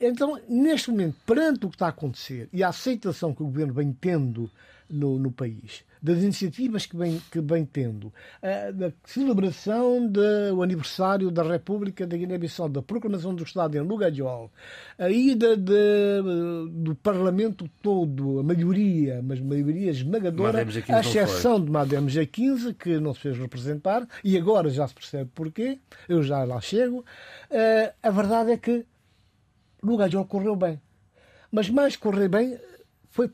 Então, 0.00 0.38
neste 0.48 0.90
momento, 0.90 1.16
perante 1.24 1.64
o 1.64 1.68
que 1.70 1.76
está 1.76 1.86
a 1.86 1.90
acontecer 1.90 2.48
e 2.52 2.62
a 2.62 2.68
aceitação 2.68 3.34
que 3.34 3.42
o 3.42 3.46
governo 3.46 3.72
vem 3.72 3.92
tendo 3.92 4.50
no, 4.88 5.18
no 5.18 5.32
país, 5.32 5.84
das 6.00 6.18
iniciativas 6.18 6.86
que 6.86 6.96
vem, 6.96 7.20
que 7.30 7.40
vem 7.40 7.64
tendo, 7.64 8.06
uh, 8.06 8.72
da 8.72 8.92
celebração 9.04 10.06
do 10.06 10.62
aniversário 10.62 11.30
da 11.30 11.42
República 11.42 12.06
da 12.06 12.16
Guiné-Bissau, 12.16 12.68
da 12.68 12.82
proclamação 12.82 13.34
do 13.34 13.42
Estado 13.42 13.76
em 13.76 13.80
Lugajol, 13.80 14.50
a 14.98 15.10
ida 15.10 15.56
de, 15.56 16.22
do 16.70 16.94
Parlamento 16.94 17.68
todo, 17.82 18.38
a 18.38 18.42
maioria, 18.42 19.20
mas 19.22 19.40
maioria 19.40 19.90
esmagadora, 19.90 20.64
a 20.88 21.00
exceção 21.00 21.60
de 21.60 21.70
Madem 21.70 22.06
G15, 22.06 22.74
que 22.74 23.00
não 23.00 23.12
se 23.14 23.20
fez 23.20 23.38
representar, 23.38 24.06
e 24.22 24.36
agora 24.36 24.70
já 24.70 24.86
se 24.86 24.94
percebe 24.94 25.30
porquê, 25.34 25.78
eu 26.08 26.22
já 26.22 26.44
lá 26.44 26.60
chego, 26.60 26.98
uh, 26.98 27.94
a 28.02 28.10
verdade 28.10 28.52
é 28.52 28.56
que 28.56 28.84
no 29.86 29.96
Gajol 29.96 30.24
correu 30.26 30.56
bem. 30.56 30.80
Mas 31.50 31.70
mais 31.70 31.96
correr 31.96 32.28
bem, 32.28 32.58
foi, 33.08 33.30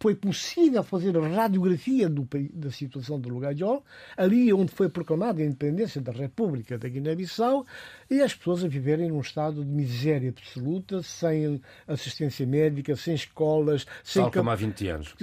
foi 0.00 0.14
possível 0.14 0.82
fazer 0.82 1.16
a 1.18 1.28
radiografia 1.28 2.08
do, 2.08 2.26
da 2.54 2.70
situação 2.70 3.20
do 3.20 3.28
Lugajol, 3.28 3.84
ali 4.16 4.50
onde 4.52 4.72
foi 4.72 4.88
proclamada 4.88 5.42
a 5.42 5.44
independência 5.44 6.00
da 6.00 6.12
República 6.12 6.78
da 6.78 6.88
Guiné-Bissau, 6.88 7.66
e 8.08 8.22
as 8.22 8.34
pessoas 8.34 8.64
a 8.64 8.68
viverem 8.68 9.08
num 9.08 9.20
estado 9.20 9.62
de 9.62 9.70
miséria 9.70 10.30
absoluta, 10.30 11.02
sem 11.02 11.60
assistência 11.86 12.46
médica, 12.46 12.96
sem 12.96 13.14
escolas, 13.14 13.84
sem. 14.02 14.22
Tal 14.22 14.32
como 14.32 14.50
há 14.50 14.54
20 14.54 14.88
anos 14.88 15.14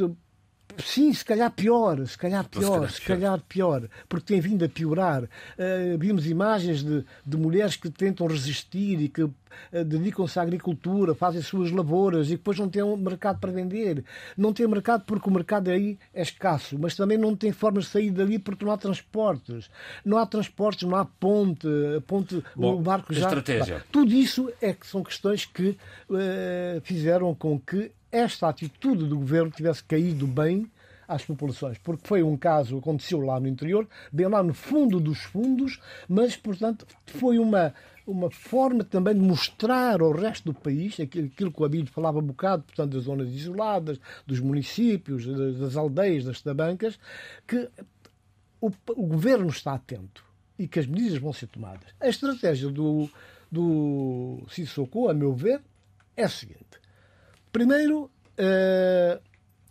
Sim, 0.77 1.13
se 1.13 1.23
calhar 1.23 1.51
pior, 1.51 2.05
se 2.07 2.17
calhar 2.17 2.47
pior, 2.47 2.89
se 2.89 3.01
calhar 3.01 3.39
pior, 3.41 3.87
porque 4.09 4.33
tem 4.33 4.41
vindo 4.41 4.65
a 4.65 4.69
piorar. 4.69 5.23
Uh, 5.23 5.97
vimos 5.99 6.25
imagens 6.25 6.83
de, 6.83 7.05
de 7.25 7.37
mulheres 7.37 7.75
que 7.75 7.89
tentam 7.89 8.25
resistir 8.25 8.99
e 8.99 9.09
que 9.09 9.29
dedicam-se 9.71 10.39
à 10.39 10.41
agricultura, 10.41 11.15
fazem 11.15 11.41
suas 11.41 11.71
lavouras 11.71 12.27
e 12.27 12.31
depois 12.31 12.57
não 12.57 12.69
têm 12.69 12.83
um 12.83 12.97
mercado 12.97 13.39
para 13.39 13.51
vender. 13.51 14.03
Não 14.37 14.53
tem 14.53 14.67
mercado 14.67 15.03
porque 15.05 15.29
o 15.29 15.33
mercado 15.33 15.69
aí 15.69 15.97
é 16.13 16.21
escasso, 16.21 16.77
mas 16.79 16.95
também 16.95 17.17
não 17.17 17.35
tem 17.35 17.51
forma 17.51 17.79
de 17.79 17.87
sair 17.87 18.11
dali 18.11 18.39
porque 18.39 18.65
não 18.65 18.71
há 18.71 18.77
transportes. 18.77 19.69
Não 20.03 20.17
há 20.17 20.25
transportes, 20.25 20.87
não 20.87 20.97
há 20.97 21.05
ponte, 21.05 21.67
ponte 22.07 22.43
Bom, 22.55 22.75
o 22.75 22.81
barco 22.81 23.13
já. 23.13 23.27
Estratégia. 23.27 23.83
Tudo 23.91 24.13
isso 24.13 24.51
é 24.61 24.73
que 24.73 24.85
são 24.85 25.03
questões 25.03 25.45
que 25.45 25.77
uh, 26.09 26.81
fizeram 26.83 27.33
com 27.35 27.59
que 27.59 27.91
esta 28.11 28.47
atitude 28.47 29.05
do 29.05 29.17
governo 29.17 29.49
tivesse 29.49 29.83
caído 29.83 30.27
bem 30.27 30.69
às 31.07 31.25
populações, 31.25 31.77
porque 31.79 32.07
foi 32.07 32.23
um 32.23 32.37
caso, 32.37 32.77
aconteceu 32.77 33.19
lá 33.19 33.39
no 33.39 33.47
interior, 33.47 33.87
bem 34.11 34.27
lá 34.27 34.41
no 34.41 34.53
fundo 34.53 34.99
dos 34.99 35.19
fundos, 35.19 35.79
mas, 36.07 36.35
portanto, 36.35 36.85
foi 37.05 37.37
uma, 37.37 37.73
uma 38.05 38.29
forma 38.29 38.83
também 38.83 39.13
de 39.13 39.21
mostrar 39.21 40.01
ao 40.01 40.11
resto 40.11 40.45
do 40.45 40.53
país 40.53 40.99
aquilo, 40.99 41.29
que 41.29 41.61
o 41.61 41.65
Abílio 41.65 41.87
falava 41.87 42.19
um 42.19 42.23
bocado, 42.23 42.63
portanto, 42.63 42.91
das 42.91 43.03
zonas 43.03 43.29
isoladas, 43.29 43.99
dos 44.25 44.39
municípios, 44.39 45.25
das 45.57 45.75
aldeias, 45.75 46.25
das 46.25 46.41
tabancas, 46.41 46.99
que 47.47 47.69
o, 48.59 48.71
o 48.89 49.07
governo 49.07 49.47
está 49.47 49.73
atento 49.73 50.23
e 50.57 50.67
que 50.67 50.79
as 50.79 50.85
medidas 50.85 51.17
vão 51.17 51.33
ser 51.33 51.47
tomadas. 51.47 51.89
A 51.99 52.07
estratégia 52.07 52.69
do, 52.69 53.09
do 53.51 54.43
Sissoko, 54.49 55.09
a 55.09 55.13
meu 55.13 55.33
ver, 55.33 55.61
é 56.15 56.23
a 56.23 56.29
seguinte. 56.29 56.79
Primeiro, 57.51 58.05
uh, 58.05 59.21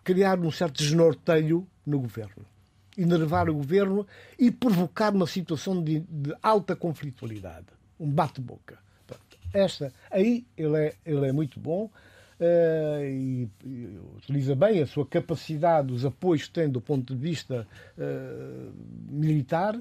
criar 0.05 0.39
um 0.39 0.51
certo 0.51 0.78
desnorteio 0.78 1.66
no 1.87 2.01
governo, 2.01 2.45
enervar 2.97 3.49
o 3.49 3.55
governo 3.55 4.07
e 4.39 4.51
provocar 4.51 5.14
uma 5.14 5.26
situação 5.26 5.83
de, 5.83 6.01
de 6.01 6.35
alta 6.43 6.76
conflitualidade, 6.76 7.66
um 8.03 8.11
bate-boca. 8.11 8.78
Esta, 9.55 9.92
aí 10.11 10.44
ele 10.57 10.76
é, 10.76 10.94
ele 11.05 11.28
é 11.28 11.32
muito 11.32 11.61
bom. 11.61 11.84
uh, 12.40 13.05
e, 13.05 13.48
e, 13.64 13.98
utiliza 14.16 14.55
bem 14.55 14.80
a 14.82 14.86
sua 14.86 15.07
capacidade, 15.07 15.92
os 15.92 16.05
apoios 16.05 16.46
que 16.46 16.50
tem 16.50 16.68
do 16.68 16.80
ponto 16.80 17.14
de 17.14 17.20
vista 17.20 17.66
uh, 17.98 18.72
militar 19.11 19.78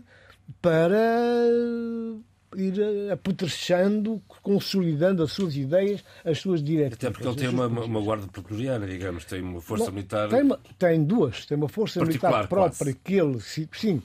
para 0.61 0.99
ir 2.55 3.11
apetrechando, 3.11 4.22
consolidando 4.41 5.24
as 5.24 5.32
suas 5.32 5.55
ideias, 5.55 6.03
as 6.26 6.39
suas 6.39 6.61
diretas. 6.61 6.97
Até 6.97 7.09
porque 7.09 7.28
ele 7.28 7.36
tem 7.36 7.47
uma, 7.47 7.67
uma, 7.67 8.01
guarda 8.01 8.28
pretoriana, 8.28 8.86
digamos, 8.86 9.26
tem 9.26 9.41
uma 9.41 9.61
força 9.61 9.86
Bom, 9.86 9.91
militar. 9.91 10.30
Tem, 10.30 10.49
tem, 10.78 11.03
duas, 11.03 11.45
tem 11.45 11.57
uma 11.57 11.69
força 11.69 12.03
militar 12.03 12.47
própria 12.47 12.72
quase. 12.72 12.95
que 12.95 13.13
ele, 13.13 13.39
sim, 13.39 14.01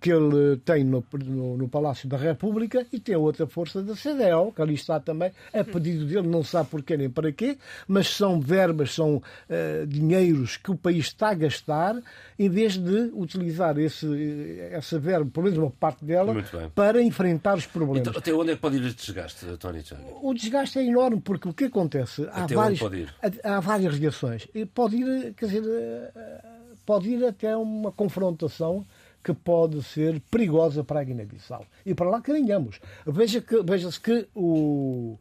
que 0.00 0.12
ele 0.12 0.58
tem 0.64 0.84
no, 0.84 1.04
no, 1.24 1.56
no, 1.56 1.68
Palácio 1.68 2.08
da 2.08 2.16
República 2.16 2.86
e 2.92 3.00
tem 3.00 3.16
outra 3.16 3.46
força 3.46 3.82
da 3.82 3.96
CDL, 3.96 4.52
que 4.54 4.60
ali 4.60 4.74
está 4.74 5.00
também, 5.00 5.32
a 5.52 5.64
pedido 5.64 6.04
dele, 6.04 6.28
não 6.28 6.44
sabe 6.44 6.68
porquê 6.68 6.96
nem 6.96 7.08
para 7.08 7.32
quê, 7.32 7.56
mas 7.88 8.08
são 8.08 8.40
verbas, 8.40 8.94
são 8.94 9.16
uh, 9.16 9.86
dinheiros 9.86 10.56
que 10.58 10.70
o 10.70 10.76
país 10.76 11.06
está 11.06 11.30
a 11.30 11.34
gastar, 11.34 11.96
em 12.38 12.48
vez 12.48 12.76
de 12.76 13.10
utilizar 13.14 13.78
esse, 13.78 14.60
essa 14.70 14.98
verba, 14.98 15.30
pelo 15.30 15.44
menos 15.44 15.58
uma 15.58 15.70
parte 15.70 16.04
dela, 16.04 16.34
para 16.74 17.02
enfrentar 17.02 17.56
os 17.56 17.66
problemas. 17.66 18.08
Então, 18.08 18.18
até 18.18 18.32
onde 18.32 18.52
é 18.52 18.54
que 18.54 18.60
pode 18.60 18.76
ir 18.76 18.84
este 18.84 19.06
desgaste, 19.06 19.46
Tony 19.58 19.82
O 20.20 20.34
desgaste 20.34 20.78
é 20.78 20.84
enorme, 20.84 21.20
porque 21.20 21.48
o 21.48 21.54
que 21.54 21.64
acontece? 21.64 22.28
Há, 22.32 22.46
vários, 22.46 22.80
há, 22.82 23.56
há 23.56 23.60
várias 23.60 23.98
reações. 23.98 24.46
Pode 24.74 24.96
ir, 24.96 25.34
quer 25.34 25.46
dizer, 25.46 25.62
eh, 25.64 26.44
pode 26.84 27.08
ir 27.08 27.24
até 27.24 27.56
uma 27.56 27.90
confrontação 27.92 28.84
que 29.22 29.32
pode 29.32 29.82
ser 29.82 30.20
perigosa 30.30 30.82
para 30.82 31.00
a 31.00 31.04
Guiné-Bissau. 31.04 31.64
E 31.86 31.94
para 31.94 32.10
lá 32.10 32.20
caminhamos. 32.20 32.80
Veja 33.06 33.40
que, 33.40 33.62
veja-se 33.62 34.00
que 34.00 34.28
o, 34.34 35.18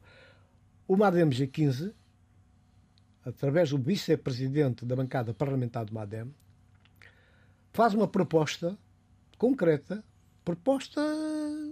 o 0.87 0.97
MADEM 0.97 1.29
G15, 1.29 1.93
através 3.25 3.69
do 3.69 3.77
vice-presidente 3.77 4.85
da 4.85 4.95
bancada 4.95 5.33
parlamentar 5.33 5.85
do 5.85 5.93
MADEM, 5.93 6.33
faz 7.71 7.93
uma 7.93 8.07
proposta 8.07 8.77
concreta, 9.37 10.03
proposta, 10.43 11.01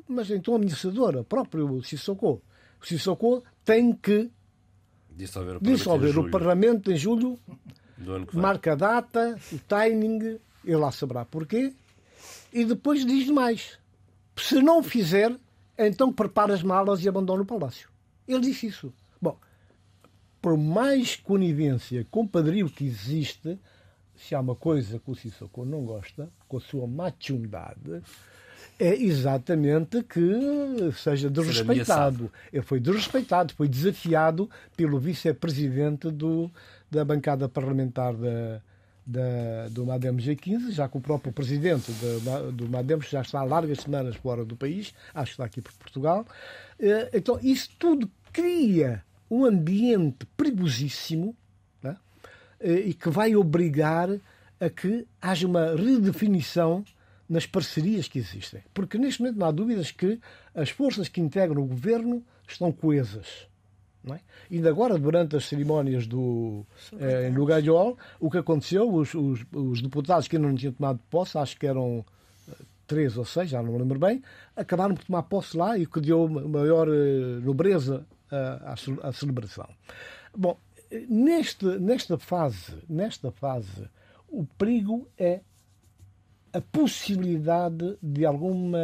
mas 0.07 0.29
então 0.29 0.55
ameaçadora, 0.55 1.23
próprio 1.23 1.83
Sissoko. 1.83 2.41
O 2.81 2.85
Sissoko 2.85 3.43
tem 3.65 3.93
que 3.93 4.31
dissolver 5.11 5.57
o, 5.57 5.59
dissolver 5.59 6.17
o 6.17 6.31
Parlamento 6.31 6.91
em 6.91 6.95
julho, 6.95 7.37
marca 8.33 8.73
a 8.73 8.75
data, 8.75 9.37
o 9.51 9.59
timing, 9.59 10.39
ele 10.63 10.77
lá 10.77 10.91
saberá 10.91 11.25
porquê, 11.25 11.73
e 12.51 12.65
depois 12.65 13.05
diz 13.05 13.29
mais. 13.29 13.77
Se 14.35 14.61
não 14.61 14.81
fizer, 14.81 15.35
então 15.77 16.11
prepara 16.11 16.53
as 16.53 16.63
malas 16.63 17.03
e 17.03 17.09
abandona 17.09 17.43
o 17.43 17.45
palácio. 17.45 17.89
Ele 18.27 18.41
disse 18.41 18.67
isso. 18.67 18.93
Bom, 19.21 19.37
por 20.41 20.57
mais 20.57 21.15
conivência, 21.15 22.05
compadrio 22.09 22.69
que 22.69 22.85
existe, 22.85 23.59
se 24.15 24.35
há 24.35 24.39
uma 24.39 24.55
coisa 24.55 24.99
que 24.99 25.09
o 25.09 25.15
Sissoko 25.15 25.65
não 25.65 25.83
gosta, 25.83 26.29
com 26.47 26.57
a 26.57 26.61
sua 26.61 26.87
machundade, 26.87 28.01
é 28.79 28.95
exatamente 28.95 30.03
que 30.03 30.91
seja 30.93 31.29
desrespeitado. 31.29 32.31
Ele 32.51 32.63
foi 32.63 32.79
desrespeitado, 32.79 33.53
foi 33.53 33.67
desafiado 33.67 34.49
pelo 34.75 34.99
vice-presidente 34.99 36.07
da 36.89 37.03
bancada 37.03 37.49
parlamentar 37.49 38.13
da, 38.13 38.61
da, 39.09 39.67
do 39.69 39.85
MADEM 39.87 40.17
G15, 40.17 40.71
já 40.71 40.87
que 40.87 40.97
o 40.97 41.01
próprio 41.01 41.33
presidente 41.33 41.91
do, 41.91 42.51
do 42.51 42.69
MADEM 42.69 43.01
já 43.01 43.21
está 43.21 43.39
há 43.39 43.43
largas 43.43 43.79
semanas 43.79 44.15
fora 44.15 44.45
do 44.45 44.55
país, 44.55 44.93
acho 45.15 45.31
que 45.31 45.33
está 45.33 45.45
aqui 45.45 45.61
por 45.61 45.73
Portugal. 45.73 46.25
Eh, 46.79 47.09
então, 47.13 47.39
isso 47.41 47.71
tudo 47.79 48.09
cria 48.31 49.03
um 49.29 49.45
ambiente 49.45 50.27
perigosíssimo 50.37 51.35
né? 51.81 51.97
e 52.61 52.93
que 52.93 53.09
vai 53.09 53.35
obrigar 53.35 54.09
a 54.59 54.69
que 54.69 55.07
haja 55.19 55.47
uma 55.47 55.75
redefinição 55.75 56.85
nas 57.27 57.47
parcerias 57.47 58.07
que 58.07 58.19
existem. 58.19 58.61
Porque 58.73 58.97
neste 58.99 59.21
momento 59.21 59.39
não 59.39 59.47
há 59.47 59.51
dúvidas 59.51 59.89
que 59.89 60.19
as 60.53 60.69
forças 60.69 61.09
que 61.09 61.19
integram 61.19 61.63
o 61.63 61.65
governo 61.65 62.23
estão 62.47 62.71
coesas. 62.71 63.48
Não 64.09 64.15
é? 64.15 64.21
Ainda 64.51 64.69
agora, 64.69 64.97
durante 64.97 65.35
as 65.35 65.45
cerimónias 65.45 66.07
do, 66.07 66.65
eh, 66.99 67.29
no 67.29 67.45
Galhol, 67.45 67.97
o 68.19 68.29
que 68.29 68.39
aconteceu, 68.39 68.91
os, 68.91 69.13
os, 69.13 69.45
os, 69.53 69.81
deputados 69.81 70.27
que 70.27 70.35
ainda 70.35 70.47
não 70.47 70.55
tinham 70.55 70.73
tomado 70.73 70.99
posse, 71.09 71.37
acho 71.37 71.57
que 71.57 71.67
eram 71.67 72.03
eh, 72.49 72.53
três 72.87 73.15
ou 73.15 73.25
seis, 73.25 73.51
já 73.51 73.61
não 73.61 73.73
me 73.73 73.77
lembro 73.77 73.99
bem, 73.99 74.23
acabaram 74.55 74.95
por 74.95 75.05
tomar 75.05 75.23
posse 75.23 75.55
lá 75.55 75.77
e 75.77 75.85
que 75.85 76.01
deu 76.01 76.27
maior 76.27 76.87
eh, 76.87 77.39
nobreza 77.43 78.05
à, 78.31 78.73
à 79.03 79.13
celebração. 79.13 79.69
Bom, 80.35 80.57
neste, 81.07 81.65
nesta 81.65 82.17
fase, 82.17 82.73
nesta 82.89 83.31
fase, 83.31 83.87
o 84.27 84.45
perigo 84.57 85.07
é 85.17 85.41
a 86.51 86.61
possibilidade 86.61 87.95
de 88.01 88.25
alguma 88.25 88.79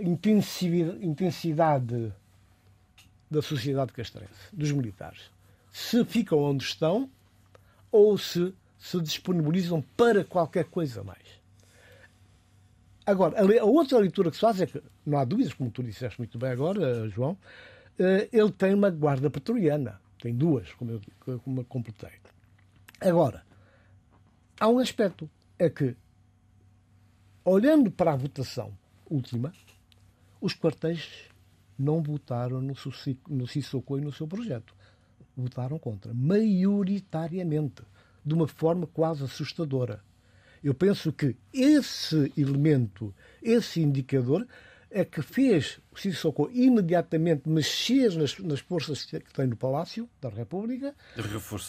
intensidade, 0.00 1.04
intensidade 1.04 2.12
da 3.30 3.40
sociedade 3.40 3.92
castrense, 3.92 4.32
dos 4.52 4.72
militares. 4.72 5.30
Se 5.72 6.04
ficam 6.04 6.38
onde 6.38 6.64
estão 6.64 7.08
ou 7.92 8.18
se 8.18 8.54
se 8.80 8.98
disponibilizam 9.00 9.82
para 9.94 10.24
qualquer 10.24 10.64
coisa 10.64 11.04
mais. 11.04 11.40
Agora, 13.04 13.38
a 13.40 13.64
outra 13.64 13.98
leitura 13.98 14.30
que 14.30 14.36
se 14.36 14.40
faz 14.40 14.60
é 14.60 14.66
que, 14.66 14.82
não 15.04 15.18
há 15.18 15.24
dúvidas, 15.24 15.52
como 15.52 15.70
tu 15.70 15.82
disseste 15.82 16.18
muito 16.18 16.38
bem 16.38 16.50
agora, 16.50 17.08
João, 17.10 17.36
eh, 17.98 18.28
ele 18.32 18.50
tem 18.50 18.72
uma 18.72 18.90
guarda 18.90 19.28
pretoriana. 19.28 20.00
Tem 20.18 20.34
duas, 20.34 20.72
como 20.74 20.92
eu, 20.92 21.38
como 21.40 21.60
eu 21.60 21.64
completei. 21.64 22.12
Agora, 23.00 23.44
há 24.58 24.68
um 24.68 24.78
aspecto, 24.78 25.28
é 25.58 25.68
que, 25.68 25.94
olhando 27.44 27.90
para 27.90 28.12
a 28.12 28.16
votação 28.16 28.72
última, 29.10 29.52
os 30.40 30.54
quartéis 30.54 31.29
não 31.80 32.02
votaram 32.02 32.60
no, 32.60 32.74
no 33.28 33.46
Sissoko 33.46 33.98
e 33.98 34.00
no 34.00 34.12
seu 34.12 34.26
projeto. 34.26 34.74
Votaram 35.36 35.78
contra, 35.78 36.12
maioritariamente, 36.12 37.82
de 38.24 38.34
uma 38.34 38.46
forma 38.46 38.86
quase 38.86 39.24
assustadora. 39.24 40.02
Eu 40.62 40.74
penso 40.74 41.10
que 41.10 41.36
esse 41.52 42.30
elemento, 42.36 43.14
esse 43.42 43.80
indicador, 43.80 44.46
é 44.90 45.04
que 45.04 45.22
fez 45.22 45.78
o 45.90 45.98
Sissoko 45.98 46.50
imediatamente 46.52 47.48
mexer 47.48 48.12
nas, 48.14 48.36
nas 48.40 48.60
forças 48.60 49.04
que 49.04 49.20
tem 49.32 49.46
no 49.46 49.56
Palácio 49.56 50.08
da 50.20 50.28
República, 50.28 50.94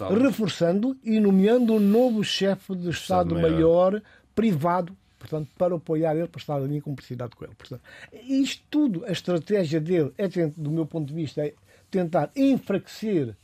reforçando 0.10 0.98
e 1.04 1.20
nomeando 1.20 1.74
um 1.74 1.80
novo 1.80 2.24
chefe 2.24 2.76
de 2.76 2.90
Estado-Maior 2.90 4.02
privado 4.34 4.98
portanto, 5.22 5.50
para 5.56 5.76
apoiar 5.76 6.16
ele, 6.16 6.28
para 6.28 6.40
estar 6.40 6.56
ali 6.56 6.78
em 6.78 6.82
cumplicidade 6.82 7.36
com 7.36 7.46
ele. 7.46 7.54
Portanto, 7.54 7.82
isto 8.12 8.64
tudo, 8.72 9.06
a 9.06 9.12
estratégia 9.12 9.80
dele 9.80 10.12
é, 10.18 10.28
do 10.28 10.72
meu 10.72 10.86
ponto 10.86 11.08
de 11.08 11.14
vista, 11.14 11.46
é 11.46 11.54
tentar 11.92 12.32
enfraquecer 12.36 13.36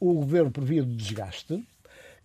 o 0.00 0.14
governo 0.14 0.50
por 0.50 0.64
via 0.64 0.82
do 0.82 0.92
desgaste, 0.92 1.64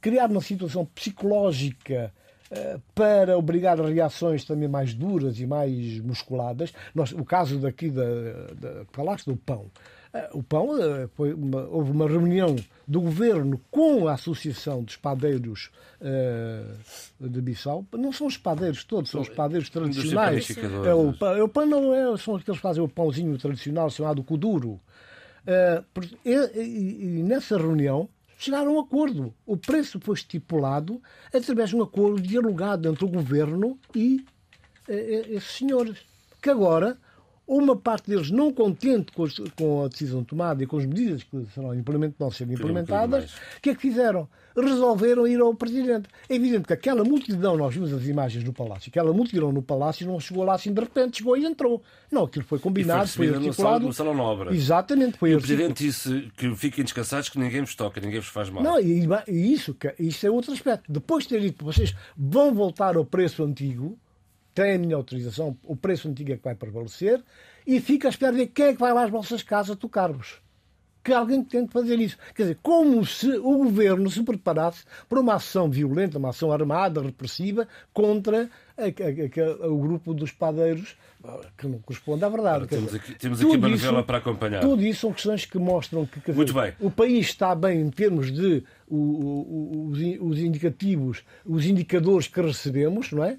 criar 0.02 0.32
uma 0.32 0.42
situação 0.42 0.86
psicológica 0.86 2.12
uh, 2.50 2.82
para 2.96 3.38
obrigar 3.38 3.80
a 3.80 3.88
reações 3.88 4.44
também 4.44 4.68
mais 4.68 4.96
duras 4.96 5.40
e 5.40 5.46
mais 5.46 6.00
musculadas. 6.00 6.74
Nós, 6.94 7.12
o 7.12 7.24
caso 7.24 7.60
daqui 7.60 7.92
da, 7.92 8.04
da 8.56 8.86
falaste 8.92 9.26
do 9.26 9.38
pão. 9.38 9.70
O 10.32 10.42
pão, 10.42 10.82
eh, 10.82 11.08
foi 11.14 11.34
uma, 11.34 11.64
houve 11.68 11.92
uma 11.92 12.08
reunião 12.08 12.56
do 12.88 13.02
governo 13.02 13.60
com 13.70 14.08
a 14.08 14.14
Associação 14.14 14.84
de 14.84 14.92
Espadeiros 14.92 15.72
uh, 16.00 17.28
de 17.30 17.42
Bissau. 17.42 17.86
Não 17.92 18.14
são 18.14 18.28
os 18.28 18.36
espadeiros 18.36 18.84
todos, 18.84 19.12
são 19.12 19.22
os 19.22 19.28
espadeiros 19.28 19.70
tradicionais. 19.70 20.50
É 20.86 20.94
o, 20.94 21.12
pão, 21.12 21.36
é 21.36 21.44
o 21.44 21.50
pão 21.50 21.66
não 21.66 21.94
é, 21.94 22.18
são 22.18 22.36
aqueles 22.36 22.58
que 22.58 22.64
fazem 22.64 22.84
o 22.84 22.88
pãozinho 22.88 23.38
tradicional 23.38 23.90
chamado 23.90 24.24
kuduro. 24.24 24.80
Uh, 25.46 26.02
e, 26.24 26.34
e, 26.60 27.20
e 27.20 27.24
nessa 27.24 27.58
reunião 27.58 28.10
chegaram 28.38 28.72
a 28.72 28.74
um 28.76 28.80
acordo. 28.80 29.34
O 29.46 29.58
preço 29.58 30.00
foi 30.00 30.16
estipulado 30.16 31.02
através 31.34 31.70
de 31.70 31.76
um 31.76 31.84
acordo 31.84 32.22
dialogado 32.22 32.88
entre 32.88 33.04
o 33.04 33.10
governo 33.10 33.78
e 33.94 34.26
uh, 34.88 34.94
esses 35.30 35.58
senhores, 35.58 35.98
que 36.42 36.50
agora 36.50 36.98
uma 37.48 37.76
parte 37.76 38.10
deles 38.10 38.32
não 38.32 38.52
contente 38.52 39.12
com, 39.12 39.24
os, 39.24 39.40
com, 39.56 39.84
a 39.84 39.88
decisão 39.88 40.24
tomada 40.24 40.64
e 40.64 40.68
com 40.68 40.78
as 40.78 40.86
medidas 40.86 41.24
que 41.24 41.46
serão 41.54 41.74
implement, 41.76 42.14
não 42.20 42.32
serem 42.32 42.56
implementadas, 42.56 43.34
o 43.58 43.62
que 43.62 43.70
é 43.70 43.76
que 43.76 43.82
fizeram? 43.82 44.28
Resolveram 44.56 45.28
ir 45.28 45.40
ao 45.42 45.54
Presidente. 45.54 46.08
É 46.30 46.36
evidente 46.36 46.66
que 46.66 46.74
aquela 46.74 47.04
multidão, 47.04 47.58
nós 47.58 47.74
vimos 47.74 47.94
as 47.94 48.06
imagens 48.06 48.44
no 48.44 48.54
Palácio, 48.54 48.90
aquela 48.90 49.14
multidão 49.14 49.52
no 49.52 49.62
Palácio 49.62 50.08
não 50.08 50.20
chegou 50.20 50.44
lá 50.44 50.56
assim 50.56 50.74
de 50.74 50.80
repente, 50.80 51.18
chegou 51.18 51.38
e 51.38 51.46
entrou. 51.46 51.84
Não, 52.12 52.24
aquilo 52.24 52.46
foi 52.46 52.58
combinado, 52.58 53.08
foi, 53.10 53.28
foi 53.28 53.36
articulado. 53.36 53.86
No 53.86 53.94
salão 53.94 54.14
nobre. 54.14 54.56
Exatamente. 54.56 55.18
Foi 55.18 55.32
e 55.32 55.36
o 55.36 55.40
Presidente 55.40 55.84
disse 55.84 56.32
que 56.38 56.56
fiquem 56.56 56.84
descansados, 56.84 57.30
que 57.30 57.38
ninguém 57.38 57.62
vos 57.62 57.76
toca, 57.76 58.00
ninguém 58.00 58.20
vos 58.20 58.30
faz 58.30 58.50
mal. 58.50 58.64
Não, 58.64 58.80
e, 58.80 59.08
e 59.28 59.54
isso, 59.54 59.76
isso 60.00 60.26
é 60.26 60.32
outro 60.32 60.54
aspecto. 60.54 60.92
Depois 60.92 61.26
de 61.26 61.30
ter 61.32 61.42
dito, 61.42 61.64
vocês 61.64 61.94
vão 62.18 62.54
voltar 62.54 62.96
ao 62.96 63.06
preço 63.06 63.44
antigo, 63.44 63.98
tem 64.56 64.74
a 64.76 64.80
minha 64.80 64.96
autorização, 64.96 65.56
o 65.64 65.76
preço 65.76 66.08
antigo 66.08 66.32
é 66.32 66.38
que 66.38 66.44
vai 66.44 66.56
prevalecer, 66.56 67.22
e 67.68 67.80
fica 67.80 68.08
a 68.08 68.10
esperar 68.10 68.34
ver 68.34 68.48
quem 68.48 68.68
é 68.68 68.74
que 68.74 68.80
vai 68.80 68.94
lá 68.94 69.04
às 69.04 69.12
vossas 69.12 69.44
casas 69.44 69.76
tocar-vos. 69.76 70.42
que 71.04 71.14
alguém 71.14 71.44
tente 71.44 71.72
fazer 71.72 72.00
isso. 72.00 72.18
Quer 72.34 72.42
dizer, 72.44 72.60
como 72.64 73.06
se 73.06 73.30
o 73.38 73.58
governo 73.60 74.10
se 74.10 74.24
preparasse 74.24 74.84
para 75.08 75.20
uma 75.20 75.36
ação 75.36 75.70
violenta, 75.70 76.18
uma 76.18 76.30
ação 76.30 76.52
armada, 76.52 77.00
repressiva, 77.00 77.68
contra 77.94 78.50
a, 78.76 78.82
a, 78.86 79.66
a, 79.66 79.68
o 79.68 79.78
grupo 79.78 80.16
dos 80.16 80.32
padeiros, 80.32 80.98
que 81.58 81.68
não 81.68 81.78
corresponde 81.80 82.26
à 82.26 82.30
verdade. 82.30 82.66
temos 82.68 82.96
aqui, 82.96 83.14
temos 83.20 83.40
aqui 83.40 83.56
uma 83.56 83.70
novela 83.70 84.04
para 84.04 84.18
acompanhar. 84.18 84.62
Tudo 84.62 84.82
isso 84.84 85.02
são 85.02 85.14
questões 85.14 85.46
que 85.46 85.60
mostram 85.60 86.08
que 86.08 86.32
Muito 86.32 86.54
bem. 86.54 86.74
o 86.80 86.90
país 86.90 87.28
está 87.28 87.54
bem 87.54 87.82
em 87.82 87.90
termos 87.92 88.32
de 88.32 88.64
o, 88.88 88.96
o, 88.98 89.90
os, 89.92 90.00
os 90.22 90.40
indicativos, 90.40 91.24
os 91.46 91.66
indicadores 91.68 92.28
que 92.28 92.42
recebemos, 92.42 93.12
não 93.12 93.24
é? 93.24 93.38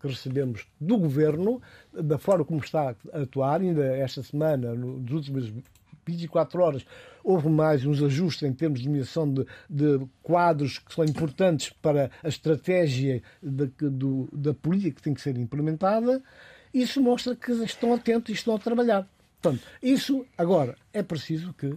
Que 0.00 0.08
recebemos 0.08 0.66
do 0.80 0.96
governo, 0.96 1.60
da 1.92 2.18
forma 2.18 2.44
como 2.44 2.60
está 2.60 2.94
a 3.12 3.18
atuar, 3.20 3.60
ainda 3.60 3.84
esta 3.84 4.22
semana, 4.22 4.74
nos 4.74 5.10
últimos 5.12 5.52
24 6.06 6.62
horas, 6.62 6.84
houve 7.22 7.48
mais 7.48 7.84
uns 7.84 8.02
ajustes 8.02 8.42
em 8.42 8.52
termos 8.52 8.80
de 8.80 8.88
nomeação 8.88 9.32
de, 9.32 9.46
de 9.68 10.06
quadros 10.22 10.78
que 10.78 10.94
são 10.94 11.04
importantes 11.04 11.70
para 11.70 12.10
a 12.22 12.28
estratégia 12.28 13.22
de, 13.42 13.66
do, 13.66 14.28
da 14.32 14.54
política 14.54 14.96
que 14.96 15.02
tem 15.02 15.14
que 15.14 15.20
ser 15.20 15.36
implementada. 15.36 16.22
Isso 16.72 17.00
mostra 17.02 17.36
que 17.36 17.52
estão 17.52 17.92
atentos 17.94 18.30
e 18.30 18.32
estão 18.32 18.54
a 18.54 18.58
trabalhar. 18.58 19.08
Portanto, 19.40 19.66
isso, 19.82 20.26
agora, 20.36 20.76
é 20.92 21.02
preciso 21.02 21.52
que 21.54 21.74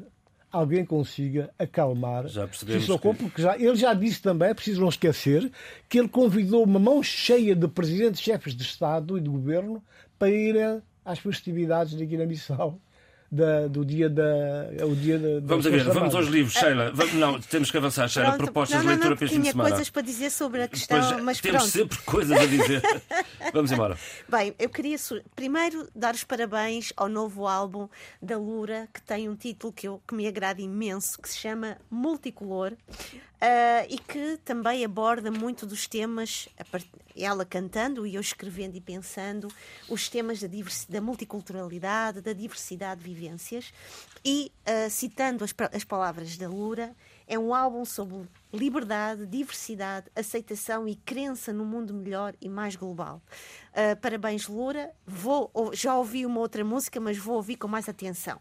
alguém 0.54 0.86
consiga 0.86 1.50
acalmar 1.58 2.28
já 2.28 2.48
Sissoko, 2.48 3.14
que... 3.16 3.24
porque 3.24 3.42
já, 3.42 3.58
ele 3.58 3.76
já 3.76 3.92
disse 3.96 4.22
também, 4.22 4.50
é 4.50 4.54
preciso 4.54 4.82
não 4.82 4.90
esquecer, 4.90 5.52
que 5.90 5.98
ele 5.98 6.08
convidou 6.08 6.64
uma 6.64 6.80
mão 6.80 7.02
cheia 7.02 7.56
de 7.56 7.68
presidentes, 7.68 8.22
chefes 8.22 8.56
de 8.56 8.62
Estado 8.62 9.18
e 9.18 9.22
de 9.22 9.30
governo 9.30 9.84
para 10.20 10.30
ir 10.30 10.82
às 11.04 11.18
festividades 11.18 11.96
da 11.96 12.06
Guiné-Bissau 12.06 12.80
da, 13.34 13.68
do 13.68 13.84
dia 13.84 14.08
da. 14.10 14.70
É 14.78 14.86
o 14.86 14.96
dia 14.96 15.18
da, 15.18 15.40
vamos 15.42 15.66
a 15.66 15.70
ver, 15.70 15.84
vamos 15.86 16.14
aos 16.14 16.28
livros, 16.28 16.54
Sheila. 16.54 16.92
Vamos, 16.94 17.14
não, 17.16 17.42
temos 17.42 17.72
que 17.72 17.78
avançar, 17.78 18.08
Sheila. 18.08 18.30
Pronto, 18.30 18.44
propostas 18.44 18.78
não, 18.78 18.84
não, 18.84 18.92
de 18.92 18.94
leitura 18.94 19.10
não, 19.10 19.18
para 19.18 19.26
este 19.26 19.36
fim 19.36 19.42
de 19.42 19.50
semana. 19.50 19.70
coisas 19.70 19.90
para 19.90 20.02
dizer 20.04 20.30
sobre 20.30 20.62
a 20.62 20.68
questão, 20.68 21.00
pois, 21.00 21.24
mas 21.24 21.42
temos 21.42 21.62
pronto. 21.62 21.72
sempre 21.72 21.98
coisas 22.06 22.38
a 22.38 22.46
dizer. 22.46 22.82
vamos 23.52 23.72
embora. 23.72 23.98
Bem, 24.30 24.54
eu 24.60 24.70
queria 24.70 24.98
primeiro 25.36 25.88
dar 25.96 26.14
os 26.14 26.24
parabéns 26.24 26.94
ao 26.96 27.10
novo 27.10 27.48
álbum 27.48 27.90
da 28.22 28.38
Lura, 28.38 28.88
que 28.94 29.02
tem 29.02 29.28
um 29.28 29.36
título 29.36 29.74
que, 29.74 29.88
eu, 29.88 30.00
que 30.08 30.14
me 30.14 30.28
agrada 30.28 30.62
imenso, 30.62 31.20
que 31.20 31.28
se 31.28 31.40
chama 31.40 31.78
Multicolor. 31.90 32.74
Uh, 33.44 33.84
e 33.90 33.98
que 33.98 34.40
também 34.46 34.86
aborda 34.86 35.30
muito 35.30 35.66
dos 35.66 35.86
temas, 35.86 36.48
ela 37.16 37.46
cantando 37.46 38.06
e 38.06 38.16
eu 38.16 38.22
escrevendo 38.22 38.76
e 38.76 38.82
pensando, 38.82 39.48
os 39.90 40.10
temas 40.10 40.40
da, 40.40 40.48
da 40.90 41.02
multiculturalidade, 41.02 42.22
da 42.22 42.34
diversidade 42.34 43.02
de 43.02 43.14
vivências. 43.14 43.74
E, 44.26 44.52
uh, 44.68 44.90
citando 44.90 45.44
as, 45.44 45.54
as 45.74 45.84
palavras 45.84 46.38
da 46.38 46.48
Lura, 46.48 46.96
é 47.28 47.38
um 47.38 47.54
álbum 47.54 47.84
sobre 47.86 48.28
liberdade, 48.54 49.26
diversidade, 49.26 50.08
aceitação 50.16 50.88
e 50.88 50.96
crença 50.96 51.52
no 51.52 51.66
mundo 51.66 51.94
melhor 51.94 52.34
e 52.42 52.48
mais 52.48 52.76
global. 52.76 53.22
Uh, 53.72 54.00
parabéns, 54.00 54.48
Lura. 54.48 54.92
Vou, 55.06 55.52
já 55.74 55.96
ouvi 55.98 56.26
uma 56.26 56.40
outra 56.40 56.64
música, 56.64 57.00
mas 57.00 57.18
vou 57.18 57.36
ouvir 57.36 57.58
com 57.58 57.68
mais 57.68 57.90
atenção. 57.90 58.40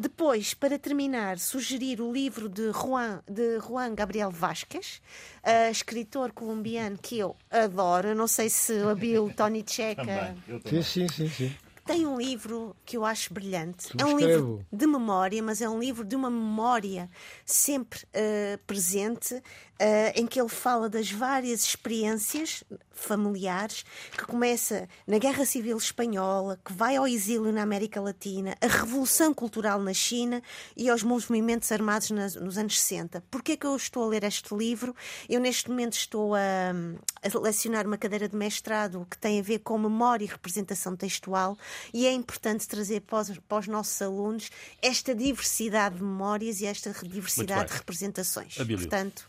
Depois, 0.00 0.54
para 0.54 0.78
terminar, 0.78 1.38
sugerir 1.38 2.00
o 2.00 2.10
livro 2.10 2.48
de 2.48 2.72
Juan, 2.72 3.20
de 3.28 3.60
Juan 3.60 3.94
Gabriel 3.94 4.30
Vasquez, 4.30 5.02
uh, 5.44 5.70
escritor 5.70 6.32
colombiano 6.32 6.96
que 6.96 7.18
eu 7.18 7.36
adoro. 7.50 8.14
não 8.14 8.26
sei 8.26 8.48
se 8.48 8.80
a 8.80 8.94
Bill, 8.94 9.30
Tony 9.36 9.62
Checa. 9.66 10.34
Sim, 10.64 10.82
sim, 10.82 11.06
sim, 11.06 11.28
sim. 11.28 11.54
Tem 11.84 12.06
um 12.06 12.18
livro 12.18 12.74
que 12.86 12.96
eu 12.96 13.04
acho 13.04 13.34
brilhante. 13.34 13.88
Subscrevo. 13.88 14.10
É 14.10 14.14
um 14.14 14.18
livro 14.18 14.66
de 14.72 14.86
memória, 14.86 15.42
mas 15.42 15.60
é 15.60 15.68
um 15.68 15.78
livro 15.78 16.02
de 16.02 16.16
uma 16.16 16.30
memória 16.30 17.10
sempre 17.44 18.00
uh, 18.04 18.58
presente, 18.66 19.42
uh, 19.80 20.12
em 20.14 20.26
que 20.26 20.38
ele 20.38 20.48
fala 20.48 20.88
das 20.88 21.10
várias 21.10 21.64
experiências 21.64 22.62
familiares, 23.00 23.84
que 24.12 24.26
começa 24.26 24.86
na 25.06 25.18
Guerra 25.18 25.46
Civil 25.46 25.76
Espanhola, 25.78 26.60
que 26.62 26.72
vai 26.72 26.96
ao 26.96 27.08
exílio 27.08 27.50
na 27.50 27.62
América 27.62 28.00
Latina, 28.00 28.54
a 28.60 28.66
Revolução 28.66 29.32
Cultural 29.32 29.80
na 29.80 29.94
China 29.94 30.42
e 30.76 30.90
aos 30.90 31.02
movimentos 31.02 31.72
armados 31.72 32.10
nas, 32.10 32.34
nos 32.34 32.58
anos 32.58 32.78
60. 32.78 33.24
Porquê 33.30 33.52
é 33.52 33.56
que 33.56 33.66
eu 33.66 33.74
estou 33.74 34.04
a 34.04 34.06
ler 34.06 34.24
este 34.24 34.54
livro? 34.54 34.94
Eu 35.28 35.40
neste 35.40 35.70
momento 35.70 35.94
estou 35.94 36.34
a, 36.34 36.38
a 36.40 37.38
lecionar 37.38 37.86
uma 37.86 37.96
cadeira 37.96 38.28
de 38.28 38.36
mestrado 38.36 39.06
que 39.10 39.16
tem 39.16 39.40
a 39.40 39.42
ver 39.42 39.60
com 39.60 39.78
memória 39.78 40.24
e 40.24 40.28
representação 40.28 40.94
textual 40.94 41.56
e 41.94 42.06
é 42.06 42.12
importante 42.12 42.68
trazer 42.68 43.00
para 43.00 43.20
os, 43.20 43.38
para 43.38 43.58
os 43.58 43.66
nossos 43.66 44.00
alunos 44.02 44.50
esta 44.82 45.14
diversidade 45.14 45.96
de 45.96 46.02
memórias 46.02 46.60
e 46.60 46.66
esta 46.66 46.92
diversidade 47.02 47.70
de 47.70 47.78
representações. 47.78 48.56
Portanto, 48.56 49.28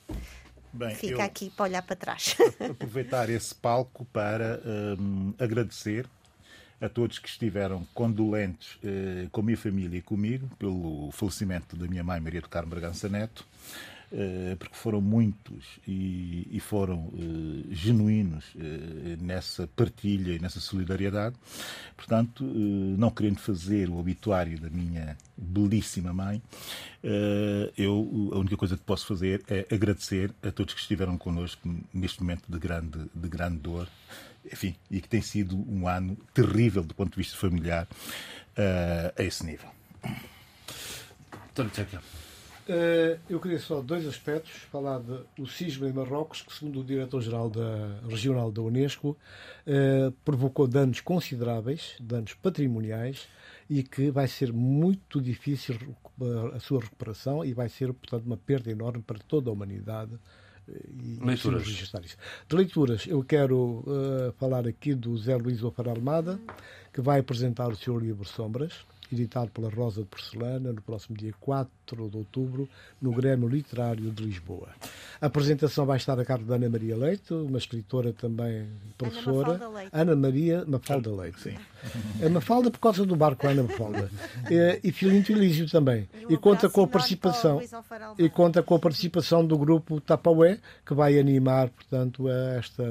Bem, 0.74 0.96
fica 0.96 1.24
aqui 1.24 1.50
para 1.50 1.64
olhar 1.66 1.82
para 1.82 1.96
trás. 1.96 2.36
Aproveitar 2.70 3.30
esse 3.30 3.54
palco 3.54 4.06
para 4.06 4.62
um, 4.98 5.34
agradecer 5.38 6.08
a 6.80 6.90
todos 6.90 7.20
que 7.20 7.30
estiveram 7.30 7.86
condolentes 7.94 8.80
eh, 8.84 9.28
com 9.32 9.42
a 9.42 9.44
minha 9.44 9.58
família 9.58 10.00
e 10.00 10.02
comigo 10.02 10.50
pelo 10.58 11.12
falecimento 11.12 11.76
da 11.76 11.88
minha 11.88 12.04
mãe 12.04 12.20
Maria 12.20 12.42
do 12.42 12.50
Carmo 12.50 12.72
Bragança 12.72 13.08
Neto. 13.08 13.46
Eh, 14.14 14.58
porque 14.60 14.76
foram 14.76 15.00
muitos 15.00 15.80
e, 15.88 16.46
e 16.52 16.60
foram 16.60 17.06
uh, 17.06 17.64
genuínos 17.70 18.44
uh, 18.56 19.24
nessa 19.24 19.68
partilha 19.68 20.34
e 20.34 20.40
nessa 20.40 20.60
solidariedade. 20.60 21.38
Portanto, 21.96 22.44
não 22.44 23.10
querendo 23.10 23.40
fazer 23.40 23.88
o 23.88 23.98
obituário 23.98 24.60
da 24.60 24.70
minha 24.70 25.18
belíssima 25.38 26.12
mãe, 26.12 26.42
eu 27.78 28.32
a 28.34 28.38
única 28.38 28.58
coisa 28.58 28.76
que 28.76 28.84
posso 28.84 29.08
fazer 29.08 29.44
é 29.48 29.66
agradecer 29.74 30.34
a 30.44 30.52
todos 30.52 30.74
que 30.74 30.82
estiveram 30.82 31.18
connosco 31.18 31.70
neste 31.94 32.22
momento 32.22 32.44
de 32.50 32.60
grande, 32.60 33.00
de 33.14 33.30
grande 33.30 33.58
dor. 33.60 33.88
Enfim, 34.52 34.76
e 34.90 35.00
que 35.00 35.08
tem 35.08 35.22
sido 35.22 35.56
um 35.70 35.88
ano 35.88 36.18
terrível 36.34 36.84
do 36.84 36.94
ponto 36.94 37.12
de 37.12 37.18
vista 37.18 37.38
familiar 37.38 37.88
a 39.16 39.24
esse 39.24 39.46
nível. 39.46 39.70
António 41.52 41.72
Tcheca. 41.72 42.21
Uh, 42.72 43.20
eu 43.30 43.38
queria 43.38 43.60
só 43.60 43.82
dois 43.82 44.08
aspectos. 44.08 44.52
Falar 44.72 45.00
do 45.00 45.46
sismo 45.46 45.86
em 45.86 45.92
Marrocos, 45.92 46.42
que, 46.42 46.54
segundo 46.54 46.80
o 46.80 46.84
diretor-geral 46.86 47.50
da, 47.50 48.00
regional 48.08 48.50
da 48.50 48.62
Unesco, 48.62 49.18
uh, 49.68 50.12
provocou 50.24 50.68
danos 50.68 51.02
consideráveis, 51.02 51.96
danos 52.00 52.34
patrimoniais, 52.34 53.28
e 53.70 53.84
que 53.84 54.10
vai 54.10 54.26
ser 54.26 54.54
muito 54.54 55.20
difícil 55.20 55.78
a 56.54 56.60
sua 56.60 56.80
recuperação 56.82 57.44
e 57.44 57.54
vai 57.54 57.68
ser, 57.68 57.92
portanto, 57.92 58.26
uma 58.26 58.38
perda 58.38 58.72
enorme 58.72 59.02
para 59.02 59.20
toda 59.20 59.50
a 59.50 59.54
humanidade. 59.54 60.14
Eh, 60.70 60.90
e, 61.04 61.20
leituras. 61.26 61.66
De 62.48 62.56
leituras, 62.56 63.08
eu 63.08 63.24
quero 63.24 63.84
falar 64.38 64.68
aqui 64.68 64.94
do 64.94 65.18
Zé 65.18 65.36
Luís 65.36 65.64
Ofar 65.64 65.88
Almada, 65.88 66.40
que 66.94 67.02
vai 67.02 67.22
apresentar 67.22 67.70
o 67.70 67.76
seu 67.76 67.98
livro 67.98 68.26
Sombras 68.26 68.86
editado 69.12 69.52
pela 69.52 69.70
Rosa 69.70 70.02
de 70.02 70.08
Porcelana, 70.08 70.72
no 70.72 70.82
próximo 70.82 71.18
dia 71.18 71.34
4 71.40 71.72
de 72.10 72.18
outubro, 72.18 72.70
no 73.02 73.12
Grêmio 73.12 73.48
Literário 73.48 74.12
de 74.12 74.24
Lisboa. 74.24 74.70
A 75.20 75.26
apresentação 75.26 75.86
vai 75.86 75.98
estar 75.98 76.20
a 76.20 76.26
cargo 76.26 76.46
da 76.46 76.56
Ana 76.56 76.70
Maria 76.70 76.96
Leite, 76.96 77.34
uma 77.34 77.58
escritora 77.58 78.14
também 78.14 78.68
professora. 78.98 79.54
Ana, 79.54 79.70
Leite. 79.70 79.90
Ana 79.94 80.16
Maria 80.16 80.66
Mafalda 80.66 81.12
Leite. 81.12 81.42
Sim. 81.42 81.58
É 82.22 82.30
Mafalda 82.30 82.72
por 82.72 82.80
causa 82.80 83.06
do 83.06 83.16
barco 83.16 83.48
Ana 83.48 83.64
Mafalda. 83.64 84.10
e, 84.50 84.80
e 84.84 84.92
Filinto 84.92 85.32
Elísio 85.32 85.70
também. 85.70 86.08
E, 86.30 86.34
e 86.34 86.38
conta 86.38 86.70
com 86.70 86.84
a 86.84 86.88
participação 86.88 87.62
e 88.18 88.30
conta 88.30 88.64
com 88.64 88.76
a 88.76 88.80
participação 88.80 89.46
do 89.46 89.58
grupo 89.58 90.00
Tapaué, 90.00 90.60
que 90.86 90.94
vai 90.94 91.20
animar, 91.20 91.70
portanto, 91.70 92.30
esta, 92.30 92.84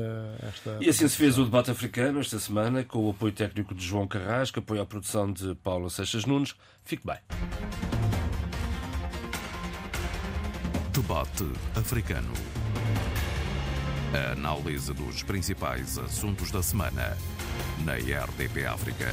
esta 0.42 0.78
E 0.80 0.88
assim 0.88 1.08
se 1.08 1.16
fez 1.16 1.38
o 1.38 1.44
debate 1.44 1.70
africano 1.70 2.20
esta 2.20 2.38
semana, 2.38 2.84
com 2.84 3.06
o 3.06 3.10
apoio 3.10 3.32
técnico 3.32 3.74
de 3.74 3.84
João 3.84 4.06
Carrasco, 4.06 4.58
apoio 4.58 4.82
à 4.82 4.86
produção 4.86 5.32
de 5.32 5.54
Paulo 5.56 5.88
Seixas 5.88 6.09
Seixas 6.10 6.24
Nunes. 6.24 6.56
Fique 6.84 7.06
bem. 7.06 7.18
Debate 10.92 11.44
africano. 11.76 12.32
A 14.12 14.32
análise 14.32 14.92
dos 14.92 15.22
principais 15.22 15.96
assuntos 15.98 16.50
da 16.50 16.62
semana 16.62 17.16
na 17.84 17.94
RDP 17.94 18.66
África. 18.66 19.06